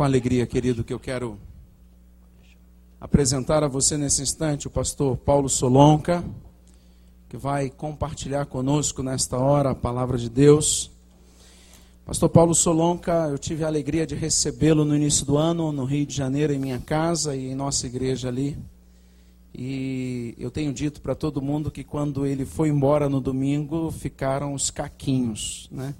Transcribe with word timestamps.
com 0.00 0.04
alegria, 0.04 0.46
querido, 0.46 0.82
que 0.82 0.94
eu 0.94 0.98
quero 0.98 1.38
apresentar 2.98 3.62
a 3.62 3.68
você 3.68 3.98
nesse 3.98 4.22
instante 4.22 4.66
o 4.66 4.70
pastor 4.70 5.14
Paulo 5.14 5.46
Solonca, 5.46 6.24
que 7.28 7.36
vai 7.36 7.68
compartilhar 7.68 8.46
conosco 8.46 9.02
nesta 9.02 9.36
hora 9.36 9.72
a 9.72 9.74
palavra 9.74 10.16
de 10.16 10.30
Deus. 10.30 10.90
Pastor 12.06 12.30
Paulo 12.30 12.54
Solonca, 12.54 13.28
eu 13.28 13.36
tive 13.36 13.62
a 13.62 13.66
alegria 13.66 14.06
de 14.06 14.14
recebê-lo 14.14 14.86
no 14.86 14.96
início 14.96 15.26
do 15.26 15.36
ano, 15.36 15.70
no 15.70 15.84
Rio 15.84 16.06
de 16.06 16.16
Janeiro, 16.16 16.54
em 16.54 16.58
minha 16.58 16.78
casa 16.78 17.36
e 17.36 17.50
em 17.50 17.54
nossa 17.54 17.86
igreja 17.86 18.28
ali. 18.28 18.56
E 19.54 20.34
eu 20.38 20.50
tenho 20.50 20.72
dito 20.72 21.02
para 21.02 21.14
todo 21.14 21.42
mundo 21.42 21.70
que 21.70 21.84
quando 21.84 22.24
ele 22.24 22.46
foi 22.46 22.70
embora 22.70 23.06
no 23.06 23.20
domingo, 23.20 23.90
ficaram 23.90 24.54
os 24.54 24.70
caquinhos, 24.70 25.68
né? 25.70 25.94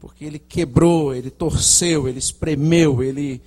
Porque 0.00 0.24
ele 0.24 0.38
quebrou, 0.38 1.14
ele 1.14 1.30
torceu, 1.30 2.08
ele 2.08 2.18
espremeu, 2.18 3.02
ele 3.02 3.40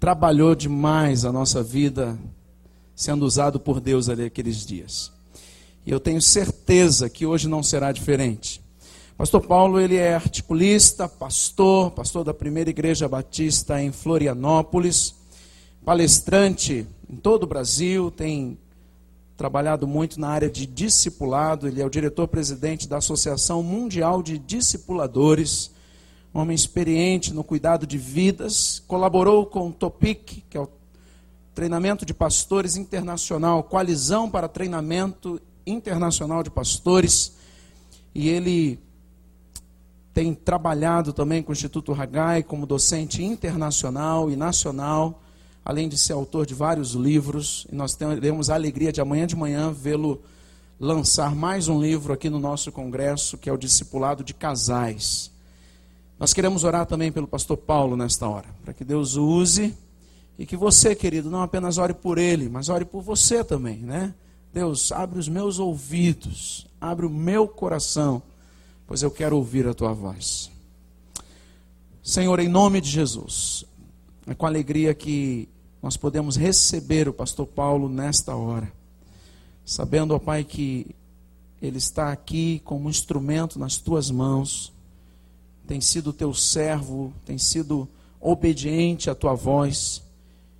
trabalhou 0.00 0.54
demais 0.54 1.26
a 1.26 1.30
nossa 1.30 1.62
vida 1.62 2.18
sendo 2.96 3.26
usado 3.26 3.60
por 3.60 3.78
Deus 3.78 4.08
ali 4.08 4.24
aqueles 4.24 4.64
dias. 4.64 5.12
E 5.84 5.90
eu 5.90 6.00
tenho 6.00 6.20
certeza 6.20 7.08
que 7.10 7.26
hoje 7.26 7.46
não 7.46 7.62
será 7.62 7.92
diferente. 7.92 8.62
Pastor 9.16 9.46
Paulo, 9.46 9.78
ele 9.78 9.96
é 9.96 10.14
articulista, 10.14 11.06
pastor, 11.06 11.90
pastor 11.90 12.24
da 12.24 12.32
primeira 12.32 12.70
igreja 12.70 13.06
batista 13.06 13.82
em 13.82 13.92
Florianópolis, 13.92 15.14
palestrante 15.84 16.86
em 17.08 17.16
todo 17.16 17.44
o 17.44 17.46
Brasil, 17.46 18.10
tem 18.10 18.56
trabalhado 19.40 19.88
muito 19.88 20.20
na 20.20 20.28
área 20.28 20.50
de 20.50 20.66
discipulado, 20.66 21.66
ele 21.66 21.80
é 21.80 21.86
o 21.86 21.88
diretor-presidente 21.88 22.86
da 22.86 22.98
Associação 22.98 23.62
Mundial 23.62 24.22
de 24.22 24.36
Discipuladores, 24.38 25.70
um 26.34 26.40
homem 26.40 26.54
experiente 26.54 27.32
no 27.32 27.42
cuidado 27.42 27.86
de 27.86 27.96
vidas, 27.96 28.82
colaborou 28.86 29.46
com 29.46 29.68
o 29.68 29.72
TOPIC, 29.72 30.44
que 30.50 30.58
é 30.58 30.60
o 30.60 30.68
Treinamento 31.54 32.04
de 32.04 32.12
Pastores 32.12 32.76
Internacional, 32.76 33.64
Coalizão 33.64 34.28
para 34.28 34.46
Treinamento 34.46 35.40
Internacional 35.66 36.42
de 36.42 36.50
Pastores, 36.50 37.34
e 38.14 38.28
ele 38.28 38.78
tem 40.12 40.34
trabalhado 40.34 41.14
também 41.14 41.42
com 41.42 41.48
o 41.48 41.54
Instituto 41.54 41.94
Hagai 41.94 42.42
como 42.42 42.66
docente 42.66 43.24
internacional 43.24 44.30
e 44.30 44.36
nacional, 44.36 45.18
além 45.64 45.88
de 45.88 45.98
ser 45.98 46.12
autor 46.12 46.46
de 46.46 46.54
vários 46.54 46.92
livros, 46.92 47.66
e 47.70 47.74
nós 47.74 47.94
teremos 47.94 48.50
a 48.50 48.54
alegria 48.54 48.92
de 48.92 49.00
amanhã 49.00 49.26
de 49.26 49.36
manhã 49.36 49.72
vê-lo 49.72 50.22
lançar 50.78 51.34
mais 51.34 51.68
um 51.68 51.80
livro 51.80 52.12
aqui 52.12 52.30
no 52.30 52.38
nosso 52.38 52.72
congresso, 52.72 53.36
que 53.36 53.50
é 53.50 53.52
o 53.52 53.58
Discipulado 53.58 54.24
de 54.24 54.32
Casais. 54.32 55.30
Nós 56.18 56.32
queremos 56.32 56.64
orar 56.64 56.86
também 56.86 57.12
pelo 57.12 57.26
pastor 57.26 57.58
Paulo 57.58 57.96
nesta 57.96 58.26
hora, 58.26 58.48
para 58.64 58.72
que 58.72 58.84
Deus 58.84 59.16
o 59.16 59.26
use 59.26 59.74
e 60.38 60.46
que 60.46 60.56
você, 60.56 60.94
querido, 60.94 61.30
não 61.30 61.42
apenas 61.42 61.76
ore 61.76 61.92
por 61.92 62.16
ele, 62.16 62.48
mas 62.48 62.70
ore 62.70 62.86
por 62.86 63.02
você 63.02 63.44
também, 63.44 63.76
né? 63.76 64.14
Deus, 64.52 64.90
abre 64.90 65.18
os 65.18 65.28
meus 65.28 65.58
ouvidos, 65.58 66.66
abre 66.80 67.04
o 67.04 67.10
meu 67.10 67.46
coração, 67.46 68.22
pois 68.86 69.02
eu 69.02 69.10
quero 69.10 69.36
ouvir 69.36 69.66
a 69.68 69.74
tua 69.74 69.92
voz. 69.92 70.50
Senhor, 72.02 72.40
em 72.40 72.48
nome 72.48 72.80
de 72.80 72.88
Jesus, 72.88 73.66
é 74.26 74.34
com 74.34 74.46
alegria 74.46 74.94
que 74.94 75.46
nós 75.82 75.96
podemos 75.96 76.36
receber 76.36 77.08
o 77.08 77.12
pastor 77.12 77.46
Paulo 77.46 77.88
nesta 77.88 78.34
hora, 78.34 78.70
sabendo, 79.64 80.14
ó 80.14 80.18
Pai, 80.18 80.44
que 80.44 80.94
ele 81.60 81.78
está 81.78 82.10
aqui 82.10 82.60
como 82.64 82.88
instrumento 82.88 83.58
nas 83.58 83.76
tuas 83.76 84.10
mãos 84.10 84.72
tem 85.70 85.80
sido 85.80 86.12
teu 86.12 86.34
servo, 86.34 87.14
tem 87.24 87.38
sido 87.38 87.88
obediente 88.20 89.08
à 89.08 89.14
tua 89.14 89.34
voz, 89.34 90.02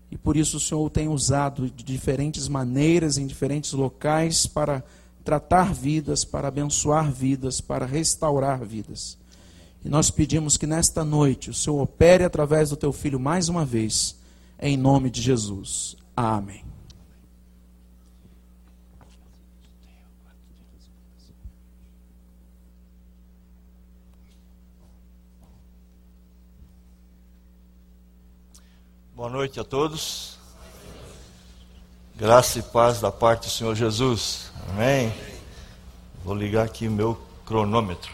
e 0.08 0.16
por 0.16 0.36
isso 0.36 0.56
o 0.56 0.60
Senhor 0.60 0.86
o 0.86 0.88
tem 0.88 1.08
usado 1.08 1.68
de 1.68 1.82
diferentes 1.82 2.46
maneiras, 2.46 3.18
em 3.18 3.26
diferentes 3.26 3.72
locais, 3.72 4.46
para 4.46 4.84
tratar 5.24 5.74
vidas, 5.74 6.24
para 6.24 6.46
abençoar 6.46 7.10
vidas, 7.10 7.60
para 7.60 7.86
restaurar 7.86 8.64
vidas. 8.64 9.18
E 9.84 9.88
nós 9.88 10.12
pedimos 10.12 10.56
que 10.56 10.64
nesta 10.64 11.04
noite 11.04 11.50
o 11.50 11.54
Senhor 11.54 11.82
opere 11.82 12.22
através 12.22 12.70
do 12.70 12.76
teu 12.76 12.92
filho 12.92 13.18
mais 13.18 13.48
uma 13.48 13.64
vez, 13.64 14.14
em 14.60 14.76
nome 14.76 15.10
de 15.10 15.22
Jesus. 15.22 15.96
Amém. 16.14 16.64
Boa 29.14 29.30
noite 29.30 29.58
a 29.58 29.64
todos. 29.64 30.38
Graça 32.14 32.58
e 32.58 32.62
paz 32.62 33.00
da 33.00 33.10
parte 33.10 33.48
do 33.48 33.50
Senhor 33.50 33.74
Jesus. 33.74 34.50
Amém. 34.68 35.12
Vou 36.22 36.34
ligar 36.34 36.66
aqui 36.66 36.86
o 36.86 36.90
meu 36.90 37.20
cronômetro. 37.46 38.12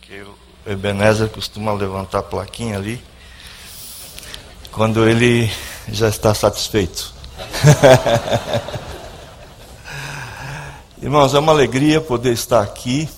Que 0.00 0.22
o 0.22 0.34
Ebenezer 0.66 1.28
costuma 1.28 1.72
levantar 1.72 2.20
a 2.20 2.22
plaquinha 2.22 2.76
ali. 2.76 3.02
Quando 4.72 5.08
ele 5.08 5.50
já 5.88 6.08
está 6.08 6.32
satisfeito. 6.32 7.12
Irmãos, 11.02 11.34
é 11.34 11.40
uma 11.40 11.50
alegria 11.50 12.00
poder 12.00 12.32
estar 12.32 12.62
aqui. 12.62 13.08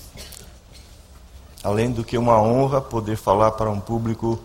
Além 1.63 1.91
do 1.91 2.03
que 2.03 2.17
uma 2.17 2.41
honra 2.41 2.81
poder 2.81 3.17
falar 3.17 3.51
para 3.51 3.69
um 3.69 3.79
público 3.79 4.41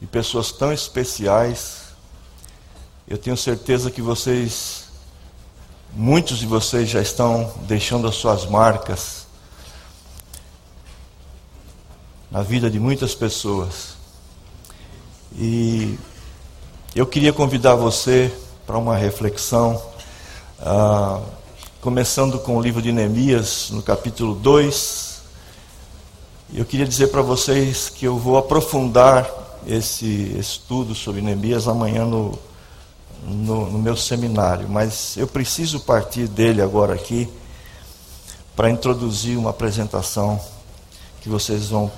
de 0.00 0.06
pessoas 0.06 0.50
tão 0.50 0.72
especiais. 0.72 1.82
Eu 3.06 3.18
tenho 3.18 3.36
certeza 3.36 3.90
que 3.90 4.00
vocês, 4.00 4.84
muitos 5.92 6.38
de 6.38 6.46
vocês 6.46 6.88
já 6.88 7.02
estão 7.02 7.52
deixando 7.68 8.08
as 8.08 8.14
suas 8.14 8.46
marcas 8.46 9.26
na 12.30 12.42
vida 12.42 12.70
de 12.70 12.80
muitas 12.80 13.14
pessoas. 13.14 13.90
E 15.36 15.98
eu 16.94 17.06
queria 17.06 17.32
convidar 17.32 17.76
você 17.76 18.32
para 18.66 18.76
uma 18.76 18.96
reflexão, 18.96 19.80
ah, 20.58 21.20
começando 21.80 22.38
com 22.40 22.56
o 22.56 22.60
livro 22.60 22.82
de 22.82 22.90
Neemias, 22.90 23.70
no 23.70 23.80
capítulo 23.80 24.34
2. 24.34 25.20
Eu 26.52 26.64
queria 26.64 26.84
dizer 26.84 27.06
para 27.08 27.22
vocês 27.22 27.88
que 27.88 28.04
eu 28.04 28.18
vou 28.18 28.36
aprofundar 28.36 29.30
esse 29.64 30.36
estudo 30.36 30.92
sobre 30.92 31.20
Neemias 31.20 31.68
amanhã 31.68 32.04
no, 32.04 32.36
no, 33.22 33.70
no, 33.70 33.78
meu 33.78 33.96
seminário, 33.96 34.68
mas 34.68 35.16
eu 35.16 35.28
preciso 35.28 35.78
partir 35.78 36.26
dele 36.26 36.60
agora 36.60 36.94
aqui 36.94 37.28
para 38.56 38.68
introduzir 38.68 39.38
uma 39.38 39.50
apresentação 39.50 40.40
que 41.20 41.28
vocês 41.28 41.68
vão 41.68 41.90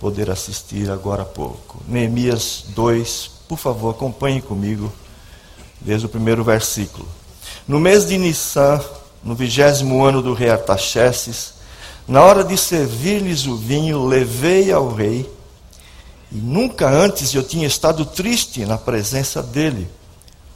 poder 0.00 0.30
assistir 0.30 0.90
agora 0.90 1.20
há 1.20 1.26
pouco. 1.26 1.82
Neemias 1.86 2.64
2, 2.68 3.31
por 3.48 3.58
favor, 3.58 3.90
acompanhe 3.90 4.40
comigo 4.40 4.92
desde 5.80 6.06
o 6.06 6.08
primeiro 6.08 6.42
versículo. 6.44 7.06
No 7.66 7.78
mês 7.78 8.06
de 8.06 8.18
Nissan, 8.18 8.80
no 9.22 9.34
vigésimo 9.34 10.04
ano 10.04 10.22
do 10.22 10.34
rei 10.34 10.50
Artaxerxes, 10.50 11.54
na 12.06 12.22
hora 12.22 12.42
de 12.42 12.56
servir-lhes 12.56 13.46
o 13.46 13.56
vinho, 13.56 14.04
levei 14.06 14.72
ao 14.72 14.92
rei 14.92 15.30
e 16.30 16.36
nunca 16.36 16.88
antes 16.88 17.34
eu 17.34 17.42
tinha 17.42 17.66
estado 17.66 18.06
triste 18.06 18.64
na 18.64 18.78
presença 18.78 19.42
dele. 19.42 19.86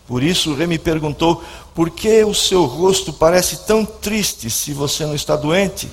Por 0.06 0.22
isso 0.22 0.52
o 0.52 0.54
rei 0.54 0.66
me 0.66 0.78
perguntou: 0.78 1.44
por 1.75 1.91
que 1.91 2.25
o 2.25 2.34
seu 2.34 2.64
rosto 2.64 3.12
parece 3.12 3.58
tão 3.66 3.84
triste 3.84 4.48
se 4.48 4.72
você 4.72 5.04
não 5.04 5.14
está 5.14 5.36
doente? 5.36 5.88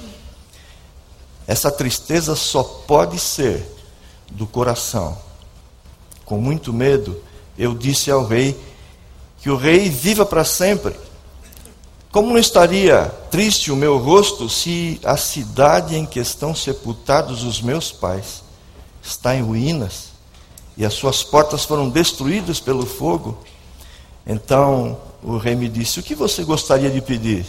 Essa 1.45 1.69
tristeza 1.69 2.35
só 2.35 2.63
pode 2.63 3.19
ser 3.19 3.69
do 4.31 4.47
coração. 4.47 5.17
Com 6.25 6.38
muito 6.38 6.72
medo, 6.72 7.21
eu 7.57 7.74
disse 7.74 8.09
ao 8.09 8.25
rei 8.25 8.59
que 9.42 9.50
o 9.50 9.57
rei 9.57 9.89
viva 9.89 10.25
para 10.25 10.44
sempre. 10.44 10.95
Como 12.12 12.30
não 12.30 12.38
estaria 12.38 13.06
triste 13.31 13.71
o 13.71 13.75
meu 13.75 13.97
rosto 13.97 14.47
se 14.47 15.00
a 15.03 15.18
cidade 15.18 15.95
em 15.95 16.06
que 16.06 16.19
estão 16.19 16.56
sepultados 16.56 17.44
os 17.44 17.62
meus 17.62 17.92
pais 17.92 18.44
está 19.01 19.36
em 19.36 19.42
ruínas 19.42 20.09
e 20.77 20.86
as 20.86 20.94
suas 20.94 21.24
portas 21.24 21.65
foram 21.65 21.89
destruídas 21.89 22.59
pelo 22.59 22.86
fogo. 22.86 23.38
Então 24.25 24.97
o 25.21 25.38
rei 25.38 25.56
me 25.56 25.68
disse: 25.68 26.00
O 26.00 26.03
que 26.03 26.15
você 26.15 26.44
gostaria 26.44 26.89
de 26.89 27.01
pedir? 27.01 27.45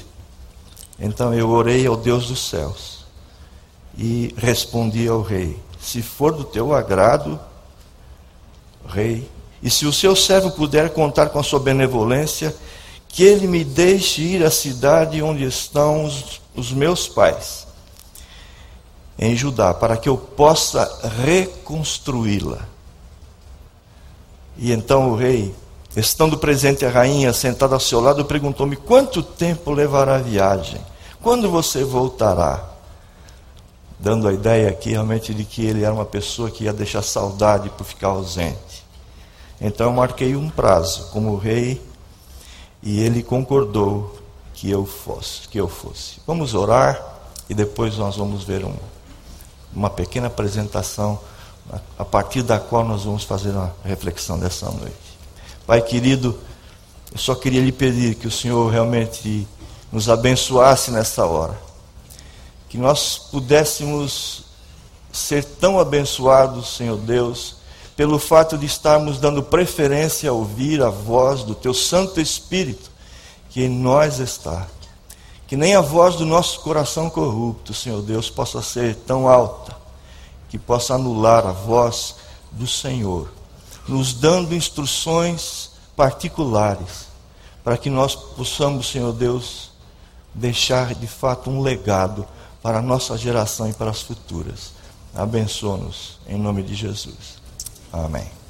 Então 0.98 1.34
eu 1.34 1.50
orei 1.50 1.86
ao 1.86 1.96
Deus 1.96 2.28
dos 2.28 2.48
céus 2.48 3.04
e 3.96 4.34
respondi 4.36 5.06
ao 5.06 5.22
rei: 5.22 5.60
Se 5.80 6.02
for 6.02 6.32
do 6.32 6.44
teu 6.44 6.74
agrado, 6.74 7.38
rei, 8.86 9.28
e 9.62 9.70
se 9.70 9.86
o 9.86 9.92
seu 9.92 10.14
servo 10.14 10.50
puder 10.50 10.90
contar 10.90 11.30
com 11.30 11.38
a 11.38 11.42
sua 11.42 11.58
benevolência, 11.58 12.54
que 13.08 13.22
ele 13.22 13.46
me 13.46 13.64
deixe 13.64 14.22
ir 14.22 14.44
à 14.44 14.50
cidade 14.50 15.22
onde 15.22 15.44
estão 15.44 16.04
os, 16.04 16.40
os 16.54 16.72
meus 16.72 17.08
pais 17.08 17.64
em 19.18 19.36
Judá, 19.36 19.72
para 19.72 19.96
que 19.96 20.08
eu 20.08 20.16
possa 20.16 21.08
reconstruí-la. 21.24 22.58
E 24.56 24.72
então 24.72 25.10
o 25.10 25.16
rei, 25.16 25.54
estando 25.96 26.36
presente 26.36 26.84
a 26.84 26.90
rainha 26.90 27.32
sentada 27.32 27.74
ao 27.74 27.80
seu 27.80 28.00
lado, 28.00 28.24
perguntou-me: 28.24 28.76
Quanto 28.76 29.22
tempo 29.22 29.72
levará 29.72 30.16
a 30.16 30.22
viagem? 30.22 30.80
Quando 31.22 31.50
você 31.50 31.84
voltará? 31.84 32.70
Dando 33.98 34.28
a 34.28 34.32
ideia 34.32 34.68
aqui 34.68 34.90
realmente 34.90 35.32
de 35.32 35.44
que 35.44 35.64
ele 35.64 35.84
era 35.84 35.94
uma 35.94 36.04
pessoa 36.04 36.50
que 36.50 36.64
ia 36.64 36.72
deixar 36.72 37.00
saudade 37.02 37.70
por 37.70 37.84
ficar 37.84 38.08
ausente. 38.08 38.73
Então 39.66 39.86
eu 39.86 39.92
marquei 39.94 40.36
um 40.36 40.50
prazo 40.50 41.06
como 41.10 41.38
rei 41.38 41.80
e 42.82 43.00
ele 43.00 43.22
concordou 43.22 44.14
que 44.52 44.70
eu 44.70 44.84
fosse, 44.84 45.48
que 45.48 45.58
eu 45.58 45.66
fosse. 45.66 46.20
Vamos 46.26 46.52
orar 46.52 47.02
e 47.48 47.54
depois 47.54 47.96
nós 47.96 48.14
vamos 48.14 48.44
ver 48.44 48.62
um, 48.62 48.74
uma 49.74 49.88
pequena 49.88 50.26
apresentação 50.26 51.18
a 51.98 52.04
partir 52.04 52.42
da 52.42 52.60
qual 52.60 52.84
nós 52.84 53.04
vamos 53.04 53.24
fazer 53.24 53.52
uma 53.52 53.74
reflexão 53.82 54.38
dessa 54.38 54.70
noite. 54.70 54.94
Pai 55.66 55.80
querido, 55.80 56.38
eu 57.10 57.16
só 57.16 57.34
queria 57.34 57.62
lhe 57.62 57.72
pedir 57.72 58.16
que 58.16 58.26
o 58.26 58.30
Senhor 58.30 58.70
realmente 58.70 59.48
nos 59.90 60.10
abençoasse 60.10 60.90
nessa 60.90 61.24
hora. 61.24 61.58
Que 62.68 62.76
nós 62.76 63.16
pudéssemos 63.16 64.44
ser 65.10 65.42
tão 65.42 65.80
abençoados, 65.80 66.76
Senhor 66.76 66.98
Deus, 66.98 67.63
pelo 67.96 68.18
fato 68.18 68.58
de 68.58 68.66
estarmos 68.66 69.18
dando 69.18 69.42
preferência 69.42 70.30
a 70.30 70.32
ouvir 70.32 70.82
a 70.82 70.90
voz 70.90 71.44
do 71.44 71.54
Teu 71.54 71.72
Santo 71.72 72.20
Espírito, 72.20 72.90
que 73.50 73.62
em 73.62 73.68
nós 73.68 74.18
está. 74.18 74.66
Que 75.46 75.56
nem 75.56 75.74
a 75.76 75.80
voz 75.80 76.16
do 76.16 76.26
nosso 76.26 76.60
coração 76.60 77.08
corrupto, 77.08 77.72
Senhor 77.72 78.02
Deus, 78.02 78.30
possa 78.30 78.60
ser 78.62 78.96
tão 78.96 79.28
alta 79.28 79.76
que 80.48 80.58
possa 80.58 80.94
anular 80.94 81.46
a 81.46 81.52
voz 81.52 82.16
do 82.50 82.66
Senhor, 82.66 83.28
nos 83.86 84.14
dando 84.14 84.54
instruções 84.54 85.70
particulares, 85.96 87.06
para 87.62 87.76
que 87.76 87.90
nós 87.90 88.14
possamos, 88.14 88.88
Senhor 88.90 89.12
Deus, 89.12 89.70
deixar 90.32 90.94
de 90.94 91.06
fato 91.06 91.50
um 91.50 91.60
legado 91.60 92.26
para 92.62 92.78
a 92.78 92.82
nossa 92.82 93.16
geração 93.16 93.68
e 93.68 93.72
para 93.72 93.90
as 93.90 94.02
futuras. 94.02 94.72
Abençoa-nos, 95.14 96.18
em 96.28 96.38
nome 96.38 96.62
de 96.62 96.74
Jesus. 96.74 97.33
Amém. 97.94 98.43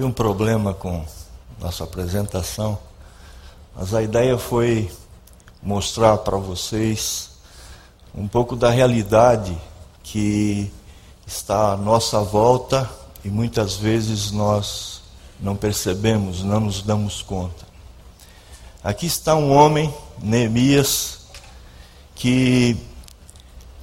Houve 0.00 0.08
um 0.08 0.14
problema 0.14 0.72
com 0.72 1.04
nossa 1.60 1.84
apresentação, 1.84 2.78
mas 3.76 3.92
a 3.92 4.02
ideia 4.02 4.38
foi 4.38 4.90
mostrar 5.62 6.16
para 6.16 6.38
vocês 6.38 7.28
um 8.14 8.26
pouco 8.26 8.56
da 8.56 8.70
realidade 8.70 9.54
que 10.02 10.72
está 11.26 11.72
à 11.72 11.76
nossa 11.76 12.18
volta 12.20 12.88
e 13.22 13.28
muitas 13.28 13.76
vezes 13.76 14.30
nós 14.30 15.02
não 15.38 15.54
percebemos, 15.54 16.42
não 16.42 16.60
nos 16.60 16.80
damos 16.80 17.20
conta. 17.20 17.66
Aqui 18.82 19.04
está 19.04 19.34
um 19.36 19.52
homem, 19.52 19.92
Neemias, 20.18 21.26
que, 22.14 22.74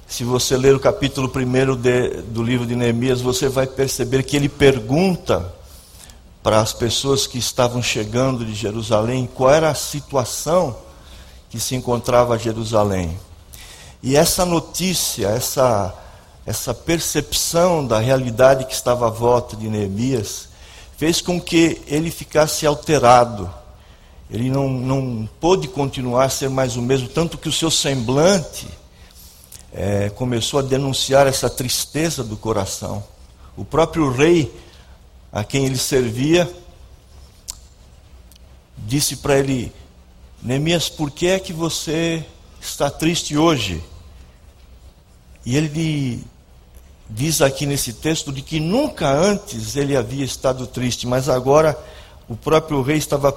se 0.08 0.24
você 0.24 0.56
ler 0.56 0.74
o 0.74 0.80
capítulo 0.80 1.30
1 1.32 2.32
do 2.32 2.42
livro 2.42 2.66
de 2.66 2.74
Neemias, 2.74 3.20
você 3.20 3.48
vai 3.48 3.68
perceber 3.68 4.24
que 4.24 4.34
ele 4.34 4.48
pergunta 4.48 5.56
para 6.48 6.62
as 6.62 6.72
pessoas 6.72 7.26
que 7.26 7.36
estavam 7.36 7.82
chegando 7.82 8.42
de 8.42 8.54
Jerusalém 8.54 9.28
qual 9.34 9.50
era 9.50 9.68
a 9.68 9.74
situação 9.74 10.74
que 11.50 11.60
se 11.60 11.74
encontrava 11.74 12.38
Jerusalém. 12.38 13.20
E 14.02 14.16
essa 14.16 14.46
notícia, 14.46 15.26
essa, 15.26 15.94
essa 16.46 16.72
percepção 16.72 17.86
da 17.86 17.98
realidade 17.98 18.64
que 18.64 18.72
estava 18.72 19.08
à 19.08 19.10
volta 19.10 19.58
de 19.58 19.68
Neemias, 19.68 20.48
fez 20.96 21.20
com 21.20 21.38
que 21.38 21.82
ele 21.86 22.10
ficasse 22.10 22.64
alterado. 22.64 23.52
Ele 24.30 24.48
não, 24.48 24.70
não 24.70 25.28
pôde 25.38 25.68
continuar 25.68 26.24
a 26.24 26.30
ser 26.30 26.48
mais 26.48 26.76
o 26.76 26.80
mesmo, 26.80 27.08
tanto 27.08 27.36
que 27.36 27.50
o 27.50 27.52
seu 27.52 27.70
semblante 27.70 28.66
é, 29.70 30.08
começou 30.08 30.60
a 30.60 30.62
denunciar 30.62 31.26
essa 31.26 31.50
tristeza 31.50 32.24
do 32.24 32.38
coração. 32.38 33.04
O 33.54 33.66
próprio 33.66 34.10
rei 34.10 34.50
a 35.32 35.44
quem 35.44 35.66
ele 35.66 35.78
servia, 35.78 36.50
disse 38.76 39.16
para 39.16 39.38
ele: 39.38 39.72
Neemias, 40.42 40.88
por 40.88 41.10
que 41.10 41.26
é 41.26 41.38
que 41.38 41.52
você 41.52 42.24
está 42.60 42.90
triste 42.90 43.36
hoje? 43.36 43.82
E 45.44 45.56
ele 45.56 46.24
diz 47.08 47.40
aqui 47.40 47.64
nesse 47.64 47.92
texto 47.92 48.32
de 48.32 48.42
que 48.42 48.60
nunca 48.60 49.08
antes 49.10 49.76
ele 49.76 49.96
havia 49.96 50.24
estado 50.24 50.66
triste, 50.66 51.06
mas 51.06 51.28
agora 51.28 51.78
o 52.28 52.36
próprio 52.36 52.82
rei 52.82 52.98
estava 52.98 53.32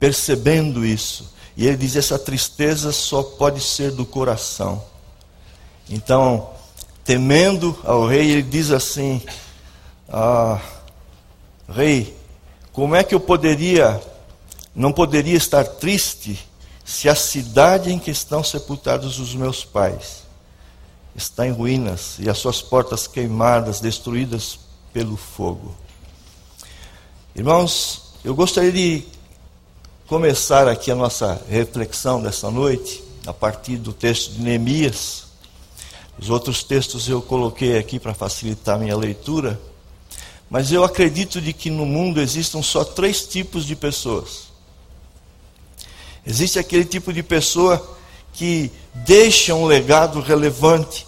percebendo 0.00 0.84
isso. 0.84 1.34
E 1.56 1.66
ele 1.66 1.76
diz: 1.76 1.96
essa 1.96 2.18
tristeza 2.18 2.92
só 2.92 3.22
pode 3.22 3.60
ser 3.60 3.90
do 3.92 4.04
coração. 4.04 4.82
Então, 5.88 6.50
temendo 7.04 7.78
ao 7.84 8.06
rei, 8.06 8.30
ele 8.30 8.42
diz 8.42 8.70
assim: 8.70 9.22
ah, 10.08 10.60
Rei, 11.68 12.16
como 12.72 12.94
é 12.94 13.02
que 13.02 13.14
eu 13.14 13.20
poderia, 13.20 14.00
não 14.74 14.92
poderia 14.92 15.36
estar 15.36 15.64
triste 15.64 16.38
se 16.84 17.08
a 17.08 17.14
cidade 17.14 17.92
em 17.92 17.98
que 17.98 18.10
estão 18.10 18.44
sepultados 18.44 19.18
os 19.18 19.34
meus 19.34 19.64
pais 19.64 20.24
está 21.14 21.46
em 21.46 21.50
ruínas 21.50 22.16
e 22.18 22.28
as 22.28 22.38
suas 22.38 22.62
portas 22.62 23.06
queimadas, 23.06 23.80
destruídas 23.80 24.58
pelo 24.92 25.16
fogo? 25.16 25.74
Irmãos, 27.34 28.14
eu 28.24 28.34
gostaria 28.34 28.72
de 28.72 29.04
começar 30.06 30.68
aqui 30.68 30.90
a 30.90 30.94
nossa 30.94 31.40
reflexão 31.48 32.22
dessa 32.22 32.50
noite 32.50 33.02
a 33.26 33.32
partir 33.32 33.76
do 33.76 33.92
texto 33.92 34.32
de 34.32 34.40
Neemias. 34.40 35.24
Os 36.18 36.30
outros 36.30 36.62
textos 36.62 37.08
eu 37.08 37.20
coloquei 37.20 37.76
aqui 37.76 37.98
para 37.98 38.14
facilitar 38.14 38.76
a 38.76 38.78
minha 38.78 38.96
leitura. 38.96 39.60
Mas 40.48 40.70
eu 40.70 40.84
acredito 40.84 41.40
de 41.40 41.52
que 41.52 41.70
no 41.70 41.84
mundo 41.84 42.20
existam 42.20 42.62
só 42.62 42.84
três 42.84 43.22
tipos 43.26 43.64
de 43.64 43.74
pessoas. 43.74 44.46
Existe 46.24 46.58
aquele 46.58 46.84
tipo 46.84 47.12
de 47.12 47.22
pessoa 47.22 47.96
que 48.32 48.70
deixa 48.94 49.54
um 49.54 49.64
legado 49.64 50.20
relevante, 50.20 51.06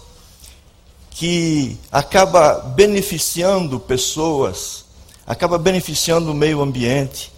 que 1.11 1.77
acaba 1.91 2.55
beneficiando 2.55 3.79
pessoas, 3.79 4.85
acaba 5.27 5.57
beneficiando 5.57 6.31
o 6.31 6.35
meio 6.35 6.61
ambiente. 6.61 7.31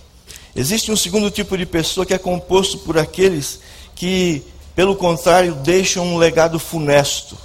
Existe 0.55 0.91
um 0.91 0.95
segundo 0.95 1.31
tipo 1.31 1.57
de 1.57 1.65
pessoa 1.65 2.05
que 2.05 2.13
é 2.13 2.17
composto 2.17 2.77
por 2.79 2.97
aqueles 2.97 3.59
que, 3.95 4.43
pelo 4.75 4.95
contrário, 4.95 5.55
deixam 5.55 6.05
um 6.05 6.17
legado 6.17 6.59
funesto, 6.59 7.37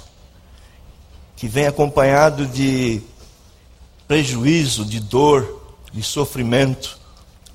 que 1.35 1.47
vem 1.47 1.67
acompanhado 1.67 2.45
de 2.45 3.01
prejuízo, 4.07 4.85
de 4.85 4.99
dor, 4.99 5.61
de 5.91 6.01
sofrimento, 6.01 6.97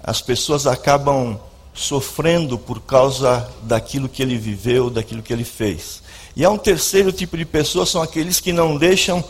as 0.02 0.20
pessoas 0.20 0.66
acabam 0.66 1.38
sofrendo 1.72 2.58
por 2.58 2.80
causa 2.80 3.48
daquilo 3.62 4.08
que 4.08 4.22
ele 4.22 4.36
viveu, 4.36 4.90
daquilo 4.90 5.22
que 5.22 5.32
ele 5.32 5.44
fez. 5.44 6.02
E 6.36 6.44
há 6.44 6.50
um 6.50 6.58
terceiro 6.58 7.12
tipo 7.12 7.36
de 7.36 7.44
pessoas, 7.44 7.88
são 7.88 8.02
aqueles 8.02 8.40
que 8.40 8.52
não 8.52 8.76
deixam 8.76 9.24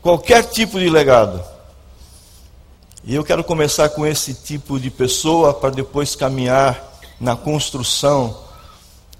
qualquer 0.00 0.44
tipo 0.44 0.78
de 0.78 0.88
legado. 0.88 1.42
E 3.04 3.14
eu 3.14 3.24
quero 3.24 3.42
começar 3.42 3.88
com 3.90 4.06
esse 4.06 4.34
tipo 4.34 4.78
de 4.78 4.90
pessoa 4.90 5.52
para 5.52 5.70
depois 5.70 6.14
caminhar 6.14 6.82
na 7.18 7.34
construção 7.36 8.44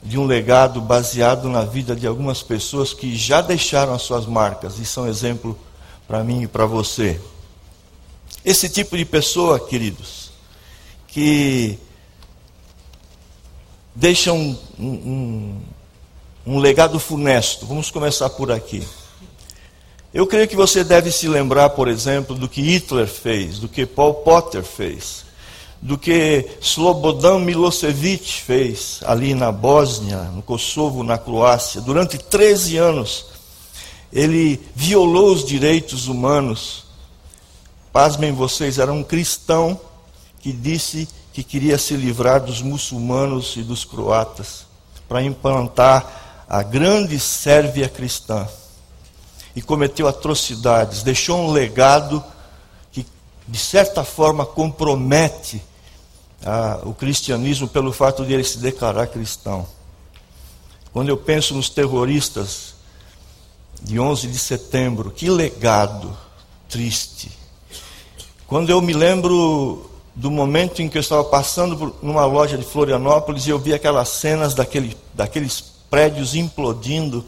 de 0.02 0.18
um 0.18 0.24
legado 0.24 0.80
baseado 0.80 1.48
na 1.48 1.62
vida 1.62 1.94
de 1.94 2.06
algumas 2.06 2.42
pessoas 2.42 2.94
que 2.94 3.14
já 3.14 3.42
deixaram 3.42 3.92
as 3.92 4.02
suas 4.02 4.24
marcas 4.24 4.78
e 4.78 4.86
são 4.86 5.06
exemplo 5.06 5.58
para 6.10 6.24
mim 6.24 6.42
e 6.42 6.48
para 6.48 6.66
você. 6.66 7.20
Esse 8.44 8.68
tipo 8.68 8.96
de 8.96 9.04
pessoa, 9.04 9.60
queridos, 9.60 10.32
que 11.06 11.78
deixa 13.94 14.32
um, 14.32 14.58
um, 14.76 15.60
um 16.44 16.58
legado 16.58 16.98
funesto. 16.98 17.64
Vamos 17.64 17.92
começar 17.92 18.28
por 18.30 18.50
aqui. 18.50 18.82
Eu 20.12 20.26
creio 20.26 20.48
que 20.48 20.56
você 20.56 20.82
deve 20.82 21.12
se 21.12 21.28
lembrar, 21.28 21.70
por 21.70 21.86
exemplo, 21.86 22.34
do 22.34 22.48
que 22.48 22.60
Hitler 22.60 23.06
fez, 23.06 23.60
do 23.60 23.68
que 23.68 23.86
Paul 23.86 24.14
Potter 24.14 24.64
fez, 24.64 25.24
do 25.80 25.96
que 25.96 26.44
Slobodan 26.60 27.38
Milosevic 27.38 28.42
fez 28.42 28.98
ali 29.04 29.32
na 29.32 29.52
Bósnia, 29.52 30.22
no 30.34 30.42
Kosovo, 30.42 31.04
na 31.04 31.16
Croácia. 31.16 31.80
Durante 31.80 32.18
13 32.18 32.78
anos, 32.78 33.26
ele 34.12 34.60
violou 34.74 35.32
os 35.32 35.44
direitos 35.44 36.08
humanos. 36.08 36.84
Pasmem 37.92 38.32
vocês, 38.32 38.78
era 38.78 38.92
um 38.92 39.02
cristão 39.02 39.78
que 40.40 40.52
disse 40.52 41.08
que 41.32 41.42
queria 41.42 41.78
se 41.78 41.94
livrar 41.94 42.40
dos 42.40 42.60
muçulmanos 42.60 43.54
e 43.56 43.62
dos 43.62 43.84
croatas 43.84 44.66
para 45.08 45.22
implantar 45.22 46.44
a 46.48 46.62
grande 46.62 47.18
Sérvia 47.20 47.88
cristã. 47.88 48.48
E 49.54 49.62
cometeu 49.62 50.06
atrocidades, 50.06 51.02
deixou 51.02 51.38
um 51.38 51.50
legado 51.50 52.22
que, 52.92 53.04
de 53.46 53.58
certa 53.58 54.04
forma, 54.04 54.46
compromete 54.46 55.62
ah, 56.44 56.80
o 56.84 56.94
cristianismo 56.94 57.68
pelo 57.68 57.92
fato 57.92 58.24
de 58.24 58.32
ele 58.32 58.44
se 58.44 58.58
declarar 58.58 59.08
cristão. 59.08 59.66
Quando 60.92 61.08
eu 61.08 61.16
penso 61.16 61.54
nos 61.54 61.68
terroristas 61.68 62.69
de 63.82 63.98
11 63.98 64.28
de 64.28 64.38
setembro, 64.38 65.10
que 65.10 65.28
legado 65.28 66.16
triste. 66.68 67.30
Quando 68.46 68.70
eu 68.70 68.80
me 68.80 68.92
lembro 68.92 69.90
do 70.14 70.30
momento 70.30 70.82
em 70.82 70.88
que 70.88 70.98
eu 70.98 71.00
estava 71.00 71.24
passando 71.24 71.76
por 71.76 71.94
numa 72.02 72.24
loja 72.24 72.58
de 72.58 72.64
Florianópolis 72.64 73.46
e 73.46 73.50
eu 73.50 73.58
vi 73.58 73.72
aquelas 73.72 74.08
cenas 74.08 74.54
daquele, 74.54 74.96
daqueles 75.14 75.60
prédios 75.88 76.34
implodindo, 76.34 77.24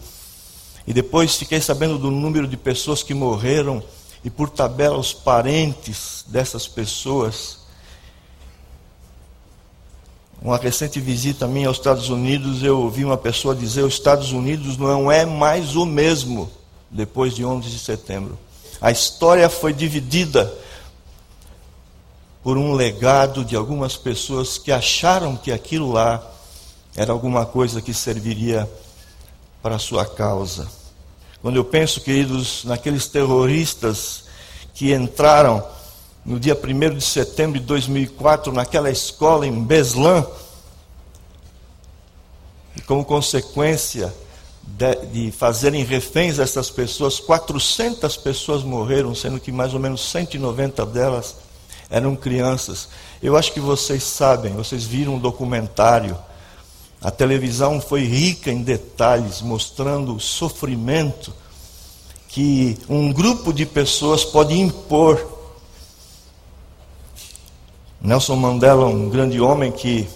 e 0.86 0.92
depois 0.92 1.36
fiquei 1.36 1.60
sabendo 1.60 1.98
do 1.98 2.10
número 2.10 2.46
de 2.46 2.56
pessoas 2.56 3.02
que 3.02 3.14
morreram, 3.14 3.82
e 4.24 4.30
por 4.30 4.50
tabela 4.50 4.98
os 4.98 5.12
parentes 5.12 6.24
dessas 6.28 6.68
pessoas. 6.68 7.61
Uma 10.44 10.56
recente 10.56 10.98
visita 10.98 11.46
minha 11.46 11.68
aos 11.68 11.76
Estados 11.76 12.08
Unidos, 12.08 12.64
eu 12.64 12.80
ouvi 12.80 13.04
uma 13.04 13.16
pessoa 13.16 13.54
dizer: 13.54 13.82
os 13.82 13.94
Estados 13.94 14.32
Unidos 14.32 14.76
não 14.76 15.10
é 15.10 15.24
mais 15.24 15.76
o 15.76 15.86
mesmo 15.86 16.50
depois 16.90 17.32
de 17.32 17.44
11 17.44 17.70
de 17.70 17.78
setembro. 17.78 18.36
A 18.80 18.90
história 18.90 19.48
foi 19.48 19.72
dividida 19.72 20.52
por 22.42 22.58
um 22.58 22.72
legado 22.72 23.44
de 23.44 23.54
algumas 23.54 23.96
pessoas 23.96 24.58
que 24.58 24.72
acharam 24.72 25.36
que 25.36 25.52
aquilo 25.52 25.92
lá 25.92 26.20
era 26.96 27.12
alguma 27.12 27.46
coisa 27.46 27.80
que 27.80 27.94
serviria 27.94 28.68
para 29.62 29.76
a 29.76 29.78
sua 29.78 30.04
causa. 30.04 30.66
Quando 31.40 31.54
eu 31.54 31.64
penso, 31.64 32.00
queridos, 32.00 32.64
naqueles 32.64 33.06
terroristas 33.06 34.24
que 34.74 34.92
entraram 34.92 35.64
no 36.24 36.38
dia 36.38 36.56
1 36.56 36.96
de 36.96 37.04
setembro 37.04 37.58
de 37.58 37.66
2004, 37.66 38.52
naquela 38.52 38.90
escola 38.90 39.46
em 39.46 39.62
Beslan. 39.62 40.26
E 42.76 42.80
como 42.82 43.04
consequência, 43.04 44.12
de, 44.62 44.94
de 45.06 45.32
fazerem 45.32 45.84
reféns 45.84 46.38
essas 46.38 46.70
pessoas. 46.70 47.18
400 47.20 48.16
pessoas 48.16 48.62
morreram, 48.62 49.14
sendo 49.14 49.40
que 49.40 49.52
mais 49.52 49.74
ou 49.74 49.80
menos 49.80 50.00
190 50.10 50.86
delas 50.86 51.36
eram 51.90 52.16
crianças. 52.16 52.88
Eu 53.22 53.36
acho 53.36 53.52
que 53.52 53.60
vocês 53.60 54.02
sabem, 54.02 54.54
vocês 54.54 54.84
viram 54.84 55.16
um 55.16 55.18
documentário. 55.18 56.16
A 57.00 57.10
televisão 57.10 57.80
foi 57.80 58.04
rica 58.04 58.50
em 58.50 58.62
detalhes, 58.62 59.42
mostrando 59.42 60.14
o 60.14 60.20
sofrimento 60.20 61.34
que 62.28 62.78
um 62.88 63.12
grupo 63.12 63.52
de 63.52 63.66
pessoas 63.66 64.24
pode 64.24 64.58
impor. 64.58 65.31
Nelson 68.04 68.34
Mandela, 68.34 68.86
um 68.86 69.08
grande 69.08 69.40
homem 69.40 69.70
que, 69.70 70.08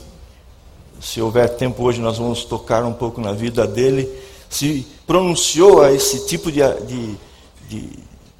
se 1.01 1.21
houver 1.21 1.51
tempo 1.51 1.85
hoje, 1.85 2.01
nós 2.01 2.19
vamos 2.19 2.45
tocar 2.45 2.85
um 2.85 2.93
pouco 2.93 3.21
na 3.21 3.31
vida 3.31 3.65
dele, 3.65 4.11
se 4.51 4.85
pronunciou 5.07 5.81
a 5.81 5.93
esse 5.93 6.27
tipo 6.27 6.51
de, 6.51 6.59
de, 6.85 7.15
de, 7.69 7.91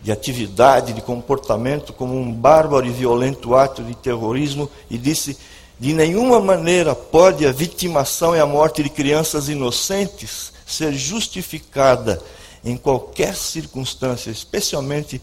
de 0.03 0.11
atividade, 0.11 0.93
de 0.93 1.01
comportamento, 1.01 1.93
como 1.93 2.19
um 2.19 2.33
bárbaro 2.33 2.87
e 2.87 2.91
violento 2.91 3.55
ato 3.55 3.85
de 3.85 3.95
terrorismo 3.95 4.69
e 4.91 4.99
disse: 4.99 5.39
de 5.79 5.93
nenhuma 5.93 6.41
maneira 6.41 6.93
pode 6.93 7.47
a 7.47 7.53
vitimação 7.53 8.35
e 8.35 8.41
a 8.41 8.47
morte 8.47 8.83
de 8.83 8.91
crianças 8.91 9.49
inocentes 9.49 10.53
ser 10.67 10.93
justificada 10.93 12.21
em 12.65 12.77
qualquer 12.77 13.37
circunstância, 13.37 14.29
especialmente 14.29 15.23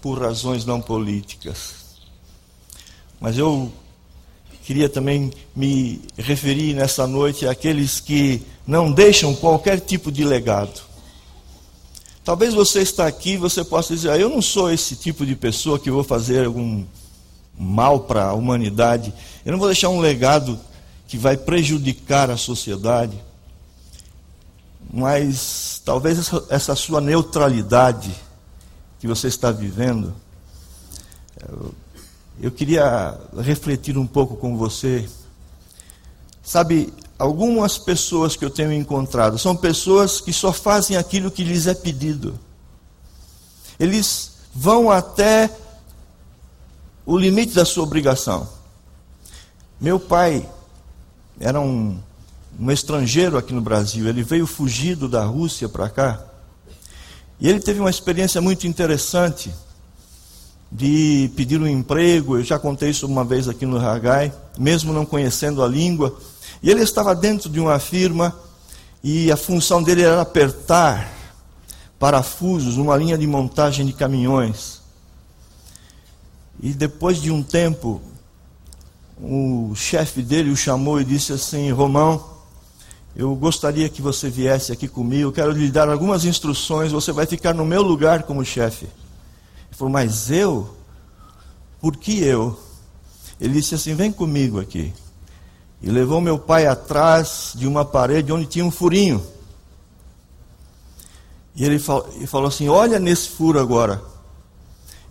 por 0.00 0.20
razões 0.20 0.64
não 0.64 0.80
políticas. 0.80 1.85
Mas 3.20 3.38
eu 3.38 3.72
queria 4.64 4.88
também 4.88 5.32
me 5.54 6.00
referir 6.16 6.74
nessa 6.74 7.06
noite 7.06 7.46
àqueles 7.46 8.00
que 8.00 8.42
não 8.66 8.90
deixam 8.90 9.34
qualquer 9.34 9.80
tipo 9.80 10.10
de 10.10 10.24
legado. 10.24 10.80
Talvez 12.24 12.52
você 12.52 12.80
está 12.80 13.06
aqui 13.06 13.32
e 13.32 13.36
você 13.36 13.64
possa 13.64 13.94
dizer, 13.94 14.10
ah, 14.10 14.18
eu 14.18 14.28
não 14.28 14.42
sou 14.42 14.70
esse 14.70 14.96
tipo 14.96 15.24
de 15.24 15.36
pessoa 15.36 15.78
que 15.78 15.90
vou 15.90 16.02
fazer 16.02 16.46
algum 16.46 16.84
mal 17.56 18.00
para 18.00 18.24
a 18.24 18.34
humanidade. 18.34 19.14
Eu 19.44 19.52
não 19.52 19.58
vou 19.58 19.68
deixar 19.68 19.88
um 19.88 20.00
legado 20.00 20.58
que 21.06 21.16
vai 21.16 21.36
prejudicar 21.36 22.30
a 22.30 22.36
sociedade 22.36 23.16
mas 24.92 25.80
talvez 25.84 26.18
essa, 26.18 26.44
essa 26.48 26.74
sua 26.74 27.00
neutralidade 27.00 28.10
que 28.98 29.06
você 29.06 29.28
está 29.28 29.50
vivendo, 29.50 30.14
eu, 32.40 32.50
queria 32.50 33.18
refletir 33.38 33.96
um 33.96 34.06
pouco 34.06 34.36
com 34.36 34.56
você. 34.56 35.08
Sabe, 36.42 36.92
algumas 37.18 37.78
pessoas 37.78 38.36
que 38.36 38.44
eu 38.44 38.50
tenho 38.50 38.72
encontrado 38.72 39.38
são 39.38 39.56
pessoas 39.56 40.20
que 40.20 40.32
só 40.32 40.52
fazem 40.52 40.96
aquilo 40.96 41.30
que 41.30 41.44
lhes 41.44 41.66
é 41.66 41.74
pedido. 41.74 42.38
Eles 43.78 44.38
vão 44.54 44.90
até 44.90 45.50
o 47.04 47.16
limite 47.16 47.54
da 47.54 47.64
sua 47.64 47.84
obrigação. 47.84 48.48
Meu 49.80 50.00
pai 50.00 50.48
era 51.38 51.60
um 51.60 51.98
um 52.58 52.70
estrangeiro 52.70 53.36
aqui 53.36 53.52
no 53.52 53.60
Brasil. 53.60 54.08
Ele 54.08 54.22
veio 54.22 54.46
fugido 54.46 55.08
da 55.08 55.24
Rússia 55.24 55.68
para 55.68 55.88
cá. 55.88 56.24
E 57.38 57.48
ele 57.48 57.60
teve 57.60 57.80
uma 57.80 57.90
experiência 57.90 58.40
muito 58.40 58.66
interessante 58.66 59.52
de 60.70 61.30
pedir 61.36 61.60
um 61.60 61.66
emprego. 61.66 62.36
Eu 62.36 62.44
já 62.44 62.58
contei 62.58 62.90
isso 62.90 63.06
uma 63.06 63.24
vez 63.24 63.48
aqui 63.48 63.64
no 63.64 63.78
Ragai, 63.78 64.32
mesmo 64.58 64.92
não 64.92 65.06
conhecendo 65.06 65.62
a 65.62 65.68
língua. 65.68 66.16
E 66.62 66.70
ele 66.70 66.82
estava 66.82 67.14
dentro 67.14 67.48
de 67.48 67.60
uma 67.60 67.78
firma 67.78 68.34
e 69.02 69.30
a 69.30 69.36
função 69.36 69.82
dele 69.82 70.02
era 70.02 70.20
apertar 70.20 71.12
parafusos 71.98 72.76
numa 72.76 72.96
linha 72.96 73.16
de 73.16 73.26
montagem 73.26 73.86
de 73.86 73.92
caminhões. 73.92 74.80
E 76.60 76.72
depois 76.72 77.20
de 77.20 77.30
um 77.30 77.42
tempo, 77.42 78.00
o 79.20 79.72
chefe 79.74 80.22
dele 80.22 80.50
o 80.50 80.56
chamou 80.56 81.00
e 81.00 81.04
disse 81.04 81.32
assim: 81.32 81.70
Romão, 81.70 82.36
eu 83.14 83.34
gostaria 83.34 83.88
que 83.88 84.02
você 84.02 84.28
viesse 84.28 84.72
aqui 84.72 84.88
comigo, 84.88 85.32
quero 85.32 85.52
lhe 85.52 85.70
dar 85.70 85.88
algumas 85.88 86.24
instruções, 86.24 86.92
você 86.92 87.12
vai 87.12 87.26
ficar 87.26 87.54
no 87.54 87.64
meu 87.64 87.82
lugar 87.82 88.24
como 88.24 88.44
chefe. 88.44 88.86
Ele 89.76 89.78
falou, 89.78 89.92
mas 89.92 90.30
eu? 90.30 90.74
Por 91.82 91.98
que 91.98 92.18
eu? 92.24 92.58
Ele 93.38 93.52
disse 93.52 93.74
assim: 93.74 93.94
vem 93.94 94.10
comigo 94.10 94.58
aqui. 94.58 94.90
E 95.82 95.90
levou 95.90 96.18
meu 96.18 96.38
pai 96.38 96.66
atrás 96.66 97.52
de 97.54 97.66
uma 97.66 97.84
parede 97.84 98.32
onde 98.32 98.46
tinha 98.46 98.64
um 98.64 98.70
furinho. 98.70 99.22
E 101.54 101.62
ele 101.62 101.78
falou 101.78 102.46
assim: 102.46 102.68
olha 102.68 102.98
nesse 102.98 103.28
furo 103.28 103.60
agora. 103.60 104.02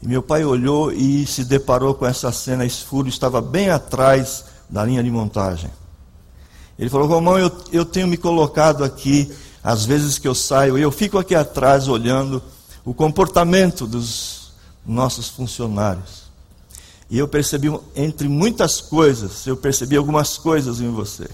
E 0.02 0.08
meu 0.08 0.24
pai 0.24 0.44
olhou 0.44 0.92
e 0.92 1.28
se 1.28 1.46
deparou 1.46 1.94
com 1.94 2.08
essa 2.08 2.32
cena. 2.32 2.66
Esse 2.66 2.84
furo 2.86 3.08
estava 3.08 3.42
bem 3.42 3.70
atrás 3.70 4.46
da 4.68 4.84
linha 4.84 5.04
de 5.04 5.12
montagem. 5.12 5.70
Ele 6.80 6.90
falou: 6.90 7.08
Romão, 7.08 7.38
eu, 7.38 7.52
eu 7.72 7.86
tenho 7.86 8.08
me 8.08 8.18
colocado 8.18 8.84
aqui, 8.84 9.32
às 9.64 9.86
vezes 9.86 10.18
que 10.18 10.28
eu 10.28 10.34
saio, 10.34 10.76
eu 10.76 10.92
fico 10.92 11.20
aqui 11.20 11.36
atrás 11.36 11.88
olhando 11.88 12.42
o 12.84 12.96
comportamento 12.96 13.86
dos 13.86 14.45
nossos 14.86 15.30
funcionários. 15.30 16.26
E 17.10 17.18
eu 17.18 17.28
percebi, 17.28 17.72
entre 17.96 18.28
muitas 18.28 18.82
coisas, 18.82 19.46
eu 19.46 19.56
percebi 19.56 19.96
algumas 19.96 20.38
coisas 20.38 20.80
em 20.80 20.92
você. 20.92 21.28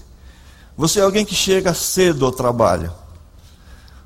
Você 0.76 1.00
é 1.00 1.02
alguém 1.02 1.24
que 1.24 1.34
chega 1.34 1.74
cedo 1.74 2.24
ao 2.24 2.32
trabalho. 2.32 2.92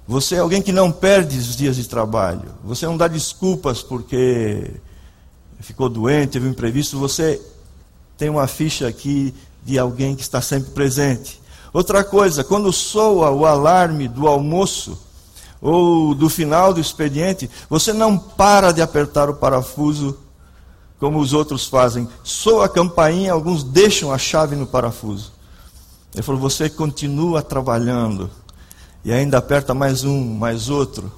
Você 0.07 0.37
é 0.37 0.39
alguém 0.39 0.63
que 0.63 0.73
não 0.73 0.93
perde 0.93 1.37
os 1.37 1.57
dias 1.57 1.77
de 1.77 1.89
trabalho. 1.89 2.55
Você 2.65 2.87
não 2.87 2.97
dá 2.97 3.09
desculpas 3.09 3.83
porque 3.83 4.71
ficou 5.61 5.89
doente, 5.89 6.33
teve 6.33 6.47
um 6.47 6.51
imprevisto. 6.51 6.99
Você 6.99 7.41
tem 8.17 8.29
uma 8.29 8.47
ficha 8.47 8.87
aqui 8.87 9.35
de 9.65 9.79
alguém 9.79 10.15
que 10.15 10.23
está 10.23 10.41
sempre 10.41 10.71
presente. 10.71 11.41
Outra 11.73 12.05
coisa, 12.05 12.45
quando 12.45 12.73
soa 12.73 13.31
o 13.31 13.45
alarme 13.45 14.07
do 14.07 14.29
almoço 14.29 15.06
ou 15.61 16.15
do 16.15 16.29
final 16.29 16.73
do 16.73 16.81
expediente, 16.81 17.51
você 17.69 17.93
não 17.93 18.19
para 18.19 18.73
de 18.73 18.83
apertar 18.83 19.29
o 19.31 19.35
parafuso 19.35 20.19
como 20.99 21.19
os 21.19 21.33
outros 21.33 21.67
fazem. 21.67 22.09
Soa 22.23 22.67
a 22.67 22.69
campainha, 22.69 23.33
alguns 23.33 23.63
deixam 23.63 24.13
a 24.13 24.19
chave 24.19 24.57
no 24.57 24.67
parafuso. 24.67 25.33
Ele 26.15 26.23
falou: 26.23 26.41
você 26.41 26.69
continua 26.71 27.43
trabalhando 27.43 28.31
e 29.05 29.13
ainda 29.13 29.39
aperta 29.39 29.75
mais 29.75 30.05
um, 30.05 30.35
mais 30.35 30.69
outro. 30.69 31.13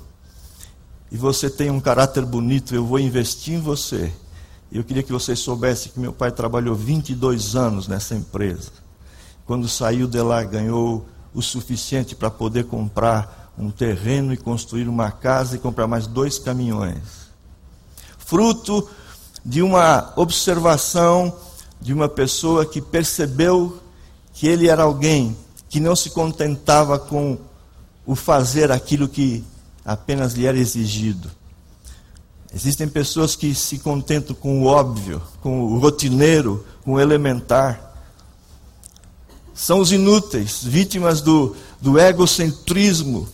E 1.11 1.17
você 1.17 1.49
tem 1.49 1.71
um 1.71 1.81
caráter 1.81 2.25
bonito, 2.25 2.75
eu 2.75 2.85
vou 2.85 2.99
investir 2.99 3.55
em 3.55 3.61
você. 3.61 4.13
Eu 4.71 4.85
queria 4.85 5.03
que 5.03 5.13
vocês 5.13 5.39
soubessem 5.39 5.91
que 5.93 5.99
meu 5.99 6.13
pai 6.13 6.31
trabalhou 6.31 6.75
22 6.75 7.57
anos 7.57 7.89
nessa 7.89 8.15
empresa. 8.15 8.71
Quando 9.47 9.67
saiu 9.67 10.07
de 10.07 10.21
lá, 10.21 10.45
ganhou 10.45 11.07
o 11.33 11.41
suficiente 11.41 12.15
para 12.15 12.31
poder 12.31 12.65
comprar 12.65 13.38
um 13.59 13.71
terreno 13.71 14.33
e 14.33 14.37
construir 14.37 14.89
uma 14.89 15.11
casa 15.11 15.57
e 15.57 15.59
comprar 15.59 15.87
mais 15.87 16.07
dois 16.07 16.39
caminhões. 16.39 17.29
Fruto 18.19 18.89
de 19.45 19.63
uma 19.63 20.13
observação 20.17 21.35
de 21.81 21.93
uma 21.93 22.09
pessoa 22.09 22.65
que 22.65 22.81
percebeu 22.81 23.79
que 24.33 24.47
ele 24.47 24.69
era 24.69 24.83
alguém 24.83 25.37
que 25.69 25.81
não 25.81 25.97
se 25.97 26.11
contentava 26.11 26.99
com 26.99 27.39
o 28.07 28.15
fazer 28.15 28.71
aquilo 28.71 29.09
que 29.09 29.45
apenas 29.85 30.35
lhe 30.35 30.47
era 30.47 30.59
exigido, 30.59 31.31
Existem 32.55 32.89
pessoas 32.89 33.37
que 33.37 33.55
se 33.55 33.79
contentam 33.79 34.35
com 34.35 34.63
o 34.63 34.67
óbvio, 34.67 35.21
com 35.43 35.65
o 35.65 35.79
rotineiro, 35.79 36.65
com 36.83 36.95
o 36.95 37.01
elementar. 37.01 37.95
São 39.53 39.81
os 39.81 39.93
inúteis, 39.93 40.63
vítimas 40.63 41.21
do, 41.21 41.55
do 41.81 41.99
egocentrismo, 41.99 43.29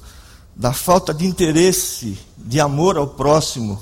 da 0.56 0.72
falta 0.72 1.12
de 1.12 1.26
interesse, 1.26 2.18
de 2.36 2.60
amor 2.60 2.96
ao 2.96 3.06
próximo, 3.06 3.80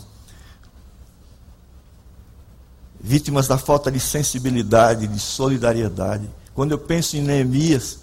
vítimas 3.01 3.49
da 3.49 3.59
falta 3.59 3.91
de 3.91 4.01
sensibilidade, 4.01 5.07
de 5.07 5.19
solidariedade. 5.19 6.29
Quando 6.55 6.73
eu 6.73 6.79
penso 6.79 7.17
em 7.17 7.23
Neemias, 7.23 7.99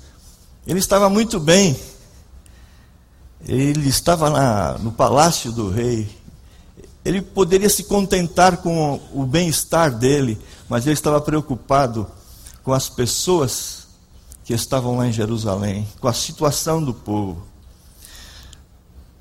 ele 0.67 0.79
estava 0.79 1.09
muito 1.09 1.39
bem. 1.39 1.79
Ele 3.47 3.87
estava 3.87 4.29
na, 4.29 4.77
no 4.79 4.91
palácio 4.91 5.51
do 5.51 5.69
rei, 5.69 6.09
ele 7.05 7.21
poderia 7.21 7.69
se 7.69 7.85
contentar 7.85 8.57
com 8.57 8.99
o 9.13 9.25
bem-estar 9.25 9.91
dele, 9.91 10.37
mas 10.67 10.85
ele 10.85 10.93
estava 10.93 11.21
preocupado 11.21 12.05
com 12.63 12.73
as 12.73 12.89
pessoas 12.89 13.87
que 14.43 14.53
estavam 14.53 14.97
lá 14.97 15.07
em 15.07 15.11
Jerusalém, 15.13 15.87
com 15.99 16.07
a 16.07 16.13
situação 16.13 16.83
do 16.83 16.93
povo. 16.93 17.48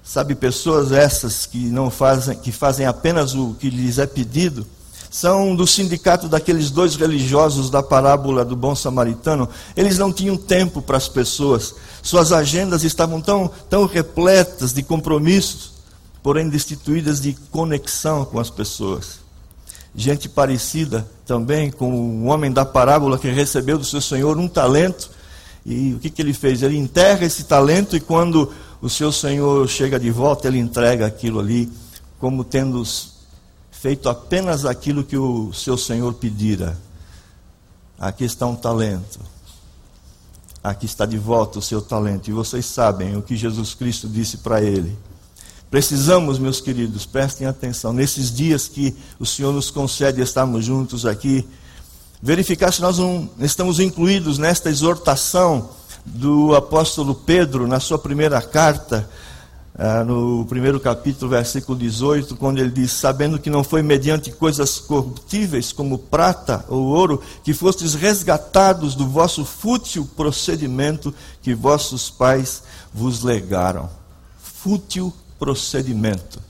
Sabe, 0.09 0.35
pessoas 0.35 0.91
essas 0.91 1.45
que 1.45 1.59
não 1.59 1.91
fazem, 1.91 2.35
que 2.35 2.51
fazem 2.51 2.87
apenas 2.87 3.35
o 3.35 3.55
que 3.61 3.69
lhes 3.69 3.99
é 3.99 4.07
pedido, 4.07 4.67
são 5.11 5.55
do 5.55 5.67
sindicato 5.67 6.31
daqueles 6.31 6.71
dois 6.71 6.97
religiosos 6.97 7.69
da 7.69 7.83
parábola 7.83 8.43
do 8.43 8.57
bom 8.57 8.75
samaritano. 8.75 9.47
Eles 9.77 9.99
não 9.99 10.11
tinham 10.11 10.35
tempo 10.35 10.81
para 10.81 10.97
as 10.97 11.09
pessoas. 11.09 11.75
Suas 12.03 12.33
agendas 12.33 12.85
estavam 12.85 13.21
tão, 13.21 13.51
tão 13.69 13.85
repletas 13.85 14.73
de 14.73 14.83
compromissos, 14.83 15.73
porém 16.23 16.49
destituídas 16.49 17.21
de 17.21 17.35
conexão 17.51 18.25
com 18.25 18.41
as 18.41 18.49
pessoas. 18.49 19.19
Gente 19.95 20.27
parecida 20.27 21.07
também 21.27 21.71
com 21.71 21.93
o 21.93 22.25
homem 22.29 22.51
da 22.51 22.65
parábola 22.65 23.19
que 23.19 23.29
recebeu 23.29 23.77
do 23.77 23.85
seu 23.85 24.01
senhor 24.01 24.39
um 24.39 24.49
talento. 24.49 25.11
E 25.69 25.93
o 25.93 25.99
que, 25.99 26.09
que 26.09 26.23
ele 26.23 26.33
fez? 26.33 26.63
Ele 26.63 26.79
enterra 26.79 27.27
esse 27.27 27.45
talento 27.45 27.95
e 27.95 28.01
quando 28.01 28.51
o 28.81 28.89
seu 28.89 29.13
senhor 29.13 29.69
chega 29.69 30.01
de 30.01 30.11
volta, 30.11 30.49
ele 30.49 30.59
entrega 30.59 31.05
aquilo 31.05 31.39
ali 31.39 31.71
como 32.19 32.43
tendo 32.43 32.83
feito 33.71 34.09
apenas 34.09 34.65
aquilo 34.65 35.05
que 35.05 35.19
o 35.19 35.53
seu 35.53 35.77
senhor 35.77 36.15
pedira. 36.15 36.79
Aqui 37.99 38.25
está 38.25 38.47
um 38.47 38.57
talento. 38.57 39.21
Aqui 40.65 40.87
está 40.87 41.05
de 41.05 41.19
volta 41.19 41.59
o 41.59 41.63
seu 41.63 41.83
talento. 41.83 42.29
E 42.29 42.33
vocês 42.33 42.65
sabem 42.65 43.15
o 43.19 43.23
que 43.23 43.37
Jesus 43.37 43.75
Cristo 43.75 44.09
disse 44.09 44.39
para 44.39 44.63
ele. 44.63 44.97
Precisamos, 45.71 46.39
meus 46.39 46.63
queridos, 46.63 47.05
prestem 47.05 47.47
atenção, 47.47 47.93
nesses 47.93 48.35
dias 48.35 48.67
que 48.67 48.97
o 49.19 49.27
Senhor 49.27 49.53
nos 49.53 49.71
concede 49.71 50.23
estarmos 50.23 50.65
juntos 50.65 51.05
aqui, 51.05 51.47
verificar 52.21 52.73
se 52.73 52.81
nós 52.81 52.99
não 52.99 53.29
estamos 53.41 53.81
incluídos 53.81 54.39
nesta 54.39 54.69
exortação 54.69 55.71
do 56.05 56.55
apóstolo 56.55 57.15
Pedro 57.15 57.67
na 57.67 57.81
sua 57.81 57.99
primeira 57.99 58.41
carta, 58.41 59.09
ah, 59.81 60.03
no 60.03 60.45
primeiro 60.47 60.81
capítulo, 60.81 61.31
versículo 61.31 61.79
18, 61.79 62.35
quando 62.35 62.59
ele 62.59 62.71
diz: 62.71 62.91
Sabendo 62.91 63.39
que 63.39 63.49
não 63.49 63.63
foi 63.63 63.81
mediante 63.83 64.33
coisas 64.33 64.81
corruptíveis, 64.81 65.73
como 65.73 65.99
prata 65.99 66.65
ou 66.69 66.87
ouro, 66.87 67.23
que 67.45 67.55
fostes 67.55 67.95
resgatados 67.95 68.97
do 68.97 69.07
vosso 69.07 69.45
fútil 69.45 70.09
procedimento 70.17 71.15
que 71.41 71.55
vossos 71.55 72.11
pais 72.11 72.65
vos 72.93 73.23
legaram. 73.23 73.89
Fútil 74.43 75.15
procedimento. 75.39 76.48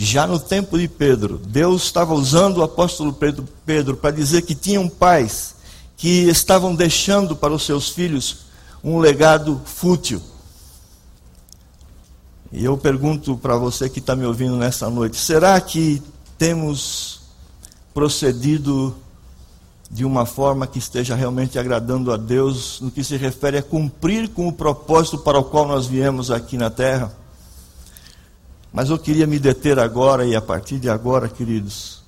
Já 0.00 0.26
no 0.26 0.38
tempo 0.38 0.78
de 0.78 0.86
Pedro, 0.86 1.38
Deus 1.38 1.82
estava 1.84 2.14
usando 2.14 2.58
o 2.58 2.62
apóstolo 2.62 3.12
Pedro, 3.12 3.48
Pedro 3.66 3.96
para 3.96 4.14
dizer 4.14 4.42
que 4.42 4.54
tinham 4.54 4.88
pais 4.88 5.56
que 5.96 6.28
estavam 6.28 6.74
deixando 6.74 7.34
para 7.34 7.52
os 7.52 7.64
seus 7.64 7.88
filhos 7.88 8.46
um 8.82 8.98
legado 8.98 9.60
fútil 9.64 10.22
e 12.50 12.64
eu 12.64 12.78
pergunto 12.78 13.36
para 13.36 13.56
você 13.56 13.88
que 13.90 13.98
está 13.98 14.16
me 14.16 14.24
ouvindo 14.24 14.56
nessa 14.56 14.88
noite: 14.88 15.16
será 15.16 15.60
que 15.60 16.02
temos 16.38 17.20
procedido 17.92 18.96
de 19.90 20.04
uma 20.04 20.24
forma 20.24 20.66
que 20.66 20.78
esteja 20.78 21.14
realmente 21.14 21.58
agradando 21.58 22.12
a 22.12 22.16
Deus 22.16 22.80
no 22.80 22.90
que 22.90 23.02
se 23.02 23.16
refere 23.16 23.58
a 23.58 23.62
cumprir 23.62 24.28
com 24.28 24.48
o 24.48 24.52
propósito 24.52 25.18
para 25.18 25.38
o 25.38 25.44
qual 25.44 25.66
nós 25.66 25.86
viemos 25.86 26.30
aqui 26.30 26.56
na 26.56 26.70
terra? 26.70 27.12
Mas 28.72 28.90
eu 28.90 28.98
queria 28.98 29.26
me 29.26 29.38
deter 29.38 29.78
agora 29.78 30.26
e 30.26 30.36
a 30.36 30.42
partir 30.42 30.78
de 30.78 30.88
agora, 30.88 31.28
queridos, 31.28 32.02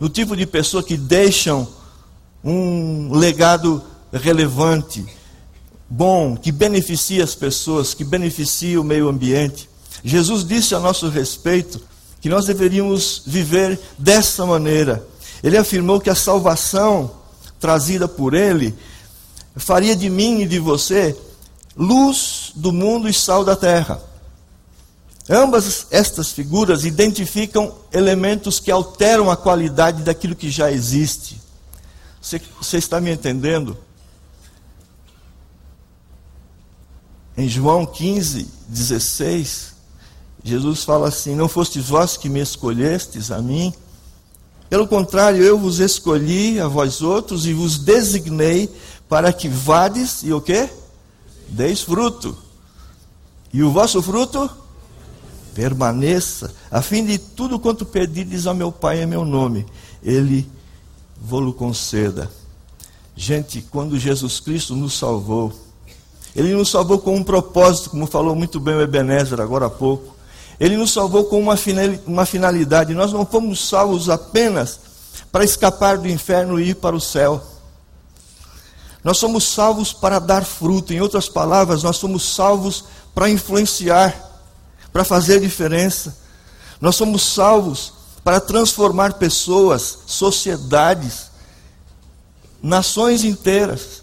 no 0.00 0.08
tipo 0.08 0.36
de 0.36 0.46
pessoa 0.46 0.82
que 0.82 0.96
deixam 0.96 1.68
um 2.42 3.12
legado 3.12 3.82
relevante, 4.12 5.04
bom, 5.88 6.36
que 6.36 6.52
beneficia 6.52 7.24
as 7.24 7.34
pessoas, 7.34 7.94
que 7.94 8.04
beneficia 8.04 8.80
o 8.80 8.84
meio 8.84 9.08
ambiente. 9.08 9.68
Jesus 10.04 10.46
disse 10.46 10.74
a 10.74 10.80
nosso 10.80 11.08
respeito 11.08 11.80
que 12.20 12.28
nós 12.28 12.46
deveríamos 12.46 13.22
viver 13.26 13.78
dessa 13.98 14.46
maneira. 14.46 15.04
Ele 15.42 15.56
afirmou 15.56 16.00
que 16.00 16.10
a 16.10 16.14
salvação 16.14 17.10
trazida 17.60 18.08
por 18.08 18.34
Ele 18.34 18.74
faria 19.56 19.96
de 19.96 20.08
mim 20.08 20.42
e 20.42 20.46
de 20.46 20.58
você 20.58 21.16
luz 21.76 22.52
do 22.54 22.72
mundo 22.72 23.08
e 23.08 23.14
sal 23.14 23.44
da 23.44 23.56
terra. 23.56 24.00
Ambas 25.28 25.86
estas 25.90 26.32
figuras 26.32 26.84
identificam 26.84 27.74
elementos 27.92 28.58
que 28.58 28.70
alteram 28.70 29.30
a 29.30 29.36
qualidade 29.36 30.02
daquilo 30.02 30.34
que 30.34 30.50
já 30.50 30.72
existe. 30.72 31.38
Você, 32.20 32.78
está 32.78 32.98
me 32.98 33.12
entendendo? 33.12 33.76
Em 37.36 37.46
João 37.46 37.84
15, 37.84 38.48
16, 38.68 39.74
Jesus 40.42 40.82
fala 40.82 41.08
assim: 41.08 41.34
Não 41.34 41.48
fostes 41.48 41.88
vós 41.88 42.16
que 42.16 42.28
me 42.28 42.40
escolhestes 42.40 43.30
a 43.30 43.40
mim? 43.42 43.72
Pelo 44.68 44.88
contrário, 44.88 45.42
eu 45.42 45.58
vos 45.58 45.78
escolhi 45.78 46.58
a 46.58 46.68
vós 46.68 47.02
outros 47.02 47.46
e 47.46 47.52
vos 47.52 47.78
designei 47.78 48.74
para 49.08 49.32
que 49.32 49.48
vades 49.48 50.22
e 50.22 50.32
o 50.32 50.40
quê? 50.40 50.68
Deis 51.48 51.82
fruto. 51.82 52.36
E 53.52 53.62
o 53.62 53.70
vosso 53.70 54.02
fruto 54.02 54.50
permaneça, 55.58 56.54
a 56.70 56.80
fim 56.80 57.04
de 57.04 57.18
tudo 57.18 57.58
quanto 57.58 57.84
pedides 57.84 58.46
ao 58.46 58.54
meu 58.54 58.70
Pai 58.70 59.02
em 59.02 59.06
meu 59.06 59.24
nome, 59.24 59.66
Ele 60.00 60.48
vos 61.20 61.52
conceda. 61.56 62.30
Gente, 63.16 63.60
quando 63.62 63.98
Jesus 63.98 64.38
Cristo 64.38 64.76
nos 64.76 64.96
salvou, 64.96 65.52
ele 66.36 66.54
nos 66.54 66.70
salvou 66.70 67.00
com 67.00 67.16
um 67.16 67.24
propósito, 67.24 67.90
como 67.90 68.06
falou 68.06 68.36
muito 68.36 68.60
bem 68.60 68.76
o 68.76 68.80
Ebenezer 68.80 69.40
agora 69.40 69.66
há 69.66 69.70
pouco. 69.70 70.14
Ele 70.60 70.76
nos 70.76 70.92
salvou 70.92 71.24
com 71.24 71.40
uma 71.40 72.24
finalidade. 72.24 72.94
Nós 72.94 73.12
não 73.12 73.26
fomos 73.26 73.68
salvos 73.68 74.08
apenas 74.08 74.78
para 75.32 75.42
escapar 75.42 75.98
do 75.98 76.06
inferno 76.06 76.60
e 76.60 76.68
ir 76.68 76.74
para 76.76 76.94
o 76.94 77.00
céu. 77.00 77.42
Nós 79.02 79.18
somos 79.18 79.42
salvos 79.42 79.92
para 79.92 80.20
dar 80.20 80.44
fruto. 80.44 80.92
Em 80.92 81.00
outras 81.00 81.28
palavras, 81.28 81.82
nós 81.82 81.96
somos 81.96 82.32
salvos 82.32 82.84
para 83.12 83.28
influenciar, 83.28 84.27
para 84.92 85.04
fazer 85.04 85.40
diferença. 85.40 86.16
Nós 86.80 86.96
somos 86.96 87.22
salvos 87.22 87.92
para 88.22 88.40
transformar 88.40 89.14
pessoas, 89.14 89.98
sociedades, 90.06 91.30
nações 92.62 93.24
inteiras. 93.24 94.02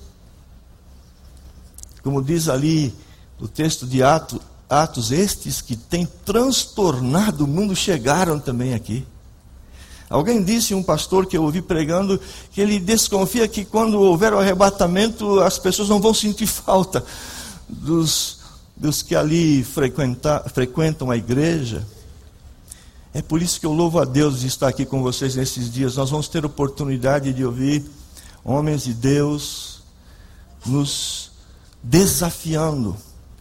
Como 2.03 2.21
diz 2.21 2.49
ali 2.49 2.93
o 3.39 3.47
texto 3.47 3.85
de 3.85 4.03
Atos, 4.03 4.39
Atos, 4.69 5.11
estes 5.11 5.61
que 5.61 5.75
têm 5.75 6.07
transtornado 6.25 7.45
o 7.45 7.47
mundo 7.47 7.75
chegaram 7.75 8.39
também 8.39 8.73
aqui. 8.73 9.05
Alguém 10.09 10.43
disse, 10.43 10.73
um 10.73 10.83
pastor 10.83 11.25
que 11.25 11.35
eu 11.35 11.43
ouvi 11.43 11.61
pregando, 11.61 12.19
que 12.51 12.61
ele 12.61 12.79
desconfia 12.79 13.47
que 13.47 13.65
quando 13.65 13.99
houver 13.99 14.33
o 14.33 14.39
arrebatamento, 14.39 15.39
as 15.41 15.57
pessoas 15.57 15.89
não 15.89 15.99
vão 15.99 16.13
sentir 16.13 16.45
falta 16.47 17.03
dos, 17.67 18.34
dos 18.75 19.01
que 19.01 19.15
ali 19.15 19.63
frequentam 19.63 21.09
a 21.09 21.17
igreja. 21.17 21.85
É 23.13 23.21
por 23.21 23.41
isso 23.41 23.59
que 23.59 23.65
eu 23.65 23.71
louvo 23.71 23.99
a 23.99 24.05
Deus 24.05 24.41
de 24.41 24.47
estar 24.47 24.67
aqui 24.67 24.85
com 24.85 25.01
vocês 25.01 25.35
nesses 25.35 25.71
dias. 25.71 25.95
Nós 25.95 26.09
vamos 26.09 26.27
ter 26.27 26.45
oportunidade 26.45 27.31
de 27.31 27.45
ouvir 27.45 27.85
homens 28.43 28.83
de 28.83 28.93
Deus 28.93 29.81
nos 30.65 31.31
desafiando 31.81 32.97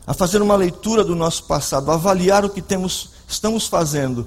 a 0.06 0.12
fazer 0.12 0.42
uma 0.42 0.54
leitura 0.54 1.02
do 1.02 1.16
nosso 1.16 1.44
passado, 1.44 1.90
avaliar 1.90 2.44
o 2.44 2.50
que 2.50 2.60
temos, 2.60 3.10
estamos 3.26 3.66
fazendo 3.66 4.26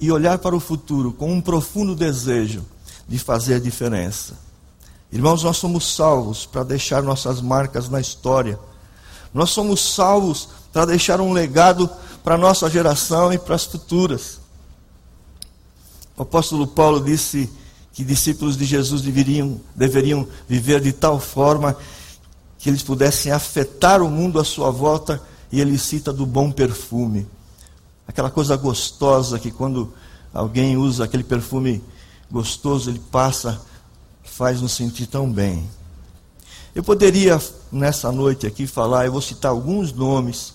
e 0.00 0.10
olhar 0.10 0.38
para 0.38 0.54
o 0.54 0.60
futuro 0.60 1.12
com 1.12 1.32
um 1.32 1.40
profundo 1.40 1.94
desejo 1.94 2.64
de 3.08 3.18
fazer 3.18 3.54
a 3.54 3.60
diferença. 3.60 4.38
Irmãos, 5.12 5.42
nós 5.42 5.58
somos 5.58 5.94
salvos 5.94 6.46
para 6.46 6.62
deixar 6.62 7.02
nossas 7.02 7.40
marcas 7.40 7.88
na 7.88 8.00
história. 8.00 8.58
Nós 9.32 9.50
somos 9.50 9.94
salvos 9.94 10.48
para 10.72 10.86
deixar 10.86 11.20
um 11.20 11.32
legado 11.32 11.88
para 12.22 12.34
a 12.34 12.38
nossa 12.38 12.68
geração 12.68 13.32
e 13.32 13.38
para 13.38 13.54
as 13.54 13.64
futuras. 13.64 14.40
O 16.16 16.22
apóstolo 16.22 16.66
Paulo 16.66 17.00
disse 17.00 17.50
que 17.92 18.04
discípulos 18.04 18.56
de 18.56 18.64
Jesus 18.64 19.02
deveriam, 19.02 19.60
deveriam 19.74 20.26
viver 20.48 20.80
de 20.80 20.92
tal 20.92 21.18
forma 21.18 21.76
que 22.58 22.68
eles 22.68 22.82
pudessem 22.82 23.32
afetar 23.32 24.00
o 24.02 24.08
mundo 24.08 24.38
à 24.38 24.44
sua 24.44 24.70
volta, 24.70 25.20
e 25.50 25.60
ele 25.60 25.76
cita 25.76 26.12
do 26.12 26.24
bom 26.24 26.50
perfume. 26.50 27.26
Aquela 28.06 28.30
coisa 28.30 28.56
gostosa 28.56 29.38
que 29.38 29.50
quando 29.50 29.92
alguém 30.32 30.76
usa 30.76 31.04
aquele 31.04 31.24
perfume 31.24 31.82
gostoso, 32.30 32.88
ele 32.88 33.02
passa, 33.10 33.60
faz 34.22 34.62
nos 34.62 34.72
sentir 34.72 35.06
tão 35.06 35.30
bem. 35.30 35.68
Eu 36.74 36.82
poderia, 36.82 37.38
nessa 37.72 38.12
noite 38.12 38.46
aqui, 38.46 38.66
falar, 38.66 39.06
eu 39.06 39.12
vou 39.12 39.22
citar 39.22 39.50
alguns 39.50 39.92
nomes, 39.92 40.54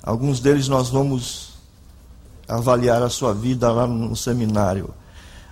alguns 0.00 0.38
deles 0.38 0.68
nós 0.68 0.88
vamos 0.88 1.54
avaliar 2.48 3.02
a 3.02 3.10
sua 3.10 3.34
vida 3.34 3.70
lá 3.72 3.86
no 3.86 4.14
seminário. 4.14 4.90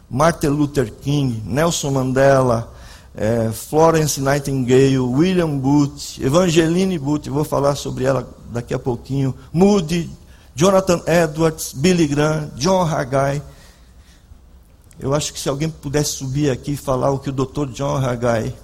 Martin 0.09 0.49
Luther 0.49 0.93
King, 0.93 1.43
Nelson 1.45 1.91
Mandela, 1.91 2.73
é, 3.17 3.51
Florence 3.51 4.21
Nightingale, 4.21 4.99
William 4.99 5.59
Booth, 5.59 6.21
Evangeline 6.21 6.97
Booth, 6.99 7.29
vou 7.29 7.45
falar 7.45 7.75
sobre 7.75 8.05
ela 8.05 8.29
daqui 8.51 8.73
a 8.73 8.79
pouquinho, 8.79 9.35
Moody, 9.53 10.09
Jonathan 10.55 11.03
Edwards, 11.07 11.73
Billy 11.75 12.07
Graham, 12.07 12.53
John 12.55 12.83
Haggai. 12.83 13.43
Eu 15.01 15.13
acho 15.13 15.33
que 15.33 15.41
se 15.41 15.49
alguém 15.49 15.69
pudesse 15.69 16.13
subir 16.13 16.51
aqui 16.51 16.73
e 16.73 16.77
falar 16.77 17.11
o 17.11 17.19
que 17.19 17.31
o 17.31 17.33
Dr. 17.33 17.67
John 17.73 17.97
Haggai 17.97 18.55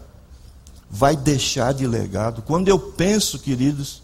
vai 0.91 1.15
deixar 1.15 1.73
de 1.73 1.87
legado. 1.87 2.43
Quando 2.43 2.69
eu 2.69 2.79
penso, 2.79 3.39
queridos, 3.39 4.03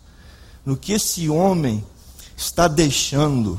no 0.64 0.77
que 0.77 0.92
esse 0.92 1.29
homem 1.29 1.85
está 2.37 2.68
deixando, 2.68 3.59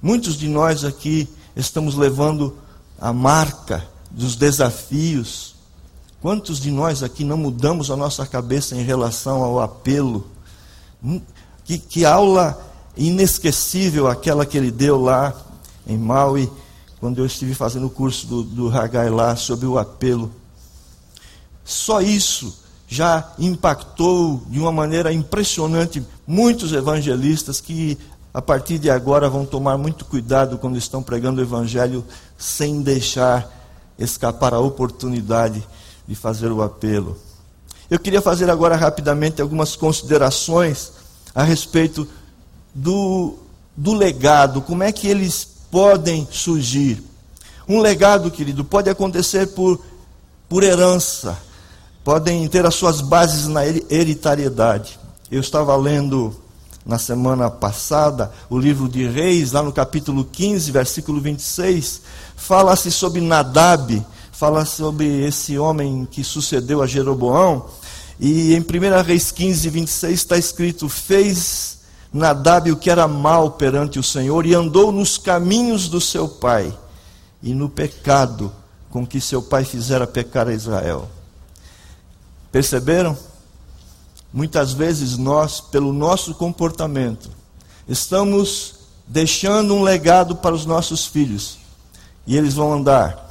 muitos 0.00 0.36
de 0.36 0.48
nós 0.48 0.84
aqui 0.84 1.28
estamos 1.56 1.96
levando 1.96 2.56
a 3.00 3.12
marca 3.12 3.86
dos 4.10 4.36
desafios. 4.36 5.56
Quantos 6.20 6.60
de 6.60 6.70
nós 6.70 7.02
aqui 7.02 7.24
não 7.24 7.36
mudamos 7.36 7.90
a 7.90 7.96
nossa 7.96 8.26
cabeça 8.26 8.76
em 8.76 8.82
relação 8.82 9.42
ao 9.42 9.60
apelo? 9.60 10.26
Que, 11.64 11.78
que 11.78 12.04
aula 12.04 12.60
inesquecível 12.96 14.08
aquela 14.08 14.44
que 14.44 14.58
ele 14.58 14.70
deu 14.70 15.00
lá 15.00 15.34
em 15.86 15.96
Maui, 15.96 16.50
quando 17.00 17.18
eu 17.18 17.26
estive 17.26 17.54
fazendo 17.54 17.86
o 17.86 17.90
curso 17.90 18.26
do, 18.26 18.42
do 18.42 18.68
Hagai 18.76 19.08
lá 19.08 19.36
sobre 19.36 19.66
o 19.66 19.78
apelo. 19.78 20.32
Só 21.68 22.00
isso 22.00 22.56
já 22.88 23.30
impactou 23.38 24.42
de 24.48 24.58
uma 24.58 24.72
maneira 24.72 25.12
impressionante 25.12 26.02
muitos 26.26 26.72
evangelistas 26.72 27.60
que 27.60 27.98
a 28.32 28.40
partir 28.40 28.78
de 28.78 28.88
agora 28.88 29.28
vão 29.28 29.44
tomar 29.44 29.76
muito 29.76 30.06
cuidado 30.06 30.56
quando 30.56 30.78
estão 30.78 31.02
pregando 31.02 31.42
o 31.42 31.44
evangelho 31.44 32.02
sem 32.38 32.80
deixar 32.80 33.46
escapar 33.98 34.54
a 34.54 34.58
oportunidade 34.58 35.62
de 36.06 36.14
fazer 36.14 36.50
o 36.50 36.62
apelo. 36.62 37.18
Eu 37.90 37.98
queria 37.98 38.22
fazer 38.22 38.48
agora 38.48 38.74
rapidamente 38.74 39.42
algumas 39.42 39.76
considerações 39.76 40.92
a 41.34 41.42
respeito 41.42 42.08
do, 42.74 43.34
do 43.76 43.92
legado, 43.92 44.62
como 44.62 44.84
é 44.84 44.90
que 44.90 45.06
eles 45.06 45.46
podem 45.70 46.26
surgir. 46.30 47.02
Um 47.68 47.78
legado, 47.78 48.30
querido, 48.30 48.64
pode 48.64 48.88
acontecer 48.88 49.48
por, 49.48 49.78
por 50.48 50.62
herança, 50.62 51.36
podem 52.04 52.46
ter 52.48 52.64
as 52.64 52.74
suas 52.74 53.00
bases 53.00 53.46
na 53.46 53.66
hereditariedade. 53.66 54.98
Eu 55.30 55.40
estava 55.40 55.76
lendo 55.76 56.34
na 56.88 56.98
semana 56.98 57.50
passada 57.50 58.32
o 58.48 58.58
livro 58.58 58.88
de 58.88 59.06
Reis, 59.06 59.52
lá 59.52 59.62
no 59.62 59.72
capítulo 59.72 60.24
15, 60.24 60.72
versículo 60.72 61.20
26, 61.20 62.00
fala-se 62.34 62.90
sobre 62.90 63.20
Nadab, 63.20 64.02
fala 64.32 64.64
sobre 64.64 65.26
esse 65.26 65.58
homem 65.58 66.08
que 66.10 66.24
sucedeu 66.24 66.80
a 66.80 66.86
Jeroboão, 66.86 67.66
e 68.18 68.54
em 68.54 68.60
1 68.60 69.02
Reis 69.04 69.30
15, 69.30 69.68
26 69.68 70.14
está 70.14 70.38
escrito: 70.38 70.88
Fez 70.88 71.78
Nadab 72.12 72.72
o 72.72 72.76
que 72.76 72.90
era 72.90 73.06
mal 73.06 73.52
perante 73.52 73.98
o 73.98 74.02
Senhor 74.02 74.46
e 74.46 74.54
andou 74.54 74.90
nos 74.90 75.18
caminhos 75.18 75.88
do 75.88 76.00
seu 76.00 76.26
pai 76.26 76.72
e 77.42 77.52
no 77.54 77.68
pecado 77.68 78.50
com 78.90 79.06
que 79.06 79.20
seu 79.20 79.42
pai 79.42 79.64
fizera 79.64 80.06
pecar 80.06 80.48
a 80.48 80.54
Israel. 80.54 81.08
Perceberam? 82.50 83.16
Muitas 84.32 84.72
vezes 84.72 85.16
nós, 85.16 85.60
pelo 85.60 85.92
nosso 85.92 86.34
comportamento, 86.34 87.30
estamos 87.88 88.74
deixando 89.06 89.74
um 89.74 89.82
legado 89.82 90.36
para 90.36 90.54
os 90.54 90.66
nossos 90.66 91.06
filhos 91.06 91.58
e 92.26 92.36
eles 92.36 92.54
vão 92.54 92.72
andar 92.72 93.26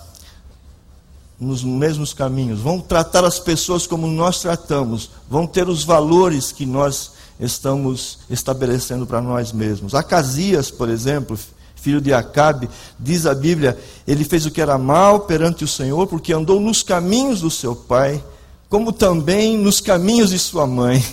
nos 1.39 1.63
mesmos 1.63 2.13
caminhos, 2.13 2.59
vão 2.59 2.79
tratar 2.79 3.23
as 3.23 3.37
pessoas 3.37 3.85
como 3.85 4.07
nós 4.07 4.41
tratamos, 4.41 5.11
vão 5.29 5.45
ter 5.45 5.69
os 5.69 5.83
valores 5.83 6.51
que 6.51 6.65
nós 6.65 7.11
estamos 7.39 8.19
estabelecendo 8.27 9.05
para 9.05 9.21
nós 9.21 9.51
mesmos. 9.51 9.93
Acasias, 9.93 10.71
por 10.71 10.89
exemplo, 10.89 11.37
filho 11.75 12.01
de 12.01 12.11
Acabe, 12.11 12.67
diz 12.99 13.27
a 13.27 13.35
Bíblia, 13.35 13.77
ele 14.07 14.23
fez 14.23 14.47
o 14.47 14.51
que 14.51 14.59
era 14.59 14.79
mal 14.79 15.21
perante 15.21 15.63
o 15.63 15.67
Senhor, 15.67 16.07
porque 16.07 16.33
andou 16.33 16.59
nos 16.59 16.81
caminhos 16.81 17.41
do 17.41 17.51
seu 17.51 17.75
pai, 17.75 18.23
como 18.69 18.91
também 18.91 19.57
nos 19.57 19.79
caminhos 19.79 20.29
de 20.29 20.39
sua 20.39 20.67
mãe. 20.67 21.05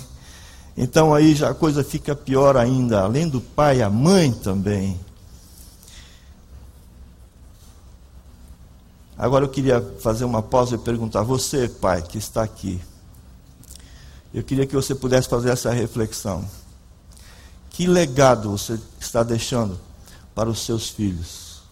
Então 0.76 1.14
aí 1.14 1.34
já 1.34 1.50
a 1.50 1.54
coisa 1.54 1.84
fica 1.84 2.16
pior 2.16 2.56
ainda, 2.56 3.02
além 3.02 3.28
do 3.28 3.40
pai, 3.40 3.80
a 3.80 3.88
mãe 3.88 4.32
também. 4.32 4.98
Agora 9.16 9.44
eu 9.44 9.48
queria 9.48 9.80
fazer 10.00 10.24
uma 10.24 10.42
pausa 10.42 10.74
e 10.74 10.78
perguntar: 10.78 11.22
você, 11.22 11.68
pai, 11.68 12.02
que 12.02 12.18
está 12.18 12.42
aqui, 12.42 12.80
eu 14.32 14.42
queria 14.42 14.66
que 14.66 14.74
você 14.74 14.94
pudesse 14.94 15.28
fazer 15.28 15.50
essa 15.50 15.70
reflexão. 15.70 16.44
Que 17.70 17.86
legado 17.86 18.50
você 18.50 18.78
está 19.00 19.22
deixando 19.22 19.78
para 20.34 20.48
os 20.48 20.64
seus 20.64 20.88
filhos? 20.90 21.62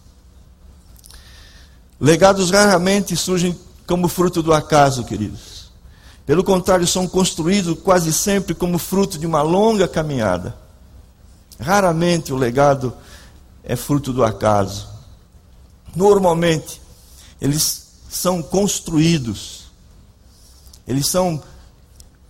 Legados 2.01 2.51
raramente 2.51 3.17
surgem 3.17 3.59
como 3.87 4.09
fruto 4.09 4.43
do 4.43 4.53
acaso, 4.53 5.05
queridos. 5.05 5.52
Pelo 6.25 6.45
contrário, 6.45 6.87
são 6.87 7.09
construídos 7.09 7.79
quase 7.81 8.13
sempre 8.13 8.55
como 8.55 8.79
fruto 8.79 9.19
de 9.19 9.27
uma 9.27 9.43
longa 9.43 9.89
caminhada. 9.89 10.57
Raramente 11.59 12.33
o 12.33 12.37
legado 12.37 12.93
é 13.65 13.77
fruto 13.77 14.13
do 14.13 14.25
acaso. 14.25 14.89
Normalmente, 15.95 16.81
eles 17.41 17.83
são 18.09 18.43
construídos, 18.43 19.65
eles 20.87 21.07
são 21.07 21.43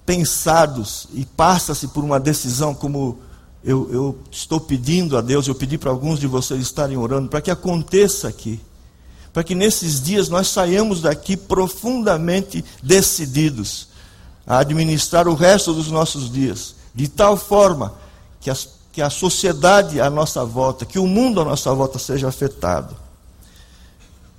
pensados 0.05 1.07
e 1.13 1.25
passa-se 1.25 1.89
por 1.89 2.03
uma 2.03 2.19
decisão, 2.19 2.75
como 2.75 3.19
eu, 3.65 3.89
eu, 3.93 4.19
estou 4.31 4.61
pedindo 4.61 5.17
a 5.17 5.21
Deus, 5.21 5.47
eu 5.47 5.55
pedi 5.55 5.79
para 5.79 5.91
alguns 5.91 6.19
de 6.19 6.27
vocês 6.27 6.61
estarem 6.61 6.97
orando, 6.97 7.29
para 7.29 7.41
que 7.41 7.51
aconteça 7.51 8.29
aqui, 8.29 8.61
para 9.33 9.43
que 9.43 9.55
nesses 9.55 10.01
dias 10.01 10.29
nós 10.29 10.49
saiamos 10.49 11.01
daqui 11.01 11.37
profundamente 11.37 12.65
decididos 12.83 13.89
a 14.47 14.59
administrar 14.59 15.29
o 15.29 15.35
resto 15.35 15.73
dos 15.73 15.91
nossos 15.91 16.31
dias, 16.31 16.75
de 16.95 17.09
tal 17.09 17.37
forma 17.37 17.95
que, 18.41 18.51
as, 18.51 18.69
que 18.93 19.01
a 19.01 19.09
sociedade 19.09 20.01
à 20.01 20.11
nossa 20.11 20.45
volta, 20.45 20.85
que 20.85 20.99
o 20.99 21.07
mundo 21.07 21.41
à 21.41 21.45
nossa 21.45 21.73
volta 21.73 21.99
seja 21.99 22.29
afetado. 22.29 22.97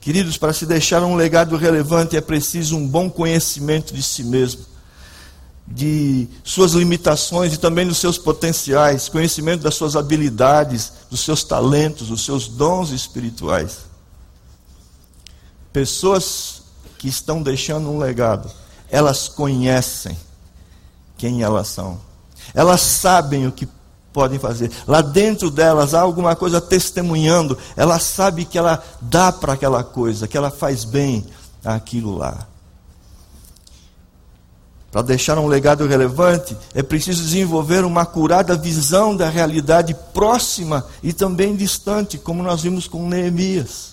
Queridos, 0.02 0.38
para 0.38 0.52
se 0.52 0.66
deixar 0.66 1.02
um 1.02 1.16
legado 1.16 1.56
relevante 1.56 2.18
é 2.18 2.22
preciso 2.22 2.76
um 2.76 2.86
bom 2.86 3.10
conhecimento 3.10 3.94
de 3.94 4.04
si 4.04 4.24
mesmo 4.24 4.74
de 5.66 6.28
suas 6.44 6.74
limitações 6.74 7.54
e 7.54 7.58
também 7.58 7.88
dos 7.88 7.98
seus 7.98 8.18
potenciais, 8.18 9.08
conhecimento 9.08 9.62
das 9.62 9.76
suas 9.76 9.96
habilidades, 9.96 10.92
dos 11.10 11.22
seus 11.22 11.44
talentos, 11.44 12.10
dos 12.10 12.26
seus 12.26 12.48
dons 12.48 12.92
espirituais. 12.92 13.93
Pessoas 15.74 16.62
que 17.00 17.08
estão 17.08 17.42
deixando 17.42 17.90
um 17.90 17.98
legado, 17.98 18.50
elas 18.90 19.28
conhecem 19.28 20.16
quem 21.18 21.42
elas 21.42 21.68
são. 21.68 22.00
Elas 22.54 22.82
sabem 22.82 23.48
o 23.48 23.52
que 23.52 23.68
podem 24.14 24.38
fazer. 24.38 24.72
Lá 24.88 25.02
dentro 25.02 25.50
delas 25.50 25.96
há 25.96 26.02
alguma 26.02 26.36
coisa 26.36 26.62
testemunhando. 26.62 27.58
Ela 27.76 27.98
sabe 27.98 28.46
que 28.46 28.58
ela 28.58 28.82
dá 29.02 29.32
para 29.32 29.54
aquela 29.54 29.84
coisa, 29.84 30.28
que 30.28 30.38
ela 30.38 30.52
faz 30.52 30.86
bem 30.86 31.26
aquilo 31.66 32.16
lá. 32.16 32.48
Para 34.92 35.02
deixar 35.02 35.40
um 35.40 35.48
legado 35.48 35.88
relevante, 35.88 36.56
é 36.76 36.84
preciso 36.84 37.24
desenvolver 37.24 37.84
uma 37.84 38.06
curada 38.06 38.56
visão 38.56 39.18
da 39.18 39.28
realidade 39.28 39.96
próxima 40.14 40.86
e 41.02 41.12
também 41.12 41.56
distante, 41.56 42.20
como 42.20 42.44
nós 42.44 42.62
vimos 42.62 42.88
com 42.88 43.10
Neemias. 43.10 43.93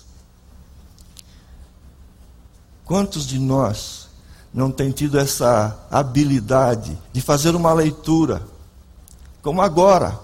Quantos 2.91 3.25
de 3.25 3.39
nós 3.39 4.09
não 4.53 4.69
tem 4.69 4.91
tido 4.91 5.17
essa 5.17 5.79
habilidade 5.89 6.97
de 7.13 7.21
fazer 7.21 7.55
uma 7.55 7.71
leitura, 7.71 8.41
como 9.41 9.61
agora? 9.61 10.19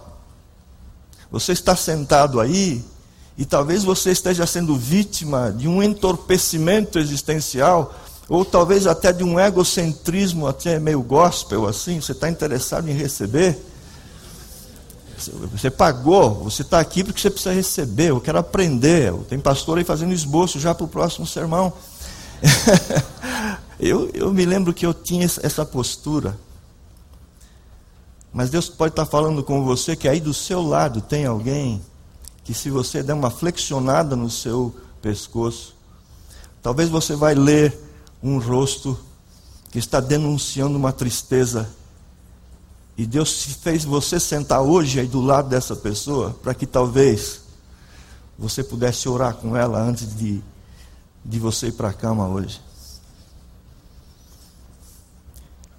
Você 1.32 1.54
está 1.54 1.78
sentado 1.78 2.42
aí 2.42 2.84
e 3.38 3.46
talvez 3.46 3.86
você 3.86 4.12
esteja 4.12 4.46
sendo 4.46 4.76
vítima 4.76 5.50
de 5.50 5.66
um 5.66 5.82
entorpecimento 5.82 7.00
existencial 7.00 7.96
ou 8.28 8.44
talvez 8.44 8.86
até 8.86 9.14
de 9.14 9.24
um 9.24 9.40
egocentrismo 9.40 10.46
até 10.46 10.78
meio 10.78 11.02
gospel 11.02 11.66
assim, 11.68 12.02
você 12.02 12.12
está 12.12 12.30
interessado 12.30 12.90
em 12.90 12.94
receber. 12.94 13.58
Você 15.54 15.72
pagou, 15.72 16.44
você 16.44 16.64
está 16.64 16.82
aqui 16.82 17.02
porque 17.02 17.22
você 17.22 17.30
precisa 17.30 17.56
receber, 17.56 18.10
eu 18.10 18.20
quero 18.20 18.38
aprender. 18.40 19.14
Tem 19.30 19.40
pastor 19.40 19.78
aí 19.78 19.86
fazendo 19.86 20.12
esboço 20.12 20.60
já 20.60 20.76
para 20.76 20.84
o 20.84 20.90
próximo 20.90 21.26
sermão. 21.26 21.72
eu, 23.80 24.10
eu 24.14 24.34
me 24.34 24.46
lembro 24.46 24.74
que 24.74 24.86
eu 24.86 24.94
tinha 24.94 25.26
essa 25.26 25.66
postura. 25.66 26.38
Mas 28.34 28.50
Deus 28.50 28.70
pode 28.70 28.92
estar 28.92 29.06
falando 29.06 29.44
com 29.44 29.64
você 29.64 29.96
que 29.96 30.08
aí 30.08 30.20
do 30.20 30.34
seu 30.34 30.62
lado 30.62 31.02
tem 31.02 31.26
alguém 31.26 31.82
que 32.44 32.54
se 32.54 32.70
você 32.70 33.04
der 33.04 33.14
uma 33.14 33.30
flexionada 33.30 34.16
no 34.16 34.30
seu 34.30 34.76
pescoço, 35.02 35.76
talvez 36.62 36.90
você 36.90 37.16
vai 37.16 37.36
ler 37.36 37.78
um 38.22 38.40
rosto 38.40 38.98
que 39.70 39.80
está 39.80 40.00
denunciando 40.00 40.78
uma 40.78 40.94
tristeza 40.94 41.70
E 42.98 43.06
Deus 43.06 43.44
fez 43.62 43.86
você 43.86 44.20
sentar 44.20 44.62
hoje 44.62 45.00
aí 45.00 45.08
do 45.08 45.22
lado 45.22 45.50
dessa 45.50 45.76
pessoa, 45.76 46.36
para 46.42 46.56
que 46.56 46.66
talvez 46.66 47.42
você 48.40 48.64
pudesse 48.64 49.08
orar 49.08 49.36
com 49.36 49.56
ela 49.56 49.80
antes 49.80 50.16
de, 50.16 50.42
de 51.28 51.40
você 51.40 51.68
ir 51.68 51.74
para 51.74 51.90
a 51.90 51.94
cama 51.94 52.26
hoje. 52.26 52.62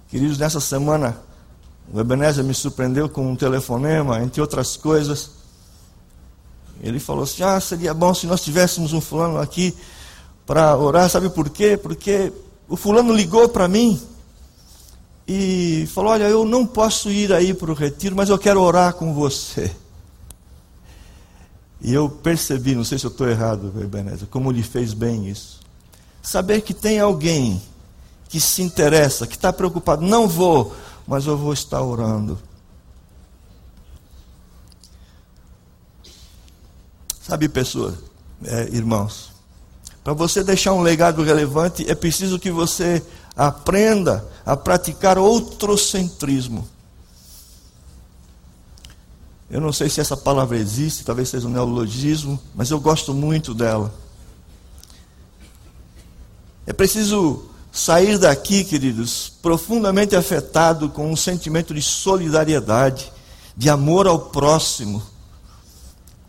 Queridos, 0.09 0.37
nessa 0.37 0.59
semana, 0.59 1.17
o 1.91 1.99
Ebenezer 1.99 2.43
me 2.43 2.53
surpreendeu 2.53 3.09
com 3.09 3.31
um 3.31 3.35
telefonema, 3.35 4.21
entre 4.21 4.39
outras 4.39 4.77
coisas. 4.77 5.31
Ele 6.81 6.99
falou 6.99 7.23
assim: 7.23 7.41
Ah, 7.41 7.59
seria 7.59 7.93
bom 7.93 8.13
se 8.13 8.27
nós 8.27 8.41
tivéssemos 8.41 8.93
um 8.93 9.01
fulano 9.01 9.39
aqui 9.39 9.75
para 10.45 10.77
orar. 10.77 11.09
Sabe 11.09 11.29
por 11.29 11.49
quê? 11.49 11.75
Porque 11.75 12.31
o 12.67 12.77
fulano 12.77 13.13
ligou 13.13 13.49
para 13.49 13.67
mim 13.67 13.99
e 15.27 15.87
falou: 15.93 16.11
Olha, 16.11 16.25
eu 16.25 16.45
não 16.45 16.65
posso 16.65 17.09
ir 17.09 17.33
aí 17.33 17.53
para 17.55 17.71
o 17.71 17.75
retiro, 17.75 18.15
mas 18.15 18.29
eu 18.29 18.37
quero 18.37 18.61
orar 18.61 18.93
com 18.93 19.13
você. 19.13 19.75
E 21.81 21.93
eu 21.93 22.09
percebi, 22.09 22.75
não 22.75 22.83
sei 22.83 22.99
se 22.99 23.05
eu 23.05 23.11
estou 23.11 23.27
errado, 23.29 23.73
Ebenezer, 23.81 24.27
como 24.27 24.51
lhe 24.51 24.63
fez 24.63 24.93
bem 24.93 25.29
isso. 25.29 25.59
Saber 26.21 26.61
que 26.61 26.73
tem 26.73 26.99
alguém 26.99 27.61
que 28.27 28.39
se 28.39 28.61
interessa, 28.61 29.25
que 29.25 29.35
está 29.35 29.51
preocupado, 29.51 30.05
não 30.05 30.27
vou, 30.27 30.75
mas 31.07 31.25
eu 31.25 31.37
vou 31.37 31.53
estar 31.53 31.81
orando. 31.81 32.37
Sabe, 37.21 37.47
pessoas, 37.47 37.95
é, 38.43 38.69
irmãos, 38.71 39.31
para 40.03 40.13
você 40.13 40.43
deixar 40.43 40.73
um 40.73 40.81
legado 40.81 41.23
relevante, 41.23 41.89
é 41.89 41.95
preciso 41.95 42.39
que 42.39 42.51
você 42.51 43.03
aprenda 43.35 44.27
a 44.45 44.57
praticar 44.57 45.17
outrocentrismo. 45.17 46.67
Eu 49.49 49.59
não 49.59 49.73
sei 49.73 49.89
se 49.89 49.99
essa 49.99 50.15
palavra 50.15 50.57
existe, 50.57 51.03
talvez 51.03 51.29
seja 51.29 51.47
um 51.47 51.51
neologismo, 51.51 52.39
mas 52.53 52.69
eu 52.69 52.79
gosto 52.79 53.13
muito 53.13 53.53
dela. 53.53 53.91
É 56.67 56.73
preciso 56.73 57.45
sair 57.71 58.19
daqui, 58.19 58.63
queridos, 58.63 59.31
profundamente 59.41 60.15
afetado 60.15 60.89
com 60.89 61.11
um 61.11 61.15
sentimento 61.15 61.73
de 61.73 61.81
solidariedade, 61.81 63.11
de 63.57 63.69
amor 63.69 64.05
ao 64.05 64.19
próximo, 64.19 65.01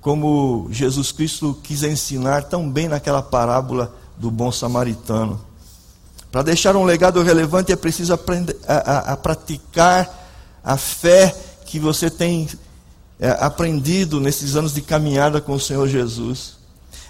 como 0.00 0.68
Jesus 0.70 1.12
Cristo 1.12 1.58
quis 1.62 1.82
ensinar 1.82 2.44
tão 2.44 2.70
bem 2.70 2.88
naquela 2.88 3.22
parábola 3.22 3.94
do 4.16 4.30
bom 4.30 4.50
samaritano. 4.50 5.40
Para 6.32 6.42
deixar 6.42 6.74
um 6.74 6.84
legado 6.84 7.22
relevante 7.22 7.70
é 7.70 7.76
preciso 7.76 8.14
aprender 8.14 8.56
a, 8.66 8.74
a, 8.74 8.98
a 9.12 9.16
praticar 9.16 10.08
a 10.64 10.76
fé 10.76 11.36
que 11.66 11.78
você 11.78 12.08
tem 12.08 12.48
é, 13.20 13.30
aprendido 13.38 14.18
nesses 14.18 14.56
anos 14.56 14.72
de 14.72 14.80
caminhada 14.80 15.40
com 15.40 15.52
o 15.52 15.60
Senhor 15.60 15.86
Jesus. 15.86 16.54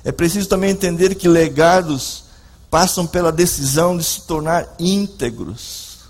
É 0.02 0.10
preciso 0.10 0.48
também 0.48 0.70
entender 0.70 1.14
que 1.14 1.28
legados 1.28 2.24
passam 2.68 3.06
pela 3.06 3.30
decisão 3.30 3.96
de 3.96 4.02
se 4.02 4.22
tornar 4.22 4.74
íntegros. 4.78 6.00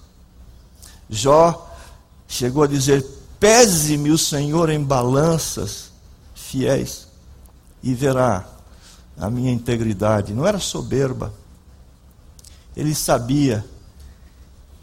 Jó 1.09 1.71
chegou 2.27 2.63
a 2.63 2.67
dizer: 2.67 3.05
Pese-me 3.39 4.11
o 4.11 4.19
Senhor 4.19 4.71
em 4.71 4.83
balanças 4.83 5.91
fiéis 6.35 7.07
e 7.83 7.95
verá 7.95 8.47
a 9.19 9.29
minha 9.29 9.53
integridade. 9.53 10.33
Não 10.33 10.47
era 10.47 10.59
soberba, 10.59 11.33
ele 12.77 12.95
sabia 12.95 13.65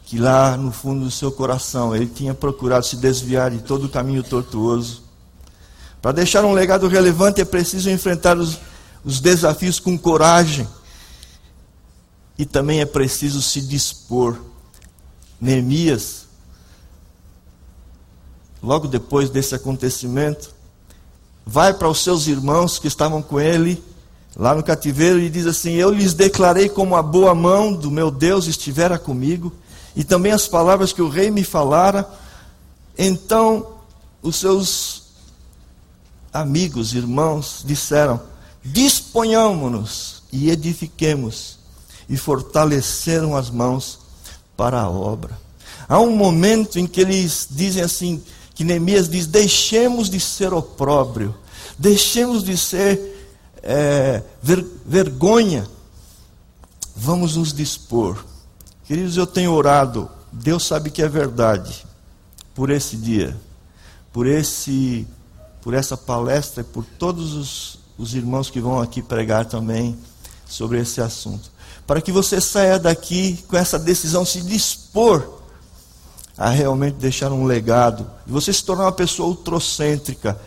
que 0.05 0.17
lá 0.17 0.55
no 0.55 0.71
fundo 0.71 1.05
do 1.05 1.11
seu 1.11 1.31
coração 1.31 1.95
ele 1.95 2.07
tinha 2.07 2.33
procurado 2.33 2.85
se 2.85 2.95
desviar 2.95 3.51
de 3.51 3.59
todo 3.59 3.85
o 3.85 3.89
caminho 3.89 4.23
tortuoso. 4.23 5.06
Para 6.07 6.13
deixar 6.13 6.45
um 6.45 6.53
legado 6.53 6.87
relevante 6.87 7.41
é 7.41 7.43
preciso 7.43 7.89
enfrentar 7.89 8.37
os, 8.37 8.57
os 9.03 9.19
desafios 9.19 9.77
com 9.77 9.97
coragem. 9.97 10.65
E 12.37 12.45
também 12.45 12.79
é 12.79 12.85
preciso 12.85 13.41
se 13.41 13.59
dispor. 13.59 14.37
Neemias, 15.41 16.27
logo 18.63 18.87
depois 18.87 19.29
desse 19.29 19.53
acontecimento, 19.53 20.55
vai 21.45 21.73
para 21.73 21.89
os 21.89 22.01
seus 22.01 22.25
irmãos 22.27 22.79
que 22.79 22.87
estavam 22.87 23.21
com 23.21 23.37
ele 23.37 23.83
lá 24.33 24.55
no 24.55 24.63
cativeiro 24.63 25.19
e 25.19 25.29
diz 25.29 25.45
assim: 25.45 25.73
Eu 25.73 25.89
lhes 25.89 26.13
declarei 26.13 26.69
como 26.69 26.95
a 26.95 27.03
boa 27.03 27.35
mão 27.35 27.73
do 27.73 27.91
meu 27.91 28.09
Deus 28.09 28.47
estivera 28.47 28.97
comigo, 28.97 29.51
e 29.93 30.05
também 30.05 30.31
as 30.31 30.47
palavras 30.47 30.93
que 30.93 31.01
o 31.01 31.09
rei 31.09 31.29
me 31.29 31.43
falara. 31.43 32.09
Então 32.97 33.73
os 34.21 34.37
seus 34.37 34.96
amigos, 36.41 36.93
irmãos, 36.93 37.63
disseram: 37.65 38.21
Disponhamos-nos 38.63 40.23
e 40.31 40.49
edifiquemos, 40.49 41.57
e 42.09 42.17
fortaleceram 42.17 43.35
as 43.35 43.49
mãos 43.49 43.99
para 44.55 44.81
a 44.81 44.89
obra. 44.89 45.37
Há 45.87 45.99
um 45.99 46.15
momento 46.15 46.79
em 46.79 46.85
que 46.85 47.01
eles 47.01 47.47
dizem 47.49 47.83
assim, 47.83 48.21
que 48.53 48.63
Neemias 48.63 49.09
diz: 49.09 49.25
deixemos 49.27 50.09
de 50.09 50.19
ser 50.19 50.53
opróbrio, 50.53 51.35
deixemos 51.77 52.43
de 52.43 52.57
ser 52.57 53.15
é, 53.63 54.21
ver, 54.41 54.65
vergonha, 54.85 55.67
vamos 56.95 57.35
nos 57.35 57.53
dispor. 57.53 58.23
Queridos, 58.85 59.17
eu 59.17 59.27
tenho 59.27 59.51
orado, 59.53 60.09
Deus 60.31 60.65
sabe 60.65 60.89
que 60.89 61.01
é 61.01 61.07
verdade, 61.09 61.85
por 62.55 62.69
esse 62.69 62.95
dia, 62.95 63.35
por 64.13 64.25
esse, 64.25 65.05
por 65.67 65.73
essa 65.73 65.97
palestra 65.97 66.61
e 66.61 66.63
por 66.63 66.85
todos 66.97 67.33
os, 67.33 67.79
os 67.97 68.15
irmãos 68.15 68.49
que 68.49 68.57
vão 68.57 68.79
aqui 68.79 69.01
pregar 69.01 69.43
também 69.43 69.97
sobre 70.47 70.79
esse 70.79 71.01
assunto. 71.01 71.51
Para 71.85 71.99
que 71.99 72.09
você 72.09 72.39
saia 72.39 72.79
daqui 72.79 73.43
com 73.49 73.57
essa 73.57 73.77
decisão, 73.77 74.23
se 74.23 74.41
dispor 74.43 75.27
a 76.37 76.49
realmente 76.49 76.93
deixar 76.93 77.33
um 77.33 77.43
legado, 77.43 78.09
e 78.25 78.31
você 78.31 78.53
se 78.53 78.63
tornar 78.63 78.85
uma 78.85 78.93
pessoa 78.93 79.27
ultrocêntrica, 79.27 80.39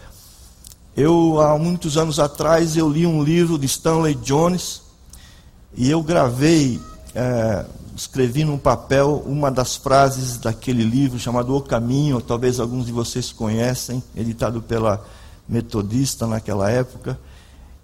eu, 0.96 1.38
há 1.38 1.59
muitos 1.59 1.98
anos 1.98 2.18
atrás, 2.18 2.74
eu 2.74 2.88
li 2.88 3.06
um 3.06 3.22
livro 3.22 3.59
de 3.59 3.66
Stanley 3.66 4.14
Jones 4.14 4.80
e 5.74 5.90
eu 5.90 6.02
gravei, 6.02 6.80
é, 7.14 7.66
escrevi 8.01 8.45
num 8.45 8.57
papel 8.57 9.23
uma 9.27 9.51
das 9.51 9.77
frases 9.77 10.39
daquele 10.39 10.83
livro 10.83 11.19
chamado 11.19 11.55
O 11.55 11.61
Caminho, 11.61 12.19
talvez 12.21 12.59
alguns 12.59 12.87
de 12.87 12.92
vocês 12.92 13.31
conhecem, 13.31 14.03
editado 14.17 14.63
pela 14.63 15.05
Metodista 15.46 16.27
naquela 16.27 16.71
época. 16.71 17.19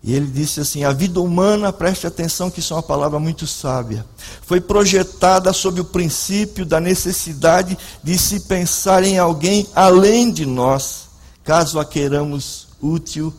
E 0.03 0.15
ele 0.15 0.27
disse 0.27 0.61
assim: 0.61 0.85
a 0.85 0.93
vida 0.93 1.21
humana, 1.21 1.71
preste 1.71 2.07
atenção 2.07 2.51
que 2.51 2.61
isso 2.61 2.73
é 2.73 2.77
uma 2.77 2.83
palavra 2.83 3.19
muito 3.19 3.47
sábia, 3.47 4.07
foi 4.41 4.59
projetada 4.59 5.53
sob 5.53 5.83
o 5.83 5.85
princípio 5.85 6.65
da 6.65 6.81
necessidade 6.81 7.77
de 8.03 8.17
se 8.17 8.41
pensar 8.41 9.05
em 9.05 9.19
alguém 9.19 9.67
além 9.75 10.31
de 10.31 10.47
nós, 10.47 11.09
caso 11.45 11.79
a 11.79 11.85
queiramos 11.85 12.69
útil 12.81 13.35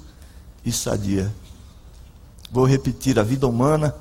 e 0.63 0.71
sadia. 0.71 1.33
Vou 2.51 2.65
repetir: 2.65 3.17
a 3.17 3.23
vida 3.23 3.47
humana 3.47 3.95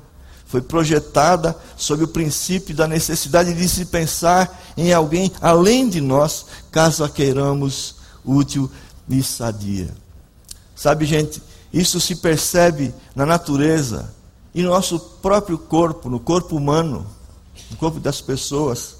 foi 0.47 0.61
projetada 0.61 1.55
sob 1.75 2.05
o 2.05 2.07
princípio 2.07 2.73
da 2.73 2.87
necessidade 2.87 3.53
de 3.53 3.67
se 3.67 3.85
pensar 3.85 4.63
em 4.77 4.93
alguém 4.93 5.31
além 5.41 5.89
de 5.89 5.99
nós, 5.99 6.45
caso 6.71 7.03
a 7.03 7.09
queiramos 7.09 7.95
útil 8.23 8.71
e 9.09 9.21
sadia. 9.21 9.93
Sabe, 10.75 11.05
gente, 11.05 11.41
isso 11.71 11.99
se 11.99 12.15
percebe 12.15 12.93
na 13.13 13.25
natureza 13.25 14.13
e 14.55 14.63
no 14.63 14.69
nosso 14.69 14.99
próprio 14.99 15.57
corpo, 15.57 16.09
no 16.09 16.19
corpo 16.19 16.55
humano, 16.55 17.05
no 17.69 17.77
corpo 17.77 17.99
das 17.99 18.21
pessoas. 18.21 18.95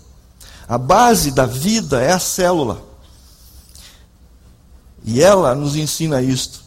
A 0.68 0.78
base 0.78 1.32
da 1.32 1.46
vida 1.46 2.02
é 2.02 2.12
a 2.12 2.20
célula. 2.20 2.82
E 5.06 5.22
ela 5.22 5.56
nos 5.56 5.78
ensina 5.78 6.22
isto. 6.22 6.67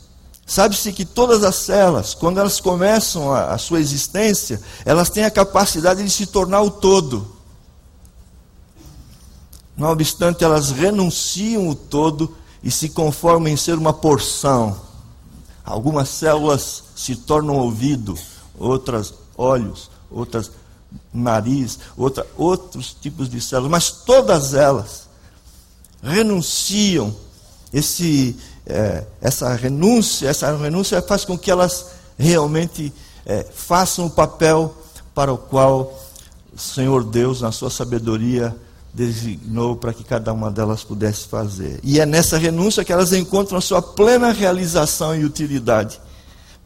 Sabe-se 0.50 0.92
que 0.92 1.04
todas 1.04 1.44
as 1.44 1.54
células, 1.54 2.12
quando 2.12 2.40
elas 2.40 2.58
começam 2.58 3.32
a, 3.32 3.52
a, 3.52 3.56
sua 3.56 3.78
existência, 3.78 4.60
elas 4.84 5.08
têm 5.08 5.22
a 5.22 5.30
capacidade 5.30 6.02
de 6.02 6.10
se 6.10 6.26
tornar 6.26 6.60
o 6.62 6.72
todo. 6.72 7.36
Não 9.76 9.90
obstante, 9.90 10.42
elas 10.42 10.72
renunciam 10.72 11.68
o 11.68 11.74
todo 11.76 12.36
e 12.64 12.68
se 12.68 12.88
conformam 12.88 13.46
em 13.46 13.56
ser 13.56 13.78
uma 13.78 13.92
porção. 13.92 14.76
Algumas 15.64 16.08
células 16.08 16.82
se 16.96 17.14
tornam 17.14 17.54
ouvido, 17.54 18.18
outras 18.58 19.14
olhos, 19.38 19.88
outras 20.10 20.50
nariz, 21.14 21.78
outra, 21.96 22.26
outros 22.36 22.92
tipos 23.00 23.30
de 23.30 23.40
células, 23.40 23.70
mas 23.70 23.90
todas 23.92 24.52
elas 24.52 25.08
renunciam 26.02 27.14
esse, 27.72 28.36
é, 28.70 29.06
essa 29.20 29.52
renúncia, 29.54 30.28
essa 30.28 30.56
renúncia 30.56 31.02
faz 31.02 31.24
com 31.24 31.36
que 31.36 31.50
elas 31.50 31.86
realmente 32.18 32.92
é, 33.26 33.46
façam 33.52 34.06
o 34.06 34.10
papel 34.10 34.74
para 35.14 35.32
o 35.32 35.38
qual 35.38 35.98
o 36.52 36.58
Senhor 36.58 37.04
Deus, 37.04 37.40
na 37.40 37.52
sua 37.52 37.70
sabedoria, 37.70 38.56
designou 38.92 39.76
para 39.76 39.92
que 39.92 40.02
cada 40.02 40.32
uma 40.32 40.50
delas 40.50 40.82
pudesse 40.82 41.26
fazer. 41.26 41.80
E 41.82 42.00
é 42.00 42.06
nessa 42.06 42.38
renúncia 42.38 42.84
que 42.84 42.92
elas 42.92 43.12
encontram 43.12 43.58
a 43.58 43.60
sua 43.60 43.80
plena 43.80 44.32
realização 44.32 45.14
e 45.14 45.24
utilidade. 45.24 46.00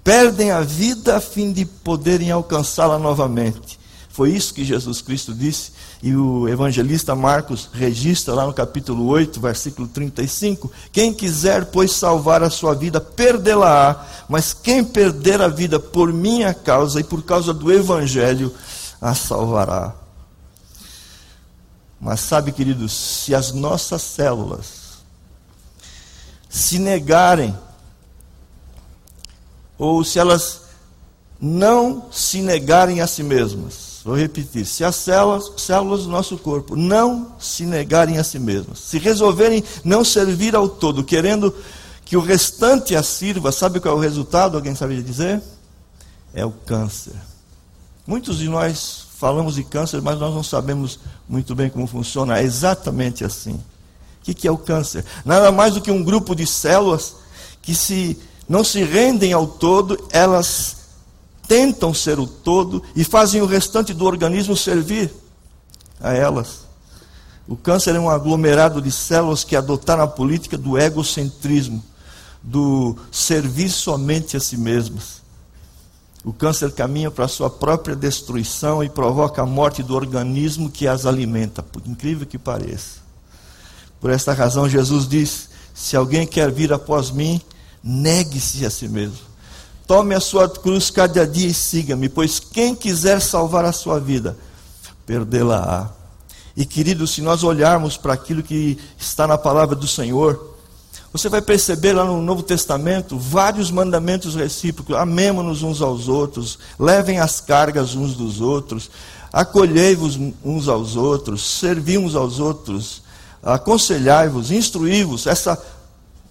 Perdem 0.03 0.51
a 0.51 0.61
vida 0.61 1.17
a 1.17 1.21
fim 1.21 1.53
de 1.53 1.65
poderem 1.65 2.31
alcançá-la 2.31 2.99
novamente. 2.99 3.79
Foi 4.09 4.31
isso 4.31 4.55
que 4.55 4.65
Jesus 4.65 5.01
Cristo 5.01 5.35
disse, 5.35 5.73
e 6.05 6.15
o 6.15 6.47
evangelista 6.47 7.15
Marcos 7.15 7.71
registra 7.73 8.35
lá 8.35 8.45
no 8.45 8.53
capítulo 8.53 9.07
8, 9.07 9.41
versículo 9.41 9.89
35: 9.89 10.71
Quem 10.93 11.15
quiser, 11.15 11.65
pois, 11.65 11.93
salvar 11.93 12.43
a 12.43 12.51
sua 12.51 12.75
vida, 12.75 13.01
perdê-la-á, 13.01 14.05
mas 14.29 14.53
quem 14.53 14.85
perder 14.85 15.41
a 15.41 15.49
vida 15.49 15.81
por 15.81 16.13
minha 16.13 16.53
causa 16.53 17.01
e 17.01 17.05
por 17.05 17.23
causa 17.23 17.55
do 17.55 17.73
evangelho, 17.73 18.53
a 19.01 19.15
salvará. 19.15 19.95
Mas 21.99 22.21
sabe, 22.21 22.53
queridos, 22.53 22.93
se 22.93 23.35
as 23.35 23.53
nossas 23.53 24.03
células 24.03 24.99
se 26.51 26.79
negarem, 26.79 27.57
ou 29.79 30.05
se 30.05 30.19
elas 30.19 30.65
não 31.41 32.13
se 32.13 32.43
negarem 32.43 33.01
a 33.01 33.07
si 33.07 33.23
mesmas, 33.23 33.94
vou 34.05 34.15
repetir, 34.15 34.67
se 34.67 34.85
as 34.85 34.97
células, 34.97 35.51
células 35.57 36.03
do 36.03 36.11
nosso 36.11 36.37
corpo 36.37 36.77
não 36.77 37.33
se 37.39 37.65
negarem 37.65 38.19
a 38.19 38.25
si 38.25 38.39
mesmas, 38.39 38.79
se 38.81 38.99
resolverem 38.99 39.65
não 39.83 40.05
servir 40.05 40.55
ao 40.55 40.69
todo, 40.69 41.03
querendo 41.03 41.55
que 42.05 42.17
o 42.17 42.21
restante 42.21 42.95
a 42.95 43.03
sirva, 43.03 43.51
sabe 43.51 43.81
qual 43.81 43.95
é 43.95 43.97
o 43.97 44.01
resultado? 44.01 44.57
Alguém 44.57 44.75
sabe 44.75 45.03
dizer? 45.03 45.41
É 46.35 46.45
o 46.45 46.51
câncer. 46.51 47.15
Muitos 48.07 48.39
de 48.39 48.49
nós 48.49 49.07
falamos 49.17 49.55
de 49.55 49.65
câncer, 49.65 50.03
mas 50.03 50.19
nós 50.19 50.35
não 50.35 50.43
sabemos 50.43 50.99
muito 51.27 51.55
bem 51.55 51.71
como 51.71 51.87
funciona. 51.87 52.39
É 52.39 52.43
exatamente 52.43 53.25
assim. 53.25 53.59
O 54.21 54.35
que 54.35 54.47
é 54.47 54.51
o 54.51 54.59
câncer? 54.59 55.05
Nada 55.25 55.51
mais 55.51 55.75
do 55.75 55.81
que 55.81 55.91
um 55.91 56.05
grupo 56.05 56.35
de 56.35 56.47
células 56.47 57.17
que 57.63 57.75
se 57.75 58.19
não 58.47 58.63
se 58.63 58.85
rendem 58.85 59.33
ao 59.33 59.47
todo, 59.47 60.07
elas 60.11 60.84
tentam 61.49 61.93
ser 61.93 62.19
o 62.19 62.27
todo 62.27 62.83
e 62.95 63.05
fazem 63.05 63.43
o 63.43 63.47
restante 63.47 63.93
do 63.93 64.05
organismo 64.05 64.57
servir 64.57 65.13
a 66.01 66.13
elas. 66.13 66.65
O 67.47 67.57
câncer 67.57 67.95
é 67.95 68.01
um 68.01 68.09
aglomerado 68.09 68.81
de 68.81 68.91
células 68.91 69.45
que 69.45 69.55
adotaram 69.55 70.03
a 70.03 70.09
política 70.09 70.57
do 70.57 70.79
egocentrismo, 70.79 71.85
do 72.43 72.97
servir 73.13 73.71
somente 73.71 74.37
a 74.37 74.41
si 74.41 74.57
mesmas. 74.57 75.23
O 76.25 76.33
câncer 76.33 76.73
caminha 76.73 77.11
para 77.11 77.27
a 77.27 77.29
sua 77.29 77.51
própria 77.51 77.95
destruição 77.95 78.83
e 78.83 78.89
provoca 78.89 79.43
a 79.43 79.47
morte 79.47 79.83
do 79.83 79.95
organismo 79.95 80.71
que 80.71 80.89
as 80.89 81.05
alimenta, 81.05 81.63
por 81.63 81.83
incrível 81.87 82.27
que 82.27 82.39
pareça. 82.39 83.05
Por 84.01 84.11
esta 84.11 84.33
razão, 84.33 84.67
Jesus 84.67 85.07
diz: 85.07 85.51
Se 85.75 85.95
alguém 85.97 86.27
quer 86.27 86.51
vir 86.51 86.73
após 86.73 87.11
mim, 87.11 87.41
negue-se 87.83 88.65
a 88.65 88.71
si 88.71 88.89
mesmo. 88.89 89.34
Tome 89.87 90.15
a 90.15 90.21
sua 90.21 90.49
cruz 90.49 90.91
cada 90.91 91.27
dia 91.27 91.49
e 91.49 91.55
siga-me, 91.55 92.09
pois 92.09 92.41
quem 92.41 92.75
quiser 92.75 93.21
salvar 93.21 93.65
a 93.65 93.73
sua 93.73 94.01
vida, 94.01 94.37
perdê-la-á. 95.05 95.91
E 96.57 96.65
queridos, 96.65 97.11
se 97.13 97.21
nós 97.21 97.43
olharmos 97.43 97.97
para 97.97 98.15
aquilo 98.15 98.43
que 98.43 98.79
está 98.97 99.27
na 99.27 99.37
palavra 99.37 99.75
do 99.75 99.87
Senhor, 99.87 100.55
você 101.13 101.29
vai 101.29 101.43
perceber 101.43 101.93
lá 101.93 102.05
no 102.05 102.23
Novo 102.23 102.43
Testamento 102.43 103.19
vários 103.19 103.71
mandamentos 103.71 104.35
recíprocos. 104.35 104.97
Amemos-nos 104.97 105.63
uns 105.63 105.83
aos 105.83 106.09
outros, 106.09 106.59
levem 106.79 107.21
as 107.21 107.41
cargas 107.41 107.95
uns 107.95 108.15
dos 108.15 108.41
outros, 108.41 108.91
acolhei-vos 109.33 110.19
uns 110.45 110.67
aos 110.67 110.97
outros, 110.97 111.59
servi 111.59 111.99
uns 111.99 112.15
aos 112.15 112.41
outros, 112.41 113.03
aconselhai-vos, 113.43 114.51
instruí-vos. 114.51 115.27
Essa 115.27 115.63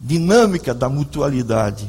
dinâmica 0.02 0.74
da 0.74 0.90
mutualidade. 0.90 1.88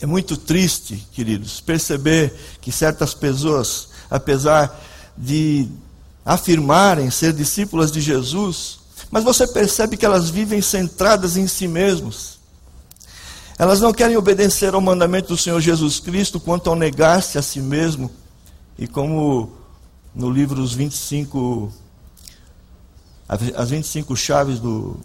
É 0.00 0.06
muito 0.06 0.36
triste, 0.36 1.06
queridos, 1.12 1.60
perceber 1.60 2.34
que 2.60 2.72
certas 2.72 3.12
pessoas, 3.12 3.88
apesar 4.10 4.80
de 5.16 5.68
afirmarem 6.24 7.10
ser 7.10 7.34
discípulas 7.34 7.92
de 7.92 8.00
Jesus, 8.00 8.80
mas 9.10 9.22
você 9.22 9.46
percebe 9.46 9.98
que 9.98 10.06
elas 10.06 10.30
vivem 10.30 10.62
centradas 10.62 11.36
em 11.36 11.46
si 11.46 11.68
mesmas. 11.68 12.38
Elas 13.58 13.78
não 13.78 13.92
querem 13.92 14.16
obedecer 14.16 14.72
ao 14.72 14.80
mandamento 14.80 15.28
do 15.28 15.36
Senhor 15.36 15.60
Jesus 15.60 16.00
Cristo 16.00 16.40
quanto 16.40 16.70
ao 16.70 16.76
negar-se 16.76 17.36
a 17.36 17.42
si 17.42 17.60
mesmo. 17.60 18.10
E 18.78 18.86
como 18.88 19.52
no 20.14 20.30
livro 20.30 20.62
Os 20.62 20.72
25, 20.72 21.70
as 23.28 23.68
25 23.68 24.16
chaves 24.16 24.58
do, 24.58 24.98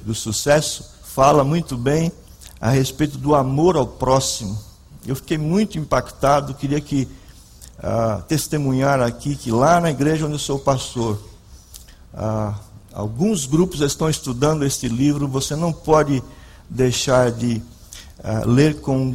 do 0.00 0.14
sucesso, 0.14 0.84
fala 1.02 1.42
muito 1.42 1.76
bem 1.76 2.12
a 2.60 2.70
respeito 2.70 3.16
do 3.16 3.34
amor 3.34 3.76
ao 3.76 3.86
próximo. 3.86 4.58
Eu 5.06 5.16
fiquei 5.16 5.38
muito 5.38 5.78
impactado, 5.78 6.54
queria 6.54 6.80
que 6.80 7.08
uh, 7.78 8.22
testemunhar 8.22 9.00
aqui 9.00 9.34
que 9.34 9.50
lá 9.50 9.80
na 9.80 9.90
igreja 9.90 10.26
onde 10.26 10.34
eu 10.34 10.38
sou 10.38 10.58
pastor, 10.58 11.18
uh, 12.12 12.54
Alguns 12.92 13.46
grupos 13.46 13.80
estão 13.82 14.10
estudando 14.10 14.64
este 14.64 14.88
livro, 14.88 15.28
você 15.28 15.54
não 15.54 15.72
pode 15.72 16.20
deixar 16.68 17.30
de 17.30 17.62
uh, 18.18 18.48
ler 18.48 18.80
com, 18.80 19.14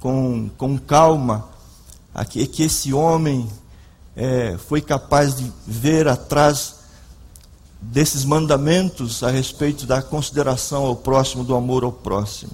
com, 0.00 0.48
com 0.56 0.78
calma 0.78 1.46
aqui, 2.14 2.46
que 2.46 2.62
esse 2.62 2.94
homem 2.94 3.46
é, 4.16 4.56
foi 4.56 4.80
capaz 4.80 5.36
de 5.36 5.52
ver 5.66 6.08
atrás 6.08 6.75
desses 7.80 8.24
mandamentos 8.24 9.22
a 9.22 9.30
respeito 9.30 9.86
da 9.86 10.02
consideração 10.02 10.84
ao 10.84 10.96
próximo, 10.96 11.44
do 11.44 11.54
amor 11.54 11.84
ao 11.84 11.92
próximo. 11.92 12.52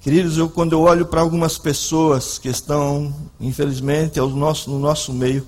Queridos, 0.00 0.36
eu, 0.36 0.48
quando 0.48 0.72
eu 0.72 0.80
olho 0.80 1.06
para 1.06 1.20
algumas 1.20 1.58
pessoas 1.58 2.36
que 2.38 2.48
estão, 2.48 3.14
infelizmente, 3.40 4.18
nosso, 4.18 4.68
no 4.68 4.78
nosso 4.78 5.12
meio, 5.12 5.46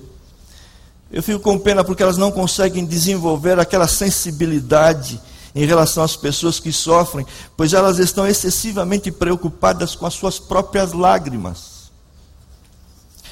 eu 1.11 1.21
fico 1.21 1.39
com 1.39 1.59
pena 1.59 1.83
porque 1.83 2.01
elas 2.01 2.17
não 2.17 2.31
conseguem 2.31 2.85
desenvolver 2.85 3.59
aquela 3.59 3.87
sensibilidade 3.87 5.19
em 5.53 5.65
relação 5.65 6.03
às 6.03 6.15
pessoas 6.15 6.59
que 6.59 6.71
sofrem, 6.71 7.25
pois 7.55 7.73
elas 7.73 7.99
estão 7.99 8.27
excessivamente 8.27 9.11
preocupadas 9.11 9.95
com 9.95 10.05
as 10.05 10.13
suas 10.13 10.39
próprias 10.39 10.91
lágrimas. 10.93 11.74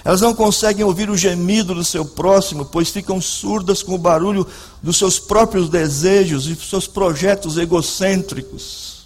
Elas 0.06 0.20
não 0.20 0.34
conseguem 0.34 0.84
ouvir 0.84 1.10
o 1.10 1.18
gemido 1.18 1.74
do 1.74 1.84
seu 1.84 2.04
próximo, 2.04 2.66
pois 2.66 2.89
ficam 2.89 3.22
surdas 3.22 3.82
com 3.82 3.95
o 3.95 3.97
barulho 3.97 4.45
dos 4.82 4.97
seus 4.97 5.18
próprios 5.18 5.70
desejos 5.70 6.45
e 6.47 6.56
seus 6.56 6.88
projetos 6.88 7.58
egocêntricos. 7.58 9.06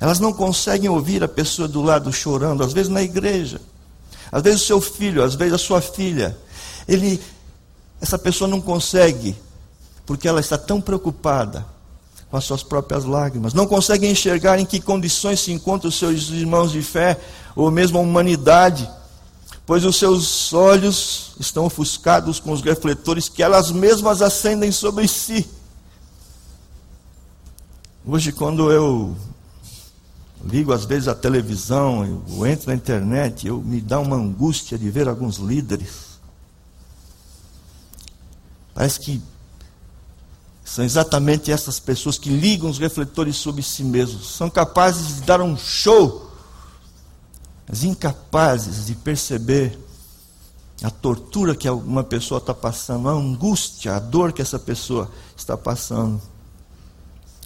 Elas 0.00 0.18
não 0.18 0.32
conseguem 0.32 0.90
ouvir 0.90 1.22
a 1.22 1.28
pessoa 1.28 1.68
do 1.68 1.80
lado 1.80 2.12
chorando, 2.12 2.64
às 2.64 2.72
vezes 2.72 2.90
na 2.90 3.02
igreja, 3.02 3.60
às 4.32 4.42
vezes 4.42 4.62
o 4.62 4.66
seu 4.66 4.80
filho, 4.80 5.22
às 5.22 5.36
vezes 5.36 5.54
a 5.54 5.58
sua 5.58 5.80
filha. 5.80 6.36
Ele 6.88 7.20
essa 8.00 8.18
pessoa 8.18 8.48
não 8.48 8.60
consegue, 8.60 9.34
porque 10.04 10.28
ela 10.28 10.40
está 10.40 10.58
tão 10.58 10.80
preocupada 10.80 11.64
com 12.30 12.36
as 12.36 12.44
suas 12.44 12.62
próprias 12.62 13.04
lágrimas, 13.04 13.54
não 13.54 13.66
consegue 13.66 14.06
enxergar 14.06 14.58
em 14.58 14.66
que 14.66 14.80
condições 14.80 15.40
se 15.40 15.52
encontram 15.52 15.88
os 15.88 15.98
seus 15.98 16.28
irmãos 16.30 16.72
de 16.72 16.82
fé, 16.82 17.18
ou 17.54 17.70
mesmo 17.70 17.96
a 17.96 18.02
humanidade, 18.02 18.90
pois 19.66 19.84
os 19.84 19.96
seus 19.96 20.52
olhos 20.52 21.32
estão 21.38 21.64
ofuscados 21.64 22.38
com 22.38 22.52
os 22.52 22.60
refletores 22.60 23.28
que 23.28 23.42
elas 23.42 23.70
mesmas 23.70 24.22
acendem 24.22 24.70
sobre 24.70 25.08
si. 25.08 25.48
Hoje, 28.06 28.32
quando 28.32 28.70
eu 28.70 29.16
ligo 30.44 30.72
às 30.72 30.84
vezes 30.84 31.08
a 31.08 31.14
televisão, 31.14 32.22
eu 32.28 32.46
entro 32.46 32.68
na 32.68 32.74
internet, 32.74 33.46
eu 33.46 33.62
me 33.62 33.80
dá 33.80 33.98
uma 33.98 34.16
angústia 34.16 34.76
de 34.76 34.90
ver 34.90 35.08
alguns 35.08 35.36
líderes 35.36 36.14
Parece 38.74 38.98
que 38.98 39.22
são 40.64 40.84
exatamente 40.84 41.52
essas 41.52 41.78
pessoas 41.78 42.18
que 42.18 42.28
ligam 42.28 42.68
os 42.68 42.78
refletores 42.78 43.36
sobre 43.36 43.62
si 43.62 43.84
mesmos. 43.84 44.34
São 44.34 44.50
capazes 44.50 45.16
de 45.16 45.22
dar 45.22 45.40
um 45.40 45.56
show, 45.56 46.23
mas 47.66 47.84
incapazes 47.84 48.86
de 48.86 48.94
perceber 48.94 49.78
a 50.82 50.90
tortura 50.90 51.54
que 51.54 51.68
uma 51.68 52.04
pessoa 52.04 52.38
está 52.38 52.52
passando, 52.52 53.08
a 53.08 53.12
angústia, 53.12 53.94
a 53.94 53.98
dor 53.98 54.32
que 54.32 54.42
essa 54.42 54.58
pessoa 54.58 55.10
está 55.36 55.56
passando. 55.56 56.20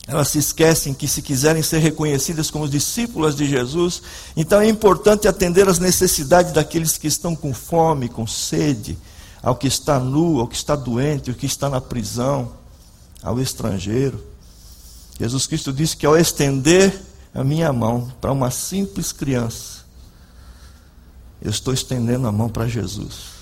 Elas 0.06 0.28
se 0.28 0.38
esquecem 0.38 0.94
que, 0.94 1.06
se 1.06 1.20
quiserem 1.20 1.62
ser 1.62 1.78
reconhecidas 1.78 2.50
como 2.50 2.66
discípulas 2.66 3.36
de 3.36 3.46
Jesus, 3.46 4.02
então 4.34 4.60
é 4.60 4.66
importante 4.66 5.28
atender 5.28 5.68
às 5.68 5.78
necessidades 5.78 6.50
daqueles 6.50 6.96
que 6.96 7.06
estão 7.06 7.36
com 7.36 7.52
fome, 7.52 8.08
com 8.08 8.26
sede, 8.26 8.98
ao 9.42 9.54
que 9.54 9.68
está 9.68 10.00
nu, 10.00 10.40
ao 10.40 10.48
que 10.48 10.56
está 10.56 10.74
doente, 10.74 11.30
ao 11.30 11.36
que 11.36 11.46
está 11.46 11.68
na 11.68 11.80
prisão, 11.80 12.52
ao 13.22 13.38
estrangeiro. 13.38 14.24
Jesus 15.20 15.46
Cristo 15.46 15.72
disse 15.72 15.96
que 15.96 16.06
ao 16.06 16.16
estender 16.16 17.02
a 17.34 17.44
minha 17.44 17.72
mão 17.72 18.10
para 18.20 18.32
uma 18.32 18.50
simples 18.50 19.12
criança, 19.12 19.77
eu 21.41 21.51
estou 21.51 21.72
estendendo 21.72 22.26
a 22.26 22.32
mão 22.32 22.49
para 22.49 22.66
Jesus. 22.66 23.39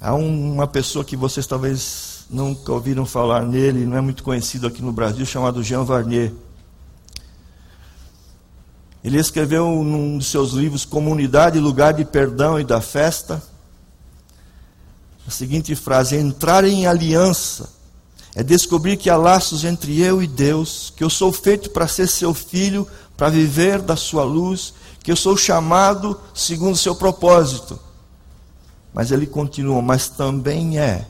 Há 0.00 0.14
uma 0.14 0.66
pessoa 0.66 1.04
que 1.04 1.16
vocês 1.16 1.46
talvez 1.46 2.26
nunca 2.28 2.72
ouviram 2.72 3.06
falar 3.06 3.42
nele, 3.44 3.86
não 3.86 3.96
é 3.96 4.00
muito 4.00 4.22
conhecido 4.22 4.66
aqui 4.66 4.82
no 4.82 4.92
Brasil, 4.92 5.24
chamado 5.24 5.62
Jean 5.62 5.84
Varnier. 5.84 6.32
Ele 9.02 9.18
escreveu 9.18 9.82
num 9.82 10.18
de 10.18 10.24
seus 10.24 10.52
livros 10.52 10.84
Comunidade, 10.84 11.58
Lugar 11.58 11.92
de 11.92 12.04
Perdão 12.04 12.58
e 12.58 12.64
da 12.64 12.80
Festa, 12.80 13.42
a 15.26 15.30
seguinte 15.30 15.74
frase: 15.74 16.16
Entrar 16.16 16.64
em 16.64 16.86
aliança 16.86 17.73
é 18.34 18.42
descobrir 18.42 18.96
que 18.96 19.08
há 19.08 19.16
laços 19.16 19.64
entre 19.64 20.00
eu 20.00 20.22
e 20.22 20.26
Deus, 20.26 20.92
que 20.96 21.04
eu 21.04 21.10
sou 21.10 21.32
feito 21.32 21.70
para 21.70 21.86
ser 21.86 22.08
seu 22.08 22.34
filho, 22.34 22.86
para 23.16 23.28
viver 23.28 23.80
da 23.80 23.94
sua 23.94 24.24
luz, 24.24 24.74
que 25.02 25.12
eu 25.12 25.16
sou 25.16 25.36
chamado 25.36 26.20
segundo 26.34 26.74
o 26.74 26.78
seu 26.78 26.96
propósito. 26.96 27.78
Mas 28.92 29.12
ele 29.12 29.26
continua, 29.26 29.80
mas 29.80 30.08
também 30.08 30.78
é 30.78 31.06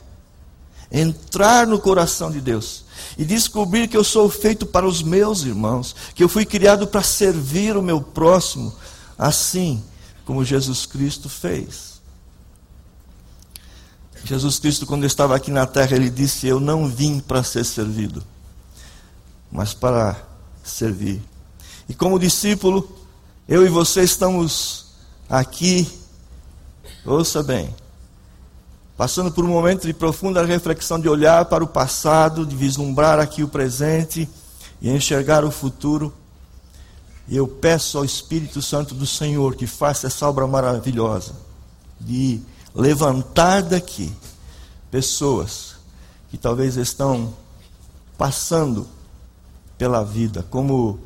entrar 0.93 1.67
no 1.67 1.79
coração 1.79 2.31
de 2.31 2.41
Deus 2.41 2.85
e 3.17 3.25
descobrir 3.25 3.89
que 3.89 3.97
eu 3.97 4.05
sou 4.05 4.29
feito 4.29 4.67
para 4.67 4.87
os 4.87 5.03
meus 5.03 5.43
irmãos, 5.43 5.97
que 6.15 6.23
eu 6.23 6.29
fui 6.29 6.45
criado 6.45 6.87
para 6.87 7.03
servir 7.03 7.77
o 7.77 7.83
meu 7.83 8.01
próximo, 8.01 8.73
assim 9.19 9.83
como 10.25 10.45
Jesus 10.45 10.87
Cristo 10.87 11.29
fez. 11.29 11.94
Jesus 14.25 14.59
Cristo, 14.59 14.87
quando 14.87 15.05
estava 15.05 15.37
aqui 15.37 15.51
na 15.51 15.67
terra, 15.67 15.95
ele 15.95 16.09
disse: 16.09 16.47
Eu 16.47 16.59
não 16.59 16.89
vim 16.89 17.21
para 17.21 17.43
ser 17.43 17.65
servido, 17.65 18.23
mas 19.53 19.75
para 19.75 20.17
servir. 20.63 21.23
E 21.89 21.95
como 21.95 22.19
discípulo, 22.19 22.89
eu 23.47 23.67
e 23.67 23.69
você 23.69 24.03
estamos 24.03 24.87
aqui, 25.29 25.87
ouça 27.05 27.43
bem, 27.43 27.75
passando 28.97 29.31
por 29.31 29.45
um 29.45 29.49
momento 29.49 29.87
de 29.87 29.93
profunda 29.93 30.43
reflexão, 30.43 30.99
de 30.99 31.09
olhar 31.09 31.45
para 31.45 31.63
o 31.63 31.69
passado, 31.69 32.47
de 32.47 32.57
vislumbrar 32.57 33.21
aqui 33.21 33.43
o 33.43 33.49
presente 33.49 34.27
e 34.81 34.89
enxergar 34.89 35.45
o 35.45 35.51
futuro. 35.51 36.11
E 37.29 37.37
eu 37.37 37.47
peço 37.47 37.99
ao 37.99 38.05
Espírito 38.05 38.63
Santo 38.63 38.95
do 38.95 39.07
Senhor 39.07 39.55
que 39.55 39.67
faça 39.67 40.07
essa 40.07 40.27
obra 40.27 40.47
maravilhosa 40.47 41.35
de 42.01 42.41
levantar 42.75 43.63
daqui 43.63 44.13
pessoas 44.91 45.77
que 46.31 46.37
talvez 46.37 46.77
estão 46.77 47.33
passando 48.19 48.87
pela 49.79 50.05
vida, 50.05 50.45
como 50.51 50.99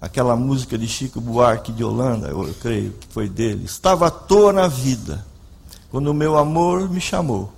aquela 0.00 0.34
música 0.34 0.78
de 0.78 0.88
Chico 0.88 1.20
Buarque 1.20 1.72
de 1.72 1.84
Holanda, 1.84 2.28
eu 2.28 2.54
creio 2.60 2.92
que 2.92 3.06
foi 3.08 3.28
dele. 3.28 3.64
Estava 3.64 4.06
à 4.06 4.10
toa 4.10 4.52
na 4.52 4.66
vida 4.66 5.24
quando 5.90 6.08
o 6.08 6.14
meu 6.14 6.38
amor 6.38 6.88
me 6.88 7.00
chamou 7.00 7.52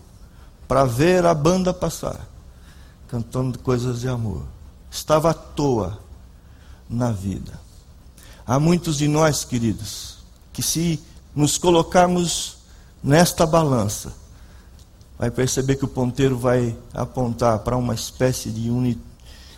para 0.66 0.84
ver 0.84 1.24
a 1.26 1.34
banda 1.34 1.72
passar, 1.72 2.26
cantando 3.06 3.58
coisas 3.58 4.00
de 4.00 4.08
amor. 4.08 4.42
Estava 4.90 5.30
à 5.30 5.34
toa 5.34 5.98
na 6.88 7.12
vida. 7.12 7.60
Há 8.46 8.58
muitos 8.58 8.96
de 8.96 9.06
nós, 9.06 9.44
queridos, 9.44 10.18
que 10.52 10.62
se 10.62 11.00
nos 11.34 11.58
colocarmos 11.58 12.58
nesta 13.02 13.46
balança, 13.46 14.12
vai 15.18 15.30
perceber 15.30 15.76
que 15.76 15.84
o 15.84 15.88
ponteiro 15.88 16.36
vai 16.36 16.76
apontar 16.92 17.60
para 17.60 17.76
uma 17.76 17.94
espécie 17.94 18.50
de 18.50 18.70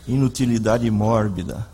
inutilidade 0.06 0.90
mórbida. 0.90 1.66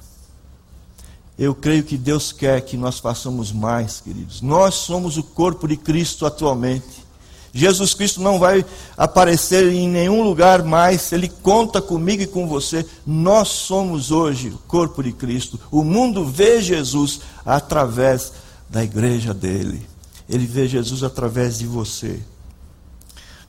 Eu 1.38 1.54
creio 1.54 1.82
que 1.82 1.96
Deus 1.96 2.32
quer 2.32 2.60
que 2.60 2.76
nós 2.76 2.98
façamos 2.98 3.50
mais, 3.50 4.00
queridos. 4.00 4.42
Nós 4.42 4.74
somos 4.74 5.16
o 5.16 5.22
corpo 5.22 5.66
de 5.66 5.76
Cristo 5.76 6.26
atualmente. 6.26 7.08
Jesus 7.52 7.94
Cristo 7.94 8.20
não 8.20 8.38
vai 8.38 8.64
aparecer 8.96 9.66
em 9.72 9.88
nenhum 9.88 10.22
lugar 10.22 10.62
mais, 10.62 11.10
Ele 11.12 11.28
conta 11.28 11.82
comigo 11.82 12.22
e 12.22 12.26
com 12.26 12.46
você. 12.46 12.86
Nós 13.06 13.48
somos 13.48 14.10
hoje 14.10 14.50
o 14.50 14.58
corpo 14.68 15.02
de 15.02 15.12
Cristo. 15.12 15.58
O 15.70 15.82
mundo 15.82 16.24
vê 16.24 16.60
Jesus 16.60 17.20
através 17.44 18.32
da 18.68 18.84
igreja 18.84 19.34
dele. 19.34 19.89
Ele 20.30 20.46
vê 20.46 20.68
Jesus 20.68 21.02
através 21.02 21.58
de 21.58 21.66
você. 21.66 22.22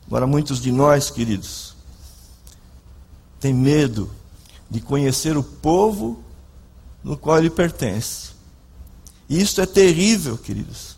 Agora, 0.08 0.26
muitos 0.26 0.60
de 0.60 0.72
nós, 0.72 1.12
queridos, 1.12 1.76
têm 3.40 3.54
medo 3.54 4.10
de 4.68 4.82
conhecer 4.82 5.38
o 5.38 5.44
povo 5.44 6.24
no 7.04 7.16
qual 7.16 7.38
ele 7.38 7.52
pertence. 7.52 8.32
E 9.30 9.40
isso 9.40 9.62
é 9.62 9.66
terrível, 9.68 10.40
queridos. 10.40 10.98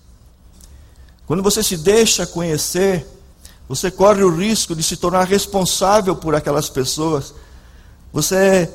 Quando 1.28 1.44
você 1.44 1.62
se 1.62 1.76
deixa 1.76 2.26
conhecer, 2.26 3.06
você 3.68 3.92
corre 3.92 4.24
o 4.24 4.34
risco 4.34 4.74
de 4.74 4.84
se 4.84 4.96
tornar 4.96 5.26
responsável 5.26 6.16
por 6.16 6.34
aquelas 6.34 6.70
pessoas. 6.70 7.34
Você 8.14 8.72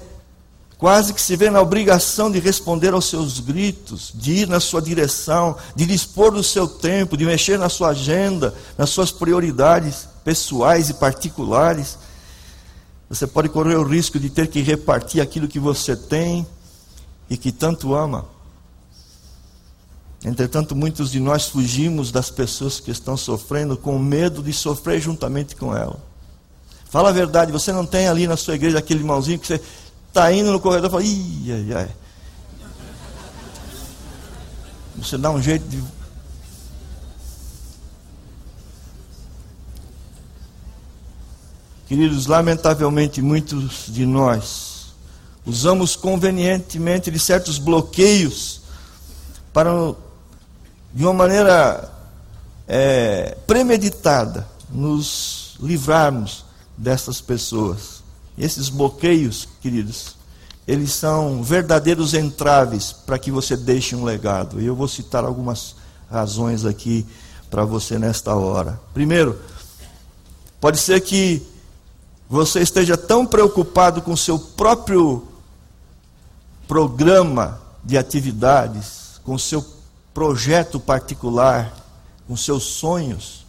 quase 0.79 1.13
que 1.13 1.21
se 1.21 1.35
vê 1.35 1.51
na 1.51 1.61
obrigação 1.61 2.31
de 2.31 2.39
responder 2.39 2.95
aos 2.95 3.07
seus 3.07 3.41
gritos, 3.41 4.13
de 4.15 4.33
ir 4.33 4.49
na 4.49 4.61
sua 4.61 4.81
direção, 4.81 5.57
de 5.75 5.85
dispor 5.85 6.31
do 6.31 6.43
seu 6.43 6.69
tempo, 6.69 7.17
de 7.17 7.27
mexer 7.27 7.59
na 7.59 7.69
sua 7.69 7.89
agenda, 7.89 8.55
nas 8.79 8.89
suas 8.89 9.11
prioridades 9.11 10.09
pessoais 10.25 10.89
e 10.89 10.95
particulares. 10.95 11.99
Você 13.11 13.27
pode 13.27 13.49
correr 13.49 13.75
o 13.75 13.83
risco 13.83 14.21
de 14.21 14.31
ter 14.31 14.47
que 14.47 14.63
repartir 14.63 15.21
aquilo 15.21 15.49
que 15.49 15.59
você 15.59 15.97
tem 15.97 16.47
e 17.29 17.37
que 17.37 17.51
tanto 17.51 17.95
ama. 17.95 18.25
Entretanto, 20.25 20.77
muitos 20.77 21.11
de 21.11 21.19
nós 21.19 21.49
fugimos 21.49 22.13
das 22.13 22.31
pessoas 22.31 22.79
que 22.79 22.91
estão 22.91 23.17
sofrendo 23.17 23.77
com 23.77 23.99
medo 23.99 24.43
de 24.43 24.53
sofrer 24.53 25.01
juntamente 25.01 25.57
com 25.57 25.77
ela. 25.77 25.97
Fala 26.91 27.11
a 27.11 27.13
verdade, 27.13 27.53
você 27.53 27.73
não 27.73 27.85
tem 27.85 28.09
ali 28.09 28.27
na 28.27 28.37
sua 28.37 28.55
igreja 28.55 28.79
aquele 28.79 29.01
irmãozinho 29.01 29.39
que 29.39 29.47
você 29.47 29.61
está 30.19 30.33
indo 30.33 30.51
no 30.51 30.59
corredor 30.59 30.89
e 30.89 30.91
fala, 30.91 31.05
ih, 31.05 31.53
ai, 31.53 31.75
ai. 31.77 31.91
Você 34.97 35.17
dá 35.17 35.31
um 35.31 35.41
jeito 35.41 35.65
de. 35.69 35.81
Queridos, 41.87 42.27
lamentavelmente 42.27 43.23
muitos 43.23 43.87
de 43.87 44.05
nós 44.05 44.69
usamos 45.47 45.97
convenientemente 45.97 47.11
de 47.11 47.19
certos 47.19 47.57
bloqueios 47.57 48.61
para, 49.53 49.71
de 50.93 51.05
uma 51.05 51.15
maneira 51.15 51.91
é, 52.67 53.35
premeditada, 53.47 54.47
nos 54.69 55.57
livrarmos 55.61 56.45
dessas 56.77 57.23
pessoas. 57.23 57.98
Esses 58.39 58.69
bloqueios, 58.69 59.49
queridos, 59.61 60.17
eles 60.67 60.93
são 60.93 61.43
verdadeiros 61.43 62.15
entraves 62.15 62.93
para 62.93 63.19
que 63.19 63.31
você 63.31 63.57
deixe 63.57 63.97
um 63.97 64.05
legado. 64.05 64.61
E 64.61 64.67
eu 64.67 64.77
vou 64.77 64.87
citar 64.87 65.25
algumas 65.25 65.75
razões 66.11 66.65
aqui 66.65 67.07
para 67.51 67.65
você 67.65 67.99
nesta 67.99 68.35
hora. 68.35 68.79
Primeiro, 68.95 69.39
pode 70.61 70.79
ser 70.79 71.01
que 71.01 71.43
você 72.29 72.61
esteja 72.61 72.97
tão 72.97 73.27
preocupado 73.27 74.03
com 74.03 74.15
seu 74.15 74.39
próprio 74.39 75.27
programa 76.69 77.61
de 77.83 77.97
atividades, 77.97 79.21
com 79.25 79.39
seu 79.39 79.65
projeto 80.13 80.79
particular, 80.79 81.75
com 82.27 82.37
seus 82.37 82.65
sonhos, 82.65 83.47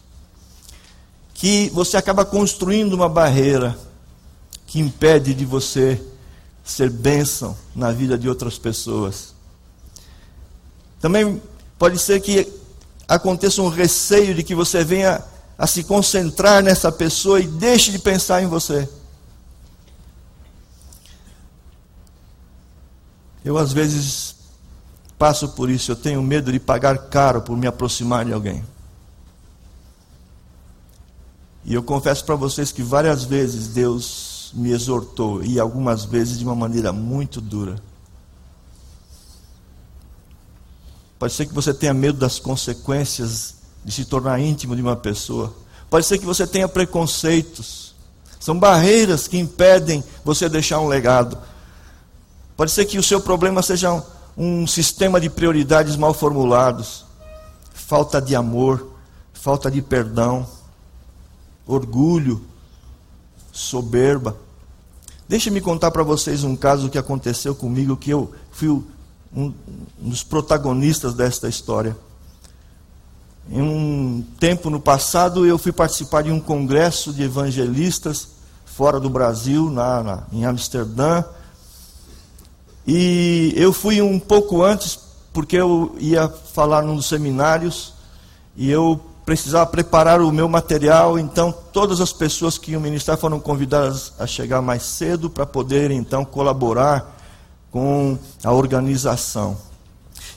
que 1.34 1.68
você 1.74 1.98
acaba 1.98 2.24
construindo 2.24 2.94
uma 2.94 3.08
barreira 3.08 3.76
que 4.70 4.78
impede 4.78 5.34
de 5.34 5.44
você 5.44 6.00
ser 6.64 6.88
bênção 6.90 7.58
na 7.74 7.90
vida 7.90 8.16
de 8.16 8.28
outras 8.28 8.56
pessoas. 8.56 9.34
Também 11.00 11.42
pode 11.76 11.98
ser 11.98 12.20
que 12.20 12.46
aconteça 13.08 13.60
um 13.62 13.68
receio 13.68 14.32
de 14.32 14.44
que 14.44 14.54
você 14.54 14.84
venha 14.84 15.24
a 15.58 15.66
se 15.66 15.82
concentrar 15.82 16.62
nessa 16.62 16.92
pessoa 16.92 17.40
e 17.40 17.48
deixe 17.48 17.90
de 17.90 17.98
pensar 17.98 18.44
em 18.44 18.46
você. 18.46 18.88
Eu 23.44 23.58
às 23.58 23.72
vezes 23.72 24.36
passo 25.18 25.48
por 25.48 25.68
isso, 25.68 25.90
eu 25.90 25.96
tenho 25.96 26.22
medo 26.22 26.52
de 26.52 26.60
pagar 26.60 26.96
caro 27.08 27.42
por 27.42 27.56
me 27.56 27.66
aproximar 27.66 28.24
de 28.24 28.32
alguém. 28.32 28.64
E 31.64 31.74
eu 31.74 31.82
confesso 31.82 32.24
para 32.24 32.36
vocês 32.36 32.70
que 32.70 32.84
várias 32.84 33.24
vezes 33.24 33.66
Deus 33.66 34.29
me 34.52 34.70
exortou, 34.70 35.42
e 35.42 35.58
algumas 35.60 36.04
vezes 36.04 36.38
de 36.38 36.44
uma 36.44 36.54
maneira 36.54 36.92
muito 36.92 37.40
dura. 37.40 37.80
Pode 41.18 41.34
ser 41.34 41.46
que 41.46 41.54
você 41.54 41.74
tenha 41.74 41.92
medo 41.92 42.18
das 42.18 42.38
consequências 42.38 43.56
de 43.84 43.92
se 43.92 44.04
tornar 44.04 44.40
íntimo 44.40 44.74
de 44.74 44.82
uma 44.82 44.96
pessoa. 44.96 45.54
Pode 45.90 46.06
ser 46.06 46.18
que 46.18 46.24
você 46.24 46.46
tenha 46.46 46.66
preconceitos. 46.66 47.94
São 48.38 48.58
barreiras 48.58 49.28
que 49.28 49.38
impedem 49.38 50.02
você 50.24 50.48
deixar 50.48 50.80
um 50.80 50.88
legado. 50.88 51.36
Pode 52.56 52.70
ser 52.70 52.86
que 52.86 52.98
o 52.98 53.02
seu 53.02 53.20
problema 53.20 53.62
seja 53.62 53.92
um, 53.92 54.02
um 54.36 54.66
sistema 54.66 55.20
de 55.20 55.28
prioridades 55.28 55.96
mal 55.96 56.14
formulados, 56.14 57.04
falta 57.74 58.20
de 58.20 58.34
amor, 58.34 58.90
falta 59.34 59.70
de 59.70 59.82
perdão, 59.82 60.46
orgulho, 61.66 62.44
soberba. 63.60 64.36
Deixe-me 65.28 65.60
contar 65.60 65.90
para 65.90 66.02
vocês 66.02 66.42
um 66.42 66.56
caso 66.56 66.88
que 66.88 66.98
aconteceu 66.98 67.54
comigo, 67.54 67.96
que 67.96 68.10
eu 68.10 68.32
fui 68.50 68.68
um, 68.68 68.82
um 69.36 69.54
dos 69.98 70.24
protagonistas 70.24 71.14
desta 71.14 71.48
história. 71.48 71.96
Em 73.50 73.60
um 73.60 74.24
tempo 74.38 74.70
no 74.70 74.80
passado, 74.80 75.46
eu 75.46 75.58
fui 75.58 75.72
participar 75.72 76.22
de 76.22 76.32
um 76.32 76.40
congresso 76.40 77.12
de 77.12 77.22
evangelistas 77.22 78.28
fora 78.64 78.98
do 78.98 79.10
Brasil, 79.10 79.70
na, 79.70 80.02
na, 80.02 80.22
em 80.32 80.44
Amsterdã. 80.44 81.22
E 82.86 83.52
eu 83.56 83.72
fui 83.72 84.00
um 84.00 84.18
pouco 84.18 84.62
antes, 84.62 84.98
porque 85.32 85.56
eu 85.56 85.94
ia 85.98 86.28
falar 86.28 86.82
num 86.82 86.96
dos 86.96 87.06
seminários, 87.06 87.92
e 88.56 88.70
eu 88.70 89.00
precisava 89.30 89.64
preparar 89.64 90.20
o 90.20 90.32
meu 90.32 90.48
material, 90.48 91.16
então 91.16 91.54
todas 91.72 92.00
as 92.00 92.12
pessoas 92.12 92.58
que 92.58 92.72
iam 92.72 92.80
ministrar 92.80 93.16
foram 93.16 93.38
convidadas 93.38 94.12
a 94.18 94.26
chegar 94.26 94.60
mais 94.60 94.82
cedo 94.82 95.30
para 95.30 95.46
poderem 95.46 95.98
então 95.98 96.24
colaborar 96.24 97.16
com 97.70 98.18
a 98.42 98.50
organização. 98.50 99.56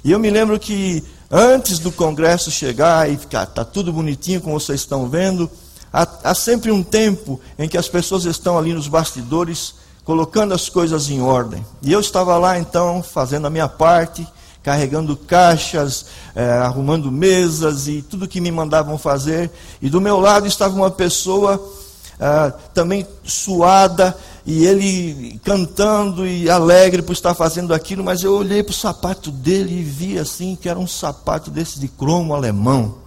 E 0.03 0.11
eu 0.11 0.19
me 0.19 0.29
lembro 0.29 0.59
que 0.59 1.03
antes 1.31 1.79
do 1.79 1.91
congresso 1.91 2.51
chegar 2.51 3.09
e 3.09 3.17
ficar, 3.17 3.47
tá 3.47 3.65
tudo 3.65 3.91
bonitinho 3.91 4.39
como 4.39 4.59
vocês 4.59 4.81
estão 4.81 5.09
vendo, 5.09 5.49
há, 5.91 6.07
há 6.25 6.35
sempre 6.35 6.69
um 6.71 6.83
tempo 6.83 7.41
em 7.57 7.67
que 7.67 7.79
as 7.79 7.89
pessoas 7.89 8.25
estão 8.25 8.59
ali 8.59 8.75
nos 8.75 8.87
bastidores 8.87 9.73
colocando 10.05 10.53
as 10.53 10.69
coisas 10.69 11.09
em 11.09 11.19
ordem. 11.19 11.65
E 11.81 11.91
eu 11.91 11.99
estava 11.99 12.37
lá 12.37 12.59
então 12.59 13.01
fazendo 13.01 13.47
a 13.47 13.49
minha 13.49 13.67
parte, 13.67 14.27
carregando 14.63 15.17
caixas, 15.17 16.05
é, 16.33 16.49
arrumando 16.49 17.11
mesas 17.11 17.87
e 17.87 18.01
tudo 18.01 18.27
que 18.27 18.39
me 18.39 18.49
mandavam 18.49 18.97
fazer. 18.97 19.51
E 19.81 19.89
do 19.89 19.99
meu 19.99 20.19
lado 20.19 20.47
estava 20.47 20.73
uma 20.73 20.89
pessoa 20.89 21.61
é, 22.19 22.53
também 22.73 23.05
suada 23.25 24.17
e 24.45 24.65
ele 24.65 25.39
cantando 25.43 26.25
e 26.25 26.49
alegre 26.49 27.01
por 27.01 27.11
estar 27.11 27.33
fazendo 27.33 27.73
aquilo, 27.73 28.03
mas 28.03 28.23
eu 28.23 28.33
olhei 28.33 28.63
para 28.63 28.71
o 28.71 28.75
sapato 28.75 29.29
dele 29.31 29.79
e 29.79 29.83
vi 29.83 30.17
assim 30.17 30.55
que 30.55 30.69
era 30.69 30.79
um 30.79 30.87
sapato 30.87 31.51
desse 31.51 31.79
de 31.79 31.87
cromo 31.87 32.33
alemão. 32.33 32.99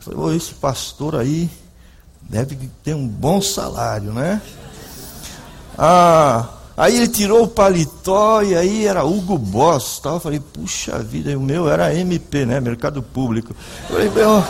falei, 0.00 0.18
oh, 0.20 0.32
esse 0.32 0.54
pastor 0.54 1.16
aí 1.16 1.48
deve 2.22 2.56
ter 2.82 2.94
um 2.94 3.06
bom 3.06 3.40
salário, 3.40 4.12
né? 4.12 4.42
Ah, 5.76 6.48
aí 6.76 6.96
ele 6.96 7.08
tirou 7.08 7.44
o 7.44 7.48
paletó 7.48 8.42
e 8.42 8.56
aí 8.56 8.86
era 8.86 9.04
Hugo 9.04 9.38
Boss. 9.38 10.00
Tal. 10.00 10.14
Eu 10.14 10.20
falei, 10.20 10.40
puxa 10.40 10.98
vida, 10.98 11.30
e 11.30 11.36
o 11.36 11.40
meu 11.40 11.68
era 11.68 11.94
MP, 11.94 12.46
né? 12.46 12.60
Mercado 12.60 13.02
Público. 13.02 13.54
Eu 13.88 13.96
falei, 13.96 14.10
meu. 14.10 14.44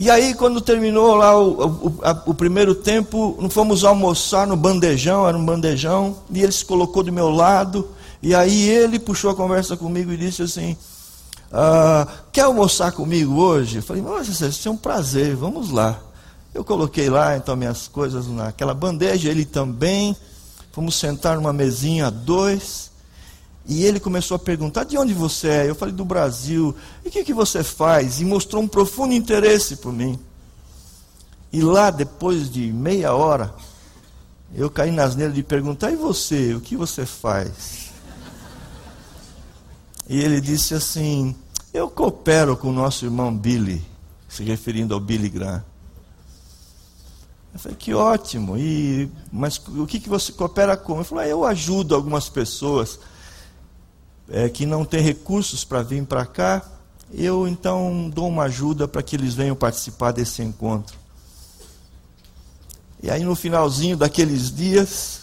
E 0.00 0.08
aí, 0.08 0.32
quando 0.32 0.60
terminou 0.60 1.16
lá 1.16 1.36
o, 1.36 1.66
o, 1.66 1.98
a, 2.04 2.22
o 2.26 2.32
primeiro 2.32 2.72
tempo, 2.72 3.36
fomos 3.50 3.84
almoçar 3.84 4.46
no 4.46 4.56
bandejão, 4.56 5.26
era 5.26 5.36
um 5.36 5.44
bandejão, 5.44 6.16
e 6.30 6.40
ele 6.40 6.52
se 6.52 6.64
colocou 6.64 7.02
do 7.02 7.12
meu 7.12 7.30
lado, 7.30 7.88
e 8.22 8.32
aí 8.32 8.68
ele 8.68 9.00
puxou 9.00 9.28
a 9.28 9.34
conversa 9.34 9.76
comigo 9.76 10.12
e 10.12 10.16
disse 10.16 10.42
assim: 10.42 10.76
ah, 11.52 12.06
Quer 12.30 12.42
almoçar 12.42 12.92
comigo 12.92 13.40
hoje? 13.40 13.76
Eu 13.76 13.82
falei, 13.82 14.02
nossa, 14.02 14.46
isso 14.46 14.68
é 14.68 14.70
um 14.70 14.76
prazer, 14.76 15.34
vamos 15.34 15.70
lá. 15.70 15.98
Eu 16.58 16.64
coloquei 16.64 17.08
lá 17.08 17.36
então 17.36 17.54
minhas 17.54 17.86
coisas 17.86 18.26
naquela 18.26 18.74
bandeja, 18.74 19.30
ele 19.30 19.44
também. 19.44 20.16
Fomos 20.72 20.96
sentar 20.96 21.36
numa 21.36 21.52
mesinha 21.52 22.10
dois. 22.10 22.90
E 23.64 23.84
ele 23.84 24.00
começou 24.00 24.34
a 24.34 24.40
perguntar: 24.40 24.82
de 24.82 24.98
onde 24.98 25.14
você 25.14 25.46
é? 25.46 25.70
Eu 25.70 25.76
falei: 25.76 25.94
do 25.94 26.04
Brasil. 26.04 26.74
E 27.04 27.08
o 27.08 27.10
que, 27.12 27.22
que 27.22 27.32
você 27.32 27.62
faz? 27.62 28.20
E 28.20 28.24
mostrou 28.24 28.60
um 28.60 28.66
profundo 28.66 29.14
interesse 29.14 29.76
por 29.76 29.92
mim. 29.92 30.18
E 31.52 31.62
lá, 31.62 31.92
depois 31.92 32.50
de 32.50 32.72
meia 32.72 33.14
hora, 33.14 33.54
eu 34.52 34.68
caí 34.68 34.90
nas 34.90 35.14
nele 35.14 35.34
de 35.34 35.44
perguntar: 35.44 35.92
e 35.92 35.96
você? 35.96 36.54
O 36.54 36.60
que 36.60 36.76
você 36.76 37.06
faz? 37.06 37.92
E 40.08 40.18
ele 40.18 40.40
disse 40.40 40.74
assim: 40.74 41.36
eu 41.72 41.88
coopero 41.88 42.56
com 42.56 42.70
o 42.70 42.72
nosso 42.72 43.04
irmão 43.04 43.32
Billy, 43.32 43.80
se 44.28 44.42
referindo 44.42 44.92
ao 44.92 44.98
Billy 44.98 45.28
Graham. 45.28 45.67
Eu 47.52 47.58
falei, 47.58 47.76
que 47.76 47.94
ótimo. 47.94 48.56
E, 48.56 49.10
mas 49.32 49.60
o 49.66 49.86
que, 49.86 50.00
que 50.00 50.08
você 50.08 50.32
coopera 50.32 50.76
com? 50.76 50.96
Ele 50.96 51.04
falou, 51.04 51.24
ah, 51.24 51.28
eu 51.28 51.44
ajudo 51.44 51.94
algumas 51.94 52.28
pessoas 52.28 52.98
é, 54.28 54.48
que 54.48 54.66
não 54.66 54.84
têm 54.84 55.00
recursos 55.00 55.64
para 55.64 55.82
vir 55.82 56.04
para 56.04 56.26
cá. 56.26 56.62
Eu 57.12 57.48
então 57.48 58.10
dou 58.10 58.28
uma 58.28 58.44
ajuda 58.44 58.86
para 58.86 59.02
que 59.02 59.16
eles 59.16 59.34
venham 59.34 59.56
participar 59.56 60.12
desse 60.12 60.42
encontro. 60.42 60.96
E 63.02 63.10
aí 63.10 63.22
no 63.24 63.34
finalzinho 63.34 63.96
daqueles 63.96 64.54
dias, 64.54 65.20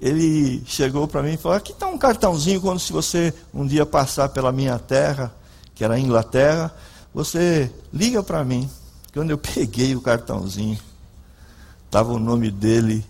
ele 0.00 0.62
chegou 0.66 1.06
para 1.06 1.22
mim 1.22 1.34
e 1.34 1.36
falou: 1.36 1.56
Aqui 1.56 1.72
está 1.72 1.86
um 1.86 1.98
cartãozinho 1.98 2.60
quando 2.60 2.80
se 2.80 2.92
você 2.92 3.32
um 3.52 3.66
dia 3.66 3.86
passar 3.86 4.28
pela 4.30 4.50
minha 4.50 4.78
terra, 4.78 5.32
que 5.74 5.84
era 5.84 5.94
a 5.94 6.00
Inglaterra, 6.00 6.74
você 7.12 7.70
liga 7.92 8.22
para 8.22 8.42
mim. 8.42 8.68
Quando 9.12 9.30
eu 9.30 9.38
peguei 9.38 9.94
o 9.94 10.00
cartãozinho, 10.00 10.78
estava 11.94 12.12
o 12.12 12.18
nome 12.18 12.50
dele 12.50 13.06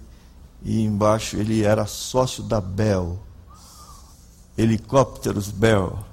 e 0.63 0.83
embaixo 0.83 1.39
ele 1.39 1.63
era 1.63 1.87
sócio 1.87 2.43
da 2.43 2.61
Bell. 2.61 3.19
Helicópteros 4.59 5.51
Bell. 5.51 6.05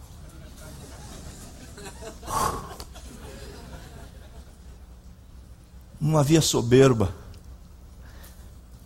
Não 5.99 6.17
havia 6.17 6.39
soberba. 6.39 7.13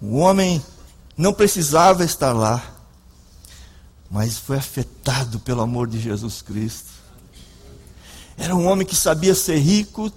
O 0.01 0.15
homem 0.15 0.65
não 1.15 1.31
precisava 1.31 2.03
estar 2.03 2.33
lá, 2.33 2.63
mas 4.09 4.35
foi 4.35 4.57
afetado 4.57 5.39
pelo 5.41 5.61
amor 5.61 5.87
de 5.87 5.99
Jesus 5.99 6.41
Cristo. 6.41 6.89
Era 8.35 8.55
um 8.55 8.65
homem 8.65 8.85
que 8.85 8.95
sabia 8.95 9.35
ser 9.35 9.59
rico, 9.59 10.11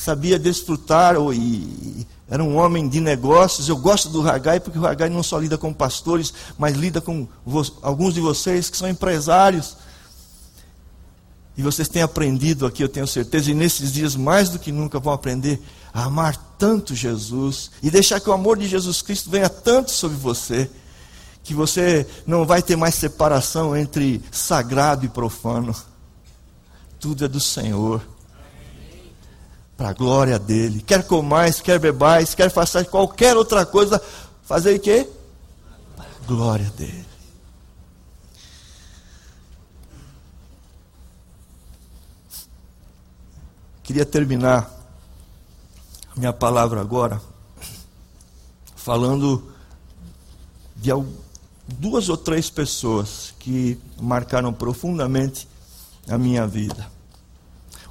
sabia 0.00 0.38
desfrutar 0.38 1.14
e, 1.32 2.06
era 2.30 2.42
um 2.42 2.56
homem 2.56 2.88
de 2.88 3.00
negócios. 3.00 3.68
Eu 3.68 3.76
gosto 3.76 4.08
do 4.08 4.22
Ragai 4.22 4.60
porque 4.60 4.78
o 4.78 4.82
Ragai 4.82 5.08
não 5.08 5.22
só 5.22 5.38
lida 5.38 5.58
com 5.58 5.74
pastores, 5.74 6.32
mas 6.56 6.76
lida 6.76 7.00
com 7.00 7.26
alguns 7.82 8.14
de 8.14 8.20
vocês 8.20 8.70
que 8.70 8.76
são 8.76 8.88
empresários. 8.88 9.76
E 11.56 11.62
vocês 11.62 11.88
têm 11.88 12.00
aprendido 12.00 12.64
aqui, 12.64 12.82
eu 12.82 12.88
tenho 12.88 13.06
certeza, 13.06 13.50
e 13.50 13.54
nesses 13.54 13.92
dias 13.92 14.16
mais 14.16 14.48
do 14.48 14.58
que 14.58 14.72
nunca 14.72 14.98
vão 14.98 15.12
aprender 15.12 15.60
a 15.92 16.04
amar 16.04 16.36
tanto 16.56 16.94
Jesus 16.94 17.72
e 17.82 17.90
deixar 17.90 18.20
que 18.20 18.30
o 18.30 18.32
amor 18.32 18.56
de 18.56 18.68
Jesus 18.68 19.02
Cristo 19.02 19.28
venha 19.28 19.48
tanto 19.48 19.90
sobre 19.90 20.16
você, 20.16 20.70
que 21.42 21.52
você 21.52 22.06
não 22.24 22.46
vai 22.46 22.62
ter 22.62 22.76
mais 22.76 22.94
separação 22.94 23.76
entre 23.76 24.22
sagrado 24.30 25.04
e 25.04 25.08
profano. 25.08 25.74
Tudo 27.00 27.24
é 27.24 27.28
do 27.28 27.40
Senhor 27.40 28.00
para 29.80 29.88
a 29.88 29.92
glória 29.94 30.38
dele. 30.38 30.82
Quer 30.82 31.06
comais, 31.06 31.58
quer 31.58 31.78
bebais, 31.78 32.34
quer 32.34 32.50
façais 32.50 32.86
qualquer 32.86 33.34
outra 33.34 33.64
coisa, 33.64 33.98
fazer 34.42 34.76
o 34.76 34.78
quê? 34.78 35.08
Para 35.96 36.04
a 36.04 36.26
glória 36.26 36.68
dele. 36.76 37.06
Queria 43.82 44.04
terminar 44.04 44.70
minha 46.14 46.32
palavra 46.34 46.82
agora 46.82 47.18
falando 48.76 49.50
de 50.76 50.90
duas 51.66 52.10
ou 52.10 52.18
três 52.18 52.50
pessoas 52.50 53.32
que 53.38 53.80
marcaram 53.98 54.52
profundamente 54.52 55.48
a 56.06 56.18
minha 56.18 56.46
vida. 56.46 56.99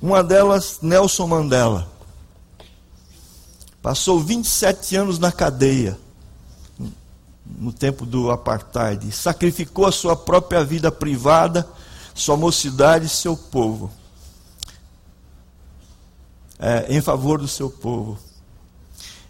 Uma 0.01 0.23
delas, 0.23 0.79
Nelson 0.81 1.27
Mandela. 1.27 1.91
Passou 3.81 4.19
27 4.19 4.95
anos 4.95 5.19
na 5.19 5.31
cadeia, 5.31 5.97
no 7.45 7.73
tempo 7.73 8.05
do 8.05 8.31
apartheid. 8.31 9.11
Sacrificou 9.11 9.85
a 9.85 9.91
sua 9.91 10.15
própria 10.15 10.63
vida 10.63 10.89
privada, 10.89 11.67
sua 12.13 12.37
mocidade 12.37 13.07
e 13.07 13.09
seu 13.09 13.35
povo. 13.35 13.91
É, 16.57 16.87
em 16.89 17.01
favor 17.01 17.39
do 17.39 17.47
seu 17.47 17.69
povo. 17.69 18.17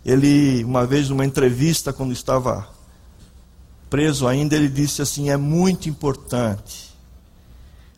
Ele, 0.05 0.63
uma 0.63 0.85
vez, 0.85 1.09
numa 1.09 1.25
entrevista, 1.25 1.91
quando 1.91 2.11
estava 2.11 2.67
preso 3.89 4.27
ainda, 4.27 4.55
ele 4.55 4.69
disse 4.69 5.01
assim: 5.01 5.29
é 5.29 5.37
muito 5.37 5.89
importante 5.89 6.95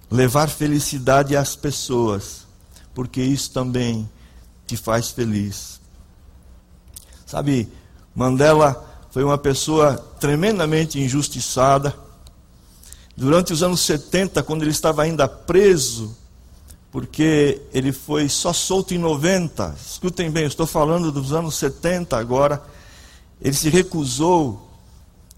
levar 0.09 0.49
felicidade 0.49 1.35
às 1.35 1.55
pessoas 1.55 2.40
porque 2.93 3.21
isso 3.21 3.51
também 3.51 4.09
te 4.65 4.77
faz 4.77 5.09
feliz. 5.09 5.79
Sabe, 7.25 7.71
Mandela 8.15 9.07
foi 9.11 9.23
uma 9.23 9.37
pessoa 9.37 9.97
tremendamente 10.19 10.99
injustiçada. 10.99 11.95
Durante 13.15 13.53
os 13.53 13.61
anos 13.61 13.81
70, 13.81 14.41
quando 14.43 14.63
ele 14.63 14.71
estava 14.71 15.03
ainda 15.03 15.27
preso 15.27 16.15
porque 16.91 17.61
ele 17.73 17.93
foi 17.93 18.27
só 18.27 18.51
solto 18.51 18.93
em 18.93 18.97
90. 18.97 19.75
Escutem 19.81 20.29
bem, 20.29 20.45
estou 20.45 20.67
falando 20.67 21.11
dos 21.11 21.31
anos 21.31 21.55
70 21.55 22.17
agora. 22.17 22.61
Ele 23.41 23.55
se 23.55 23.69
recusou 23.69 24.69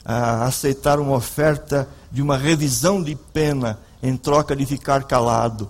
a 0.04 0.45
aceitar 0.45 0.99
uma 0.99 1.16
oferta 1.16 1.88
de 2.12 2.22
uma 2.22 2.38
revisão 2.38 3.01
de 3.01 3.16
pena 3.16 3.80
em 4.01 4.18
troca 4.18 4.56
de 4.56 4.66
ficar 4.66 5.04
calado. 5.04 5.70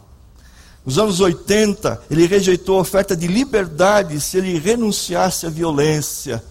Nos 0.86 0.98
anos 0.98 1.20
80, 1.20 2.04
ele 2.12 2.26
rejeitou 2.26 2.78
a 2.78 2.82
oferta 2.82 3.16
de 3.16 3.28
liberdade 3.28 4.20
se 4.20 4.38
ele 4.38 4.60
renunciasse 4.60 5.46
à 5.46 5.50
violência. 5.50 6.44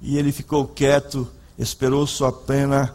E 0.00 0.18
ele 0.18 0.32
ficou 0.32 0.66
quieto, 0.66 1.28
esperou 1.56 2.04
sua 2.06 2.32
pena 2.32 2.92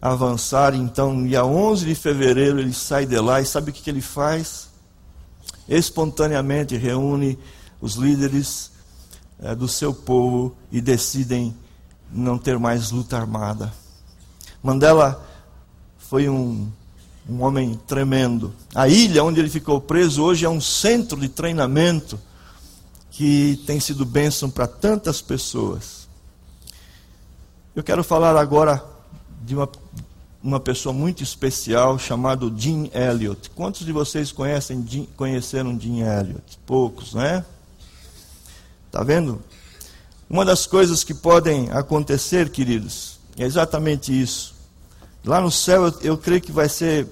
avançar. 0.00 0.74
Então, 0.74 1.26
dia 1.26 1.44
11 1.44 1.84
de 1.86 1.94
fevereiro, 1.94 2.60
ele 2.60 2.72
sai 2.72 3.04
de 3.04 3.18
lá 3.18 3.40
e 3.40 3.46
sabe 3.46 3.70
o 3.70 3.74
que, 3.74 3.82
que 3.82 3.90
ele 3.90 4.00
faz? 4.00 4.68
Espontaneamente 5.68 6.76
reúne 6.76 7.36
os 7.80 7.96
líderes 7.96 8.70
é, 9.40 9.54
do 9.54 9.66
seu 9.66 9.92
povo 9.92 10.56
e 10.70 10.80
decidem 10.80 11.54
não 12.12 12.38
ter 12.38 12.58
mais 12.58 12.92
luta 12.92 13.16
armada. 13.16 13.72
Mandela 14.62 15.24
foi 15.98 16.28
um, 16.28 16.70
um 17.28 17.42
homem 17.42 17.78
tremendo. 17.86 18.54
A 18.74 18.88
ilha 18.88 19.24
onde 19.24 19.40
ele 19.40 19.50
ficou 19.50 19.80
preso 19.80 20.22
hoje 20.22 20.44
é 20.44 20.48
um 20.48 20.60
centro 20.60 21.18
de 21.20 21.28
treinamento 21.28 22.18
que 23.10 23.62
tem 23.66 23.80
sido 23.80 24.04
bênção 24.04 24.50
para 24.50 24.66
tantas 24.66 25.20
pessoas. 25.20 26.06
Eu 27.74 27.82
quero 27.82 28.04
falar 28.04 28.36
agora 28.36 28.84
de 29.42 29.54
uma, 29.54 29.68
uma 30.42 30.60
pessoa 30.60 30.92
muito 30.92 31.22
especial 31.22 31.98
chamado 31.98 32.52
Jim 32.56 32.90
Elliot. 32.94 33.50
Quantos 33.50 33.84
de 33.84 33.92
vocês 33.92 34.32
conhecem, 34.32 34.84
conheceram 35.16 35.78
Jim 35.78 36.00
Elliot? 36.00 36.58
Poucos, 36.64 37.14
né? 37.14 37.44
Tá 38.90 39.02
vendo? 39.02 39.42
Uma 40.28 40.44
das 40.44 40.66
coisas 40.66 41.04
que 41.04 41.14
podem 41.14 41.70
acontecer, 41.70 42.50
queridos, 42.50 43.18
é 43.38 43.44
exatamente 43.44 44.10
isso. 44.10 44.55
Lá 45.26 45.40
no 45.40 45.50
céu, 45.50 45.86
eu, 45.86 45.94
eu 46.02 46.16
creio 46.16 46.40
que 46.40 46.52
vai 46.52 46.68
ser 46.68 47.04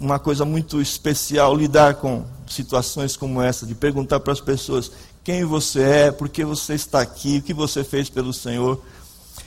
uma 0.00 0.18
coisa 0.18 0.44
muito 0.44 0.82
especial 0.82 1.54
lidar 1.54 1.94
com 1.94 2.24
situações 2.48 3.16
como 3.16 3.40
essa, 3.40 3.64
de 3.64 3.76
perguntar 3.76 4.18
para 4.18 4.32
as 4.32 4.40
pessoas 4.40 4.90
quem 5.22 5.44
você 5.44 5.82
é, 5.82 6.10
por 6.10 6.28
que 6.28 6.44
você 6.44 6.74
está 6.74 7.00
aqui, 7.00 7.38
o 7.38 7.42
que 7.42 7.54
você 7.54 7.84
fez 7.84 8.10
pelo 8.10 8.32
Senhor. 8.32 8.82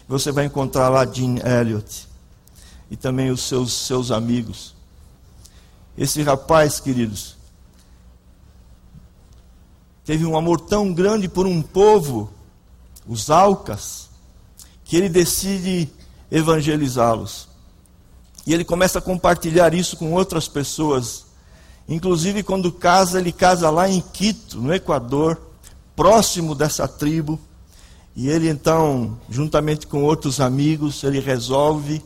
Você 0.07 0.31
vai 0.31 0.45
encontrar 0.45 0.87
lá 0.87 1.05
Jim 1.05 1.39
Elliot 1.39 2.07
e 2.89 2.95
também 2.95 3.29
os 3.29 3.41
seus, 3.41 3.73
seus 3.73 4.09
amigos. 4.09 4.73
Esse 5.97 6.21
rapaz, 6.21 6.79
queridos, 6.79 7.35
teve 10.05 10.25
um 10.25 10.37
amor 10.37 10.61
tão 10.61 10.93
grande 10.93 11.27
por 11.27 11.45
um 11.45 11.61
povo 11.61 12.31
os 13.05 13.29
Alcas, 13.29 14.09
que 14.85 14.95
ele 14.95 15.09
decide 15.09 15.89
evangelizá-los. 16.31 17.50
E 18.45 18.53
ele 18.53 18.63
começa 18.63 18.99
a 18.99 19.01
compartilhar 19.01 19.73
isso 19.73 19.95
com 19.97 20.13
outras 20.13 20.47
pessoas. 20.47 21.25
Inclusive, 21.87 22.43
quando 22.43 22.71
casa, 22.71 23.19
ele 23.19 23.31
casa 23.31 23.69
lá 23.69 23.89
em 23.89 24.01
Quito, 24.01 24.59
no 24.59 24.73
Equador, 24.73 25.39
próximo 25.95 26.55
dessa 26.55 26.87
tribo. 26.87 27.39
E 28.15 28.29
ele 28.29 28.49
então, 28.49 29.17
juntamente 29.29 29.87
com 29.87 30.03
outros 30.03 30.39
amigos, 30.39 31.03
ele 31.03 31.19
resolve 31.19 32.03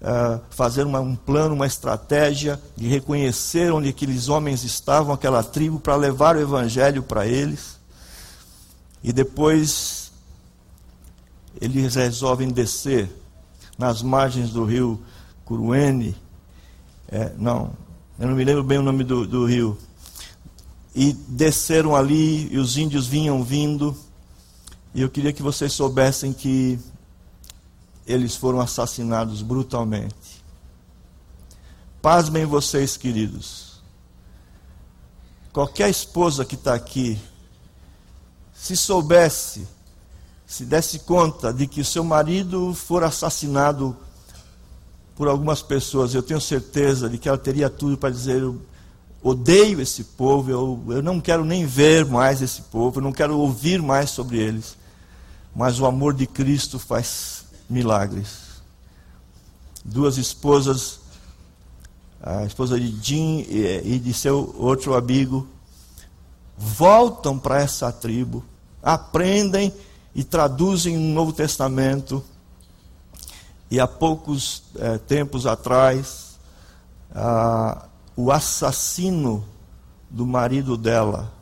uh, 0.00 0.40
fazer 0.50 0.84
uma, 0.86 1.00
um 1.00 1.16
plano, 1.16 1.54
uma 1.54 1.66
estratégia 1.66 2.60
de 2.76 2.88
reconhecer 2.88 3.72
onde 3.72 3.88
aqueles 3.88 4.28
homens 4.28 4.64
estavam, 4.64 5.12
aquela 5.12 5.42
tribo, 5.42 5.80
para 5.80 5.96
levar 5.96 6.36
o 6.36 6.40
evangelho 6.40 7.02
para 7.02 7.26
eles. 7.26 7.78
E 9.02 9.12
depois 9.12 10.12
eles 11.60 11.94
resolvem 11.94 12.48
descer 12.48 13.10
nas 13.76 14.02
margens 14.02 14.50
do 14.50 14.64
rio 14.64 15.02
Curuene. 15.50 16.16
É, 17.08 17.32
não, 17.36 17.72
eu 18.16 18.28
não 18.28 18.36
me 18.36 18.44
lembro 18.44 18.62
bem 18.62 18.78
o 18.78 18.82
nome 18.82 19.02
do, 19.02 19.26
do 19.26 19.44
rio. 19.46 19.76
E 20.94 21.12
desceram 21.12 21.96
ali, 21.96 22.46
e 22.54 22.56
os 22.56 22.76
índios 22.76 23.08
vinham 23.08 23.42
vindo. 23.42 23.96
E 24.94 25.02
eu 25.02 25.10
queria 25.10 25.32
que 25.32 25.42
vocês 25.42 25.72
soubessem 25.72 26.32
que 26.32 26.78
eles 28.06 28.36
foram 28.36 28.60
assassinados 28.60 29.42
brutalmente. 29.42 30.44
Pasmem 32.00 32.46
vocês, 32.46 32.96
queridos. 32.96 33.82
Qualquer 35.52 35.90
esposa 35.90 36.44
que 36.44 36.54
está 36.54 36.74
aqui 36.74 37.20
se 38.54 38.76
soubesse, 38.76 39.66
se 40.46 40.64
desse 40.64 41.00
conta 41.00 41.52
de 41.52 41.66
que 41.66 41.80
o 41.80 41.84
seu 41.84 42.04
marido 42.04 42.72
for 42.72 43.02
assassinado 43.02 43.96
por 45.20 45.28
algumas 45.28 45.60
pessoas, 45.60 46.14
eu 46.14 46.22
tenho 46.22 46.40
certeza 46.40 47.06
de 47.06 47.18
que 47.18 47.28
ela 47.28 47.36
teria 47.36 47.68
tudo 47.68 47.98
para 47.98 48.08
dizer: 48.08 48.40
eu 48.40 48.58
odeio 49.22 49.78
esse 49.78 50.02
povo, 50.02 50.50
eu, 50.50 50.82
eu 50.88 51.02
não 51.02 51.20
quero 51.20 51.44
nem 51.44 51.66
ver 51.66 52.06
mais 52.06 52.40
esse 52.40 52.62
povo, 52.62 53.00
eu 53.00 53.02
não 53.02 53.12
quero 53.12 53.36
ouvir 53.38 53.82
mais 53.82 54.08
sobre 54.08 54.38
eles. 54.38 54.78
Mas 55.54 55.78
o 55.78 55.84
amor 55.84 56.14
de 56.14 56.26
Cristo 56.26 56.78
faz 56.78 57.44
milagres. 57.68 58.62
Duas 59.84 60.16
esposas, 60.16 61.00
a 62.22 62.46
esposa 62.46 62.80
de 62.80 62.90
Jim 63.02 63.44
e 63.84 63.98
de 63.98 64.14
seu 64.14 64.54
outro 64.58 64.94
amigo, 64.94 65.46
voltam 66.56 67.38
para 67.38 67.60
essa 67.60 67.92
tribo 67.92 68.42
aprendem 68.82 69.70
e 70.14 70.24
traduzem 70.24 70.96
no 70.96 71.12
Novo 71.12 71.30
Testamento. 71.30 72.24
E 73.70 73.78
há 73.78 73.86
poucos 73.86 74.64
é, 74.76 74.98
tempos 74.98 75.46
atrás, 75.46 76.38
ah, 77.14 77.86
o 78.16 78.32
assassino 78.32 79.46
do 80.10 80.26
marido 80.26 80.76
dela, 80.76 81.32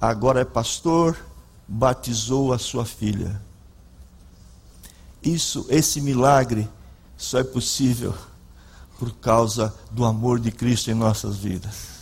agora 0.00 0.40
é 0.40 0.44
pastor, 0.44 1.16
batizou 1.68 2.52
a 2.52 2.58
sua 2.58 2.84
filha. 2.84 3.40
Isso, 5.22 5.64
esse 5.68 6.00
milagre, 6.00 6.68
só 7.16 7.38
é 7.38 7.44
possível 7.44 8.12
por 8.98 9.12
causa 9.14 9.72
do 9.92 10.04
amor 10.04 10.40
de 10.40 10.50
Cristo 10.50 10.90
em 10.90 10.94
nossas 10.94 11.36
vidas. 11.36 11.92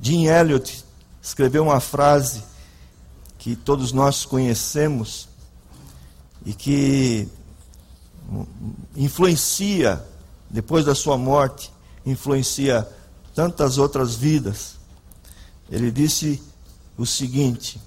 Jim 0.00 0.26
Elliot 0.26 0.84
escreveu 1.20 1.64
uma 1.64 1.80
frase 1.80 2.44
que 3.38 3.56
todos 3.56 3.90
nós 3.90 4.24
conhecemos 4.24 5.28
e 6.44 6.52
que 6.52 7.28
influencia, 8.96 10.04
depois 10.50 10.84
da 10.84 10.94
sua 10.94 11.16
morte, 11.16 11.72
influencia 12.04 12.88
tantas 13.34 13.78
outras 13.78 14.14
vidas. 14.14 14.76
Ele 15.70 15.90
disse 15.90 16.42
o 16.96 17.06
seguinte: 17.06 17.80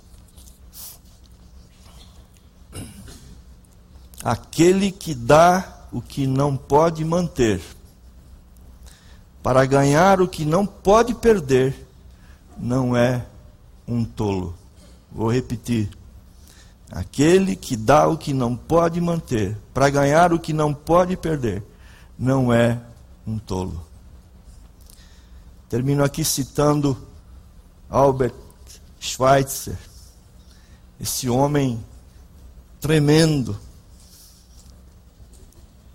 Aquele 4.24 4.92
que 4.92 5.14
dá 5.14 5.88
o 5.92 6.02
que 6.02 6.26
não 6.28 6.56
pode 6.56 7.04
manter, 7.04 7.62
para 9.42 9.66
ganhar 9.66 10.22
o 10.22 10.28
que 10.28 10.46
não 10.46 10.66
pode 10.66 11.14
perder, 11.16 11.88
não 12.58 12.96
é 12.96 13.26
um 13.88 14.06
tolo. 14.06 14.56
Vou 15.12 15.32
repetir. 15.32 15.90
Aquele 16.92 17.56
que 17.56 17.78
dá 17.78 18.06
o 18.06 18.18
que 18.18 18.34
não 18.34 18.54
pode 18.54 19.00
manter, 19.00 19.58
para 19.74 19.90
ganhar 19.90 20.34
o 20.34 20.40
que 20.40 20.52
não 20.52 20.74
pode 20.74 21.16
perder, 21.16 21.64
não 22.20 22.52
é 22.52 22.82
um 23.26 23.40
tolo. 23.40 23.82
Termino 25.70 26.04
aqui 26.04 26.26
citando 26.26 26.98
Albert 27.90 28.34
Schweitzer, 29.00 29.78
esse 31.00 31.30
homem 31.30 31.82
tremendo. 32.82 33.58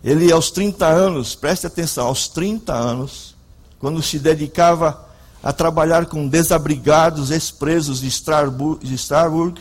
Ele, 0.02 0.32
aos 0.32 0.50
30 0.50 0.86
anos, 0.86 1.34
preste 1.34 1.66
atenção, 1.66 2.06
aos 2.06 2.26
30 2.26 2.72
anos, 2.72 3.36
quando 3.78 4.02
se 4.02 4.18
dedicava 4.18 5.06
a 5.42 5.52
trabalhar 5.52 6.06
com 6.06 6.26
desabrigados, 6.26 7.30
ex-presos 7.30 8.00
de 8.00 8.06
Strasbourg, 8.06 8.84
de. 8.84 9.60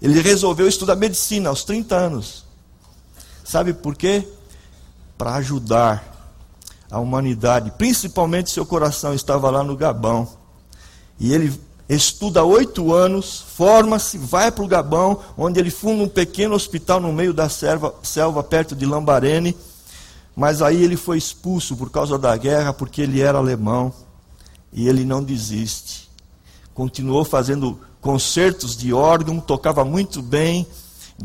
Ele 0.00 0.20
resolveu 0.20 0.66
estudar 0.66 0.96
medicina 0.96 1.50
aos 1.50 1.64
30 1.64 1.94
anos. 1.94 2.44
Sabe 3.44 3.74
por 3.74 3.96
quê? 3.96 4.26
Para 5.18 5.34
ajudar 5.34 6.10
a 6.90 6.98
humanidade, 6.98 7.72
principalmente 7.72 8.50
seu 8.50 8.66
coração 8.66 9.14
estava 9.14 9.50
lá 9.50 9.62
no 9.62 9.76
Gabão. 9.76 10.28
E 11.18 11.32
ele 11.32 11.60
estuda 11.88 12.44
oito 12.44 12.92
anos, 12.92 13.44
forma-se, 13.54 14.16
vai 14.16 14.50
para 14.50 14.64
o 14.64 14.68
Gabão, 14.68 15.20
onde 15.36 15.60
ele 15.60 15.70
funda 15.70 16.04
um 16.04 16.08
pequeno 16.08 16.54
hospital 16.54 17.00
no 17.00 17.12
meio 17.12 17.34
da 17.34 17.48
selva, 17.48 17.94
selva 18.02 18.42
perto 18.42 18.74
de 18.74 18.86
Lambarene, 18.86 19.56
mas 20.34 20.62
aí 20.62 20.82
ele 20.82 20.96
foi 20.96 21.18
expulso 21.18 21.76
por 21.76 21.90
causa 21.90 22.18
da 22.18 22.36
guerra, 22.36 22.72
porque 22.72 23.02
ele 23.02 23.20
era 23.20 23.38
alemão. 23.38 23.92
E 24.72 24.88
ele 24.88 25.04
não 25.04 25.22
desiste. 25.22 26.08
Continuou 26.72 27.24
fazendo 27.24 27.80
concertos 28.00 28.76
de 28.76 28.92
órgão, 28.92 29.40
tocava 29.40 29.84
muito 29.84 30.22
bem, 30.22 30.66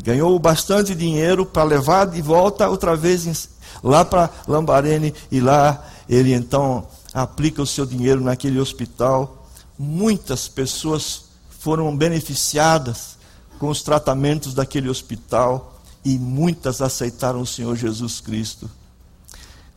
ganhou 0.03 0.37
bastante 0.37 0.93
dinheiro 0.93 1.45
para 1.45 1.63
levar 1.63 2.05
de 2.05 2.21
volta 2.21 2.69
outra 2.69 2.95
vez 2.95 3.49
lá 3.83 4.03
para 4.03 4.29
Lambarene 4.47 5.13
e 5.31 5.39
lá 5.39 5.85
ele 6.07 6.33
então 6.33 6.87
aplica 7.13 7.61
o 7.61 7.67
seu 7.67 7.85
dinheiro 7.85 8.21
naquele 8.21 8.59
hospital. 8.59 9.47
Muitas 9.77 10.47
pessoas 10.47 11.25
foram 11.49 11.95
beneficiadas 11.95 13.17
com 13.57 13.69
os 13.69 13.81
tratamentos 13.81 14.53
daquele 14.53 14.89
hospital 14.89 15.79
e 16.03 16.19
muitas 16.19 16.81
aceitaram 16.81 17.41
o 17.41 17.47
Senhor 17.47 17.75
Jesus 17.75 18.19
Cristo. 18.19 18.69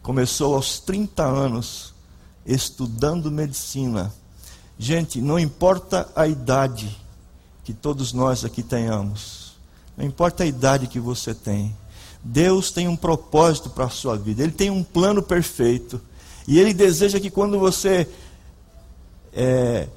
Começou 0.03 0.55
aos 0.55 0.81
30 0.81 1.25
anos 1.25 1.95
estudando 2.45 3.31
medicina. 3.31 4.13
Gente, 4.79 5.21
não 5.21 5.39
importa 5.39 6.09
a 6.15 6.27
idade 6.27 6.97
que 7.65 7.73
todos 7.75 8.13
nós 8.13 8.45
aqui 8.45 8.63
tenhamos, 8.63 9.55
não 9.97 10.07
importa 10.07 10.45
a 10.45 10.47
idade 10.47 10.87
que 10.87 11.01
você 11.01 11.35
tem, 11.35 11.77
Deus 12.23 12.71
tem 12.71 12.87
um 12.87 12.97
propósito 12.97 13.71
para 13.71 13.87
a 13.87 13.91
sua 13.91 14.17
vida, 14.17 14.43
Ele 14.43 14.53
tem 14.53 14.71
um 14.71 14.85
plano 14.85 15.23
perfeito, 15.23 16.01
e 16.47 16.59
Ele 16.59 16.73
deseja 16.73 17.19
que 17.19 17.29
quando 17.29 17.59
você 17.59 18.09
é, 19.33 19.89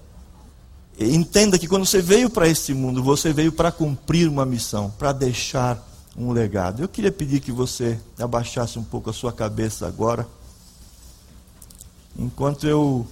entenda 0.99 1.57
que 1.57 1.67
quando 1.67 1.85
você 1.85 2.01
veio 2.01 2.29
para 2.29 2.47
este 2.47 2.73
mundo, 2.73 3.03
você 3.03 3.31
veio 3.31 3.51
para 3.51 3.71
cumprir 3.71 4.27
uma 4.27 4.45
missão, 4.45 4.91
para 4.97 5.11
deixar 5.11 5.87
um 6.15 6.31
legado. 6.31 6.81
Eu 6.81 6.89
queria 6.89 7.11
pedir 7.11 7.39
que 7.39 7.51
você 7.51 7.99
abaixasse 8.19 8.77
um 8.77 8.83
pouco 8.83 9.09
a 9.09 9.13
sua 9.13 9.31
cabeça 9.31 9.87
agora. 9.87 10.27
Enquanto 12.17 12.67
eu 12.67 13.07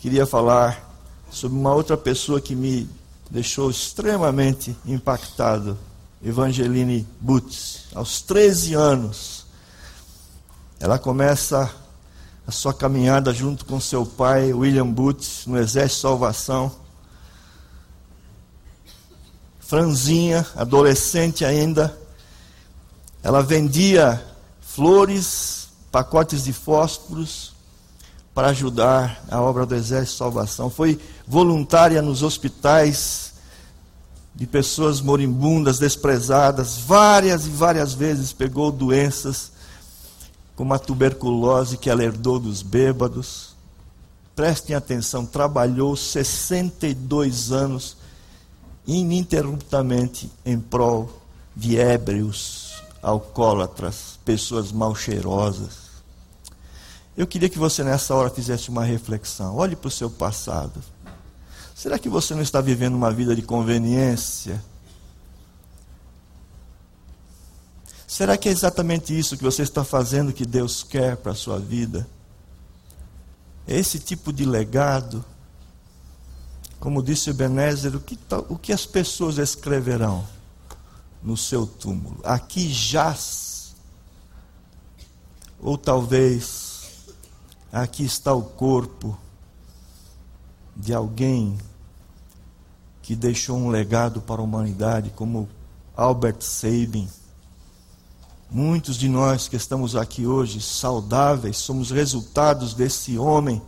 queria 0.00 0.24
falar 0.24 0.82
sobre 1.30 1.58
uma 1.58 1.74
outra 1.74 1.94
pessoa 1.94 2.40
que 2.40 2.56
me 2.56 2.88
deixou 3.30 3.70
extremamente 3.70 4.74
impactado, 4.86 5.76
Evangeline 6.24 7.06
Butz, 7.20 7.84
aos 7.94 8.22
13 8.22 8.72
anos. 8.72 9.44
Ela 10.80 10.98
começa 10.98 11.70
a 12.46 12.50
sua 12.50 12.72
caminhada 12.72 13.34
junto 13.34 13.66
com 13.66 13.78
seu 13.78 14.06
pai, 14.06 14.54
William 14.54 14.86
Butz, 14.86 15.44
no 15.46 15.58
Exército 15.58 15.96
de 15.96 16.00
Salvação. 16.00 16.72
Franzinha, 19.60 20.46
adolescente 20.56 21.44
ainda, 21.44 21.94
ela 23.22 23.42
vendia 23.42 24.24
flores 24.62 25.68
pacotes 25.92 26.44
de 26.44 26.54
fósforos 26.54 27.52
para 28.34 28.48
ajudar 28.48 29.24
a 29.30 29.40
obra 29.40 29.66
do 29.66 29.74
Exército 29.74 30.12
de 30.12 30.18
Salvação. 30.18 30.70
Foi 30.70 30.98
voluntária 31.26 32.00
nos 32.00 32.22
hospitais 32.22 33.34
de 34.34 34.46
pessoas 34.46 35.00
moribundas, 35.00 35.78
desprezadas, 35.78 36.78
várias 36.78 37.46
e 37.46 37.50
várias 37.50 37.92
vezes 37.92 38.32
pegou 38.32 38.70
doenças 38.72 39.52
como 40.56 40.74
a 40.74 40.78
tuberculose 40.78 41.76
que 41.76 41.90
ela 41.90 42.04
herdou 42.04 42.38
dos 42.38 42.62
bêbados. 42.62 43.56
Prestem 44.36 44.76
atenção, 44.76 45.26
trabalhou 45.26 45.96
62 45.96 47.50
anos 47.50 47.96
ininterruptamente 48.86 50.30
em 50.44 50.58
prol 50.58 51.10
de 51.54 51.78
ébrios 51.78 52.82
alcoólatras, 53.02 54.18
pessoas 54.24 54.72
mal 54.72 54.94
cheirosas. 54.94 55.89
Eu 57.16 57.26
queria 57.26 57.48
que 57.48 57.58
você 57.58 57.82
nessa 57.84 58.14
hora 58.14 58.30
fizesse 58.30 58.68
uma 58.68 58.84
reflexão. 58.84 59.56
Olhe 59.56 59.76
para 59.76 59.88
o 59.88 59.90
seu 59.90 60.10
passado. 60.10 60.82
Será 61.74 61.98
que 61.98 62.08
você 62.08 62.34
não 62.34 62.42
está 62.42 62.60
vivendo 62.60 62.94
uma 62.94 63.10
vida 63.10 63.34
de 63.34 63.42
conveniência? 63.42 64.62
Será 68.06 68.36
que 68.36 68.48
é 68.48 68.52
exatamente 68.52 69.16
isso 69.18 69.36
que 69.36 69.44
você 69.44 69.62
está 69.62 69.84
fazendo 69.84 70.32
que 70.32 70.44
Deus 70.44 70.82
quer 70.82 71.16
para 71.16 71.32
a 71.32 71.34
sua 71.34 71.58
vida? 71.58 72.06
É 73.66 73.78
esse 73.78 73.98
tipo 73.98 74.32
de 74.32 74.44
legado? 74.44 75.24
Como 76.78 77.02
disse 77.02 77.30
Ebenezer, 77.30 77.94
o 77.94 78.00
que, 78.00 78.18
o 78.48 78.58
que 78.58 78.72
as 78.72 78.86
pessoas 78.86 79.38
escreverão? 79.38 80.26
no 81.22 81.36
seu 81.36 81.66
túmulo. 81.66 82.20
Aqui 82.24 82.72
jaz, 82.72 83.74
ou 85.60 85.76
talvez 85.76 86.69
aqui 87.72 88.04
está 88.04 88.34
o 88.34 88.42
corpo 88.42 89.16
de 90.74 90.92
alguém 90.92 91.58
que 93.02 93.14
deixou 93.14 93.56
um 93.56 93.68
legado 93.68 94.20
para 94.20 94.40
a 94.40 94.44
humanidade, 94.44 95.10
como 95.10 95.48
Albert 95.96 96.42
Sabin. 96.42 97.08
Muitos 98.50 98.96
de 98.96 99.08
nós 99.08 99.46
que 99.46 99.56
estamos 99.56 99.94
aqui 99.94 100.26
hoje 100.26 100.60
saudáveis 100.60 101.56
somos 101.56 101.90
resultados 101.90 102.74
desse 102.74 103.16
homem 103.16 103.62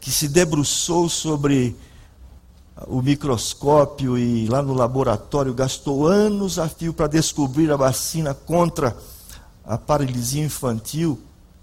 que 0.00 0.10
se 0.10 0.28
debruçou 0.28 1.08
sobre 1.08 1.76
o 2.86 3.00
microscópio 3.00 4.18
e 4.18 4.46
lá 4.46 4.62
no 4.62 4.74
laboratório 4.74 5.54
gastou 5.54 6.06
anos 6.06 6.58
a 6.58 6.68
fio 6.68 6.92
para 6.92 7.06
descobrir 7.06 7.70
a 7.72 7.76
vacina 7.76 8.34
contra 8.34 8.96
a 9.64 9.78
paralisia 9.78 10.44
infantil. 10.44 11.18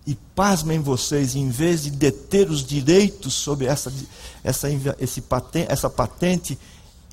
E 0.06 0.16
pasmem 0.36 0.80
vocês, 0.80 1.36
em 1.36 1.50
vez 1.50 1.84
de 1.84 1.92
deter 1.92 2.50
os 2.50 2.66
direitos 2.66 3.34
sobre 3.34 3.68
essa, 3.68 3.94
essa, 4.44 4.68
esse 5.00 5.22
patente, 5.22 5.72
essa 5.72 5.90
patente, 5.90 6.58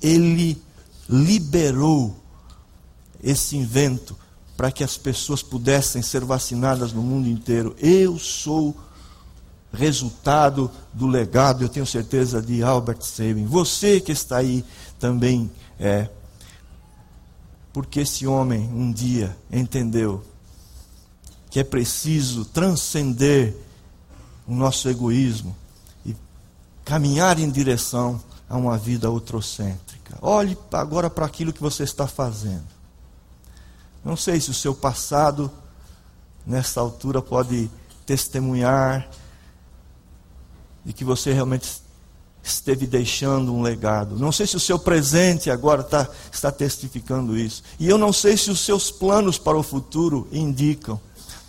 ele 0.01 0.61
liberou 1.09 2.17
esse 3.23 3.57
invento 3.57 4.17
para 4.57 4.73
que 4.73 4.83
as 4.83 4.97
pessoas 4.97 5.43
pudessem 5.43 6.03
ser 6.03 6.25
vacinadas 6.25 6.93
no 6.93 7.03
mundo 7.03 7.29
inteiro. 7.29 7.77
Eu 7.79 8.19
sou 8.19 8.75
resultado 9.73 10.71
do 10.93 11.07
legado, 11.07 11.63
eu 11.63 11.69
tenho 11.69 11.87
certeza, 11.87 12.41
de 12.41 12.63
Albert 12.63 13.03
Sabin. 13.03 13.45
Você 13.47 14.01
que 14.01 14.13
está 14.13 14.39
aí 14.39 14.65
também 14.99 15.51
é. 15.79 16.09
Porque 17.73 18.01
esse 18.01 18.27
homem 18.27 18.69
um 18.73 18.91
dia 18.91 19.37
entendeu 19.53 20.25
que 21.51 21.59
é 21.61 21.65
preciso 21.65 22.45
transcender 22.45 23.55
o 24.47 24.55
nosso 24.55 24.89
egoísmo 24.89 25.57
e 26.05 26.15
caminhar 26.85 27.39
em 27.39 27.51
direção 27.51 28.21
a 28.49 28.57
uma 28.57 28.79
vida 28.79 29.11
outrocêntrica. 29.11 30.19
Olhe 30.23 30.57
agora 30.73 31.11
para 31.11 31.27
aquilo 31.27 31.53
que 31.53 31.61
você 31.61 31.83
está 31.83 32.07
fazendo. 32.07 32.67
Não 34.05 34.17
sei 34.17 34.41
se 34.41 34.51
o 34.51 34.55
seu 34.55 34.75
passado, 34.75 35.51
nessa 36.47 36.81
altura, 36.81 37.21
pode 37.21 37.71
testemunhar 38.07 39.09
de 40.85 40.93
que 40.93 41.05
você 41.05 41.33
realmente 41.33 41.83
esteve 42.43 42.87
deixando 42.87 43.55
um 43.55 43.61
legado. 43.61 44.17
Não 44.17 44.33
sei 44.33 44.47
se 44.47 44.57
o 44.57 44.61
seu 44.61 44.79
presente 44.79 45.51
agora 45.51 45.83
tá, 45.83 46.09
está 46.33 46.51
testificando 46.51 47.37
isso. 47.37 47.63
E 47.79 47.87
eu 47.87 47.99
não 47.99 48.13
sei 48.13 48.37
se 48.37 48.51
os 48.51 48.61
seus 48.61 48.91
planos 48.91 49.37
para 49.37 49.59
o 49.59 49.63
futuro 49.63 50.27
indicam. 50.33 50.99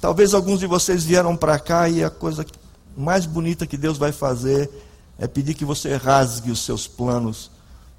Talvez 0.02 0.34
alguns 0.34 0.60
de 0.60 0.68
vocês 0.68 1.04
vieram 1.04 1.36
para 1.36 1.60
cá 1.60 1.90
e 1.90 2.04
a 2.04 2.10
coisa 2.10 2.46
mais 2.96 3.26
bonita 3.26 3.68
que 3.68 3.78
Deus 3.78 3.98
vai 3.98 4.12
fazer 4.12 4.70
é 5.18 5.28
pedir 5.28 5.54
que 5.54 5.66
você 5.66 5.96
rasgue 5.96 6.52
os 6.52 6.64
seus 6.64 6.88
planos 6.88 7.52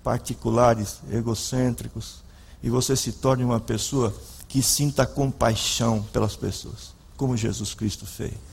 particulares, 0.03 1.01
egocêntricos, 1.11 2.23
e 2.63 2.71
você 2.71 2.97
se 2.97 3.13
torne 3.13 3.45
uma 3.45 3.61
pessoa 3.61 4.15
que 4.49 4.63
sinta 4.63 5.07
compaixão 5.07 6.03
pelas 6.13 6.37
pessoas, 6.37 6.95
como 7.17 7.37
Jesus 7.37 7.75
Cristo 7.75 8.07
fez 8.07 8.51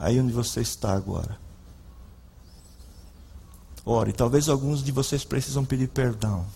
aí 0.00 0.18
onde 0.18 0.32
você 0.32 0.62
está 0.62 0.94
agora. 0.94 1.38
Ore, 3.84 4.12
talvez 4.12 4.48
alguns 4.48 4.82
de 4.82 4.90
vocês 4.90 5.24
precisam 5.24 5.64
pedir 5.64 5.88
perdão. 5.88 6.46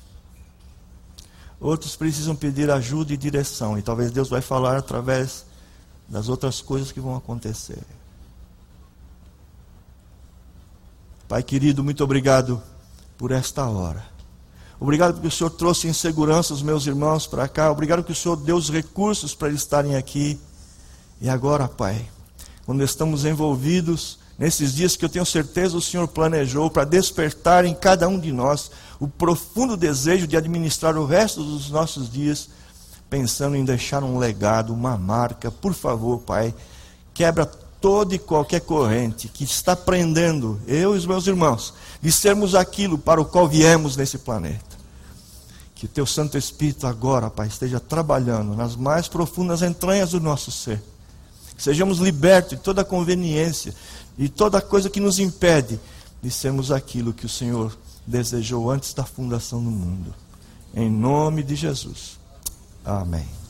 Outros 1.65 1.97
precisam 1.97 2.37
pedir 2.37 2.71
ajuda 2.71 3.15
e 3.15 3.17
direção. 3.17 3.79
E 3.79 3.81
talvez 3.81 4.11
Deus 4.11 4.29
vai 4.29 4.43
falar 4.43 4.77
através 4.77 5.47
das 6.07 6.29
outras 6.29 6.61
coisas 6.61 6.93
que 6.93 7.01
vão 7.01 7.17
acontecer. 7.17 7.79
Pai 11.27 11.43
querido, 11.43 11.83
muito 11.83 12.05
obrigado 12.05 12.63
por 13.17 13.31
esta 13.31 13.67
hora. 13.67 14.05
Obrigado 14.79 15.15
porque 15.15 15.29
o 15.29 15.31
Senhor 15.31 15.49
trouxe 15.49 15.89
em 15.89 15.95
segurança 15.95 16.53
os 16.53 16.61
meus 16.61 16.87
irmãos 16.87 17.27
para 17.27 17.49
cá. 17.49 17.71
Obrigado 17.71 18.05
que 18.05 18.13
o 18.13 18.15
Senhor 18.15 18.37
deu 18.37 18.57
os 18.57 18.69
recursos 18.69 19.35
para 19.35 19.49
eles 19.49 19.63
estarem 19.63 19.97
aqui. 19.97 20.39
E 21.19 21.31
agora, 21.31 21.67
Pai, 21.67 22.07
quando 22.67 22.85
estamos 22.85 23.25
envolvidos 23.25 24.19
nesses 24.39 24.75
dias 24.75 24.97
que 24.97 25.05
eu 25.07 25.09
tenho 25.09 25.25
certeza 25.25 25.79
o 25.79 25.81
Senhor 25.81 26.09
planejou 26.09 26.71
para 26.71 26.85
despertar 26.85 27.65
em 27.65 27.75
cada 27.75 28.07
um 28.07 28.21
de 28.21 28.33
nós 28.33 28.71
o 29.05 29.09
profundo 29.09 29.77
desejo 29.77 30.27
de 30.27 30.35
administrar 30.35 30.97
o 30.97 31.05
resto 31.05 31.45
dos 31.45 31.69
nossos 31.69 32.11
dias 32.11 32.49
pensando 33.11 33.55
em 33.55 33.63
deixar 33.63 34.03
um 34.03 34.17
legado, 34.17 34.73
uma 34.73 34.97
marca, 34.97 35.51
por 35.51 35.75
favor, 35.75 36.21
Pai, 36.21 36.55
quebra 37.13 37.45
toda 37.45 38.15
e 38.15 38.19
qualquer 38.19 38.63
corrente 38.63 39.29
que 39.29 39.45
está 39.45 39.77
prendendo 39.77 40.59
eu 40.67 40.95
e 40.95 40.99
os 40.99 41.05
meus 41.05 41.27
irmãos 41.27 41.75
de 42.01 42.11
sermos 42.11 42.55
aquilo 42.55 42.97
para 42.97 43.21
o 43.21 43.27
qual 43.27 43.47
viemos 43.47 43.95
nesse 43.95 44.17
planeta. 44.17 44.75
Que 45.75 45.87
teu 45.87 46.07
Santo 46.07 46.39
Espírito 46.39 46.87
agora, 46.87 47.29
Pai, 47.29 47.47
esteja 47.47 47.79
trabalhando 47.79 48.57
nas 48.57 48.75
mais 48.75 49.07
profundas 49.07 49.61
entranhas 49.61 50.13
do 50.13 50.21
nosso 50.21 50.51
ser. 50.51 50.83
Que 51.55 51.63
sejamos 51.63 51.99
libertos 51.99 52.57
de 52.57 52.65
toda 52.65 52.83
conveniência 52.83 53.75
e 54.17 54.31
toda 54.31 54.63
coisa 54.63 54.89
que 54.89 54.99
nos 54.99 55.19
impede 55.19 55.79
de 56.23 56.31
sermos 56.31 56.73
aquilo 56.73 57.13
que 57.13 57.27
o 57.27 57.29
Senhor 57.29 57.77
desejou 58.07 58.71
antes 58.71 58.93
da 58.95 59.05
fundação 59.05 59.63
do 59.63 59.71
mundo. 59.71 60.15
Em 60.75 60.91
nome 60.91 61.43
de 61.43 61.55
Jesus. 61.55 62.19
Amém. 62.85 63.44